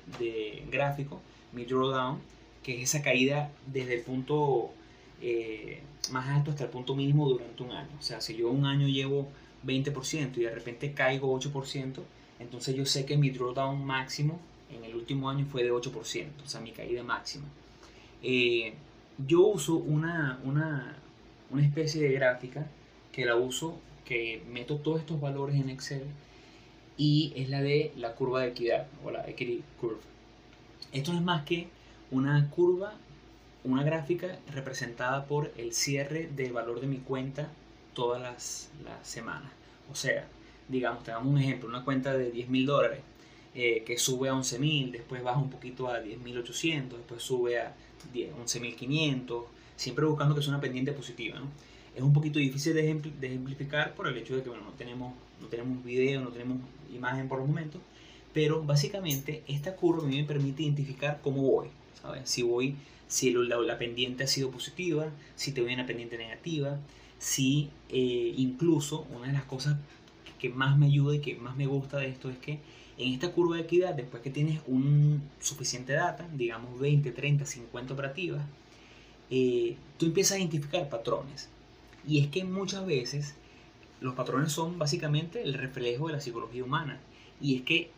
gráfico, 0.70 1.20
mi 1.53 1.64
drawdown, 1.64 2.18
que 2.62 2.76
es 2.76 2.90
esa 2.90 3.03
caída 3.03 3.51
desde 3.66 3.95
el 3.95 4.03
punto 4.03 4.70
eh, 5.20 5.82
más 6.11 6.28
alto 6.28 6.51
hasta 6.51 6.64
el 6.64 6.70
punto 6.70 6.95
mínimo 6.95 7.28
durante 7.28 7.62
un 7.62 7.72
año. 7.72 7.90
O 7.99 8.03
sea, 8.03 8.20
si 8.20 8.36
yo 8.36 8.51
un 8.51 8.66
año 8.66 8.86
llevo 8.86 9.28
20% 9.66 10.36
y 10.36 10.42
de 10.42 10.51
repente 10.51 10.92
caigo 10.92 11.38
8%, 11.38 12.01
entonces 12.38 12.74
yo 12.74 12.84
sé 12.86 13.07
que 13.07 13.16
mi 13.16 13.30
drawdown 13.30 13.84
máximo 13.84 14.38
en 14.70 14.84
el 14.84 14.95
último 14.95 15.30
año 15.30 15.47
fue 15.47 15.62
de 15.62 15.72
8%, 15.72 16.26
o 16.45 16.49
sea, 16.49 16.61
mi 16.61 16.72
caída 16.72 17.03
máxima. 17.03 17.47
Eh, 18.22 18.74
yo 19.19 19.41
uso 19.47 19.77
una, 19.77 20.41
una, 20.45 20.97
una 21.51 21.62
especie 21.65 22.03
de 22.03 22.12
gráfica 22.12 22.67
que 23.12 23.25
la 23.25 23.37
uso, 23.37 23.79
que 24.05 24.43
meto 24.51 24.77
todos 24.77 25.01
estos 25.01 25.21
valores 25.21 25.57
en 25.57 25.71
Excel 25.71 26.03
y 26.97 27.33
es 27.37 27.49
la 27.49 27.62
de 27.62 27.93
la 27.97 28.15
curva 28.15 28.43
de 28.43 28.49
equidad 28.49 28.87
o 29.05 29.11
la 29.11 29.29
equity 29.29 29.62
curve. 29.81 30.01
Esto 30.93 31.12
no 31.12 31.19
es 31.19 31.25
más 31.25 31.45
que 31.45 31.69
una 32.11 32.49
curva, 32.51 32.95
una 33.65 33.83
gráfica 33.83 34.39
representada 34.53 35.27
por 35.27 35.53
el 35.57 35.73
cierre 35.73 36.29
del 36.35 36.53
valor 36.53 36.81
de 36.81 36.87
mi 36.87 36.99
cuenta 36.99 37.49
todas 37.95 38.21
las, 38.21 38.71
semanas. 39.03 39.51
O 39.91 39.95
sea, 39.95 40.27
digamos, 40.69 41.05
te 41.05 41.11
damos 41.11 41.33
un 41.33 41.39
ejemplo, 41.39 41.69
una 41.69 41.85
cuenta 41.85 42.17
de 42.17 42.31
10 42.31 42.49
mil 42.49 42.67
dólares 42.67 43.01
eh, 43.55 43.84
que 43.86 43.98
sube 43.98 44.28
a 44.28 44.34
11 44.34 44.59
mil, 44.59 44.92
después 44.92 45.22
baja 45.22 45.38
un 45.38 45.50
poquito 45.50 45.88
a 45.88 46.02
10.800, 46.02 46.88
después 46.88 47.22
sube 47.22 47.61
a 47.61 47.74
11.500, 48.12 49.44
siempre 49.76 50.05
buscando 50.05 50.34
que 50.34 50.42
sea 50.42 50.50
una 50.50 50.61
pendiente 50.61 50.92
positiva. 50.92 51.38
¿no? 51.38 51.46
Es 51.94 52.02
un 52.02 52.12
poquito 52.12 52.38
difícil 52.38 52.74
de, 52.74 52.90
ejemplificar 52.90 53.94
por 53.94 54.09
el 54.09 54.16
hecho 54.16 54.36
de 54.36 54.42
que 54.42 54.48
bueno, 54.48 54.64
no, 54.64 54.72
tenemos, 54.72 55.14
no 55.40 55.46
tenemos 55.46 55.84
video, 55.84 56.20
no 56.20 56.30
tenemos 56.30 56.59
imagen 56.92 57.28
por 57.28 57.38
los 57.38 57.46
momentos, 57.46 57.80
pero 58.32 58.62
básicamente 58.62 59.44
esta 59.46 59.76
curva 59.76 60.02
a 60.02 60.07
mí 60.07 60.16
me 60.16 60.24
permite 60.24 60.64
identificar 60.64 61.20
cómo 61.22 61.42
voy. 61.42 61.68
¿sabes? 62.02 62.28
Si 62.28 62.42
voy, 62.42 62.74
si 63.07 63.32
la, 63.32 63.57
la, 63.59 63.78
pendiente 63.78 64.24
ha 64.24 64.26
sido 64.26 64.50
positiva, 64.50 65.11
si 65.36 65.52
te 65.52 65.62
voy 65.62 65.74
una 65.74 65.86
pendiente 65.86 66.18
negativa, 66.18 66.78
si 67.18 67.70
eh, 67.88 68.34
incluso 68.36 69.07
una 69.14 69.28
de 69.28 69.32
las 69.32 69.44
cosas 69.44 69.78
que 70.38 70.48
más 70.48 70.76
me 70.76 70.86
ayuda 70.86 71.14
y 71.14 71.20
que 71.20 71.36
más 71.36 71.57
me 71.57 71.66
gusta 71.66 71.98
de 71.98 72.09
esto 72.09 72.28
es 72.28 72.36
que 72.38 72.59
en 72.97 73.12
esta 73.12 73.32
curva 73.32 73.57
de 73.57 73.62
equidad, 73.62 73.95
después 73.95 74.22
que 74.22 74.30
tienes 74.30 74.61
un 74.66 75.22
suficiente 75.40 75.95
data, 75.95 76.28
digamos 76.32 76.78
20, 76.78 77.11
30, 77.11 77.45
50 77.45 77.95
operativas, 77.95 78.42
eh, 79.30 79.76
tú 79.99 80.07
empiezas 80.07 80.36
a 80.36 80.38
identificar 80.38 80.88
patrones. 80.88 81.49
Y 82.07 82.20
es 82.20 82.28
que 82.28 82.45
muchas 82.45 82.86
veces 82.86 83.34
los 84.01 84.14
patrones 84.14 84.53
son 84.53 84.78
básicamente 84.78 85.42
el 85.42 85.55
reflejo 85.55 86.07
de 86.07 86.14
la 86.14 86.20
psicología 86.20 86.62
humana. 86.62 87.01
Y 87.40 87.57
es 87.57 87.62
que 87.62 87.90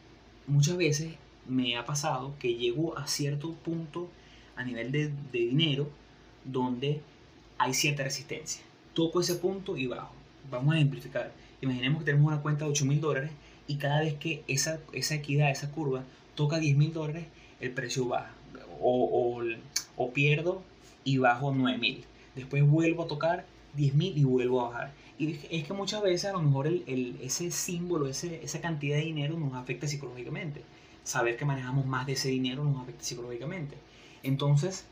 muchas 0.47 0.77
veces 0.77 1.15
me 1.47 1.77
ha 1.77 1.85
pasado 1.85 2.35
que 2.39 2.55
llego 2.55 2.97
a 2.97 3.07
cierto 3.07 3.53
punto 3.53 4.09
a 4.57 4.65
nivel 4.65 4.93
de, 4.93 5.09
de 5.33 5.39
dinero 5.39 5.89
donde 6.45 7.01
hay 7.59 7.75
cierta 7.75 8.05
resistencia. 8.05 8.63
Toco 8.95 9.21
ese 9.21 9.35
punto 9.35 9.77
y 9.77 9.87
bajo. 9.87 10.15
Vamos 10.51 10.75
a 10.75 10.77
ejemplificar. 10.77 11.33
Imaginemos 11.61 12.01
que 12.01 12.07
tenemos 12.07 12.29
una 12.29 12.41
cuenta 12.41 12.65
de 12.65 12.71
8 12.71 12.85
mil 12.87 13.01
dólares 13.01 13.31
y 13.67 13.77
cada 13.77 14.01
vez 14.01 14.15
que 14.15 14.43
esa, 14.49 14.81
esa 14.93 15.15
equidad, 15.15 15.51
esa 15.51 15.71
curva, 15.71 16.05
toca 16.35 16.59
10 16.59 16.77
mil 16.77 16.93
dólares, 16.93 17.27
el 17.61 17.73
precio 17.73 18.07
baja. 18.07 18.33
O, 18.81 19.43
o, 19.97 20.13
pierdo 20.13 20.63
y 21.05 21.19
bajo 21.19 21.53
9 21.53 21.79
mil. 21.79 22.05
Después 22.35 22.63
vuelvo 22.69 23.05
a 23.05 23.07
tocar 23.09 23.47
10 23.75 23.95
mil 23.95 24.17
y 24.17 24.25
vuelvo 24.25 24.61
a 24.61 24.69
bajar. 24.69 24.93
Y 25.19 25.39
es 25.51 25.65
que 25.65 25.73
muchas 25.73 26.03
veces 26.03 26.27
a 26.27 26.33
lo 26.33 26.43
mejor 26.43 26.67
el, 26.67 27.17
ese 27.23 27.51
símbolo, 27.51 28.07
ese, 28.07 28.45
esa 28.45 28.61
cantidad 28.61 28.97
de 28.97 29.05
dinero 29.05 29.39
nos 29.39 29.55
afecta 29.55 29.87
psicológicamente. 29.87 30.63
Saber 31.05 31.37
que 31.37 31.47
manejamos 31.47 31.87
más 31.87 32.07
de 32.07 32.13
ese 32.13 32.29
dinero 32.29 32.65
nos 32.65 32.83
afecta 32.83 33.03
psicológicamente. 33.03 33.77
Entonces, 34.23 34.85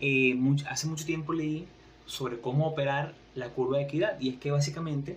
eh, 0.00 0.36
hace 0.68 0.86
mucho 0.88 1.04
tiempo 1.04 1.32
leí 1.32 1.66
sobre 2.06 2.40
cómo 2.40 2.66
operar 2.66 3.14
la 3.34 3.50
curva 3.50 3.78
de 3.78 3.84
equidad 3.84 4.18
y 4.20 4.30
es 4.30 4.36
que 4.36 4.50
básicamente 4.50 5.16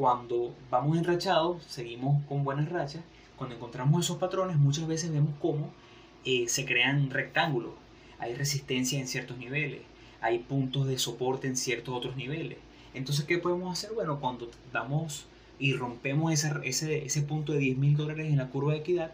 cuando 0.00 0.54
vamos 0.70 0.96
enrachados, 0.96 1.62
seguimos 1.64 2.24
con 2.24 2.42
buenas 2.42 2.70
rachas, 2.70 3.02
cuando 3.36 3.54
encontramos 3.54 4.02
esos 4.02 4.16
patrones, 4.16 4.56
muchas 4.56 4.88
veces 4.88 5.12
vemos 5.12 5.34
cómo 5.42 5.74
eh, 6.24 6.48
se 6.48 6.64
crean 6.64 7.10
rectángulos, 7.10 7.72
hay 8.18 8.34
resistencia 8.34 8.98
en 8.98 9.06
ciertos 9.06 9.36
niveles, 9.36 9.82
hay 10.22 10.38
puntos 10.38 10.86
de 10.86 10.98
soporte 10.98 11.48
en 11.48 11.56
ciertos 11.58 11.94
otros 11.94 12.16
niveles. 12.16 12.56
Entonces, 12.94 13.26
¿qué 13.26 13.36
podemos 13.36 13.70
hacer? 13.70 13.94
Bueno, 13.94 14.20
cuando 14.20 14.50
damos 14.72 15.26
y 15.58 15.74
rompemos 15.74 16.32
ese, 16.32 16.50
ese, 16.64 17.04
ese 17.04 17.20
punto 17.20 17.52
de 17.52 17.58
10 17.58 17.76
mil 17.76 17.94
dólares 17.94 18.26
en 18.26 18.38
la 18.38 18.48
curva 18.48 18.72
de 18.72 18.78
equidad, 18.78 19.12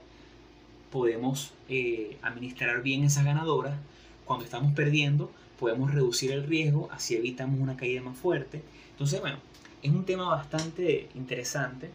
podemos 0.93 1.53
eh, 1.69 2.17
administrar 2.23 2.81
bien 2.85 3.03
esas 3.03 3.25
ganadoras. 3.25 3.77
Cuando 4.25 4.45
estamos 4.45 4.73
perdiendo, 4.73 5.33
podemos 5.59 5.93
reducir 5.93 6.31
el 6.31 6.47
riesgo, 6.47 6.89
así 6.93 7.17
evitamos 7.17 7.59
una 7.59 7.77
caída 7.77 8.03
más 8.03 8.17
fuerte. 8.17 8.63
Entonces, 8.93 9.21
bueno, 9.21 9.39
es 9.87 9.93
un 9.93 10.05
tema 10.05 10.29
bastante 10.29 11.09
interesante 11.15 11.91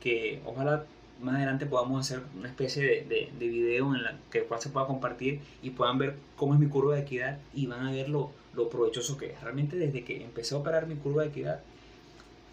que 0.00 0.40
ojalá 0.44 0.84
más 1.20 1.36
adelante 1.36 1.64
podamos 1.64 2.00
hacer 2.00 2.22
una 2.36 2.48
especie 2.48 2.82
de, 2.82 3.30
de, 3.38 3.48
video 3.48 3.94
en 3.94 4.02
la 4.02 4.18
que 4.30 4.46
se 4.58 4.68
pueda 4.68 4.86
compartir 4.86 5.40
y 5.62 5.70
puedan 5.70 5.96
ver 5.98 6.16
cómo 6.36 6.54
es 6.54 6.60
mi 6.60 6.68
curva 6.68 6.94
de 6.94 7.02
equidad 7.02 7.38
y 7.54 7.66
van 7.66 7.86
a 7.86 7.92
ver 7.92 8.08
lo, 8.08 8.32
lo 8.54 8.68
provechoso 8.68 9.16
que 9.16 9.32
es. 9.32 9.40
Realmente 9.40 9.76
desde 9.76 10.04
que 10.04 10.22
empecé 10.22 10.54
a 10.54 10.58
operar 10.58 10.86
mi 10.86 10.96
curva 10.96 11.22
de 11.22 11.28
equidad, 11.28 11.60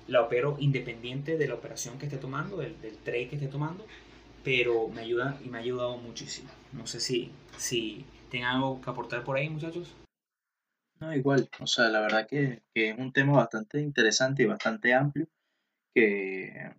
la 0.08 0.22
opero 0.22 0.58
independiente 0.60 1.38
de 1.38 1.48
la 1.48 1.56
operación 1.56 1.98
que 1.98 2.06
esté 2.06 2.18
tomando, 2.18 2.58
del, 2.58 2.80
del 2.82 2.96
trade 2.98 3.28
que 3.28 3.36
esté 3.36 3.48
tomando, 3.48 3.86
pero 4.44 4.88
me 4.90 5.02
ayuda 5.02 5.38
y 5.44 5.50
me 5.50 5.58
ha 5.58 5.62
ayudado 5.62 5.98
muchísimo. 5.98 6.50
No 6.72 6.88
sé 6.88 7.00
si, 7.00 7.32
si 7.58 8.06
tengan 8.30 8.58
algo 8.58 8.82
que 8.82 8.90
aportar 8.90 9.24
por 9.24 9.38
ahí, 9.38 9.50
muchachos. 9.50 9.94
No, 11.04 11.14
igual, 11.14 11.50
o 11.60 11.68
sea, 11.68 11.90
la 11.90 12.00
verdad 12.00 12.26
que, 12.26 12.64
es 12.74 12.98
un 12.98 13.12
tema 13.12 13.34
bastante 13.34 13.82
interesante 13.82 14.44
y 14.44 14.46
bastante 14.46 14.94
amplio, 14.94 15.28
que, 15.94 16.72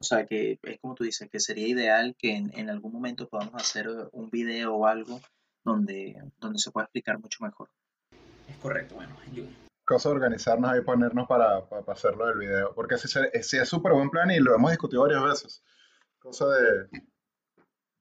o 0.00 0.04
sea, 0.04 0.24
que 0.24 0.60
es 0.62 0.78
como 0.78 0.94
tú 0.94 1.02
dices, 1.02 1.28
que 1.28 1.40
sería 1.40 1.66
ideal 1.66 2.14
que 2.16 2.36
en, 2.36 2.70
algún 2.70 2.92
momento 2.92 3.28
podamos 3.28 3.56
hacer 3.56 3.88
un 4.12 4.30
video 4.30 4.76
o 4.76 4.86
algo 4.86 5.20
donde, 5.64 6.16
donde 6.38 6.60
se 6.60 6.70
pueda 6.70 6.84
explicar 6.84 7.18
mucho 7.18 7.42
mejor. 7.42 7.68
Es 8.48 8.56
correcto, 8.58 8.94
bueno, 8.94 9.16
Cosa 9.84 10.10
de 10.10 10.14
organizarnos 10.14 10.78
y 10.78 10.82
ponernos 10.82 11.26
para, 11.26 11.68
para, 11.68 11.92
hacerlo 11.92 12.26
del 12.26 12.38
video, 12.38 12.72
porque 12.72 12.98
si, 12.98 13.08
si 13.42 13.56
es 13.56 13.68
súper 13.68 13.94
buen 13.94 14.10
plan 14.10 14.30
y 14.30 14.38
lo 14.38 14.54
hemos 14.54 14.70
discutido 14.70 15.02
varias 15.02 15.24
veces. 15.24 15.62
Cosa 16.20 16.46
de, 16.50 16.88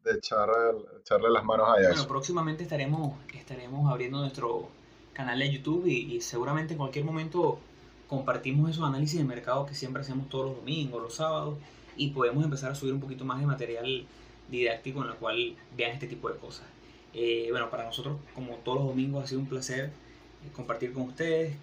de 0.03 0.11
echarle 0.11 1.29
las 1.31 1.43
manos 1.43 1.67
a 1.69 1.81
Bueno, 1.81 2.07
próximamente 2.07 2.61
estaremos, 2.61 3.17
estaremos 3.33 3.91
abriendo 3.91 4.19
nuestro 4.19 4.69
canal 5.15 5.39
de 5.39 5.51
YouTube 5.51 5.87
y, 5.87 6.21
seguramente 6.21 6.73
en 6.73 6.77
cualquier 6.77 7.05
momento 7.05 7.59
compartimos 8.07 8.69
esos 8.69 8.83
análisis 8.83 9.17
de 9.17 9.23
mercado 9.23 9.65
que 9.65 9.73
siempre 9.73 10.01
hacemos 10.01 10.29
todos 10.29 10.45
los 10.47 10.57
domingos, 10.57 11.01
los 11.01 11.15
sábados 11.15 11.57
y 11.97 12.09
podemos 12.09 12.43
empezar 12.43 12.71
a 12.71 12.75
subir 12.75 12.93
un 12.93 12.99
poquito 12.99 13.25
más 13.25 13.39
de 13.39 13.47
material 13.47 14.05
didáctico 14.51 15.03
en 15.03 15.11
el 15.11 15.15
cual 15.15 15.55
vean 15.75 15.91
este 15.93 16.07
tipo 16.07 16.29
de 16.29 16.37
cosas. 16.37 16.65
Eh, 17.13 17.47
bueno, 17.49 17.69
para 17.71 17.85
nosotros, 17.85 18.17
como 18.35 18.55
todos 18.57 18.79
los 18.79 18.87
domingos, 18.89 19.23
ha 19.23 19.27
sido 19.27 19.39
un 19.39 19.47
placer 19.47 19.85
eh, 19.85 20.49
compartir 20.53 20.91
con 20.93 21.03
ustedes. 21.03 21.55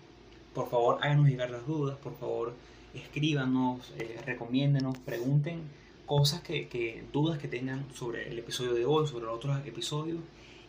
Por 0.55 0.68
favor, 0.68 0.98
háganos 1.03 1.28
llegar 1.28 1.50
las 1.50 1.66
dudas, 1.66 1.96
por 1.98 2.16
favor, 2.16 2.55
escríbanos, 2.94 3.92
eh, 3.98 4.18
recomiéndenos, 4.24 4.96
pregunten 4.98 5.61
cosas 6.07 6.40
que, 6.40 6.68
que, 6.68 7.05
dudas 7.12 7.38
que 7.38 7.48
tengan 7.48 7.86
sobre 7.94 8.28
el 8.28 8.38
episodio 8.38 8.72
de 8.72 8.86
hoy, 8.86 9.07
sobre 9.07 9.26
los 9.26 9.36
otros 9.36 9.64
episodios 9.66 10.20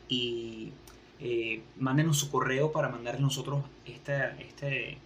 y 0.09 0.71
eh, 1.26 1.63
mándenos 1.78 2.17
su 2.17 2.30
correo 2.30 2.74
para 2.74 2.89
mandarle 2.89 3.21
nosotros 3.21 3.63
esta, 3.86 4.32
este, 4.41 4.97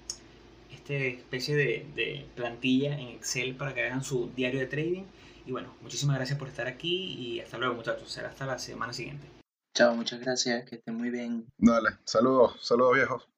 este 0.71 1.09
especie 1.09 1.55
de, 1.55 2.25
plantilla 2.35 2.99
en 2.99 3.09
Excel 3.09 3.55
para 3.55 3.75
que 3.75 3.85
hagan 3.85 4.03
su 4.03 4.31
diario 4.35 4.59
de 4.59 4.65
trading. 4.65 5.03
Y 5.45 5.51
bueno, 5.51 5.75
muchísimas 5.81 6.15
gracias 6.17 6.39
por 6.39 6.47
estar 6.47 6.65
aquí 6.65 7.13
y 7.13 7.39
hasta 7.39 7.59
luego 7.59 7.75
muchachos. 7.75 8.11
Será 8.11 8.29
hasta 8.29 8.47
la 8.47 8.57
semana 8.57 8.93
siguiente. 8.93 9.27
Chao, 9.75 9.95
muchas 9.95 10.19
gracias, 10.19 10.67
que 10.67 10.77
estén 10.77 10.95
muy 10.95 11.11
bien. 11.11 11.45
Dale, 11.57 11.91
saludos, 12.03 12.57
saludos 12.61 12.95
viejos. 12.95 13.36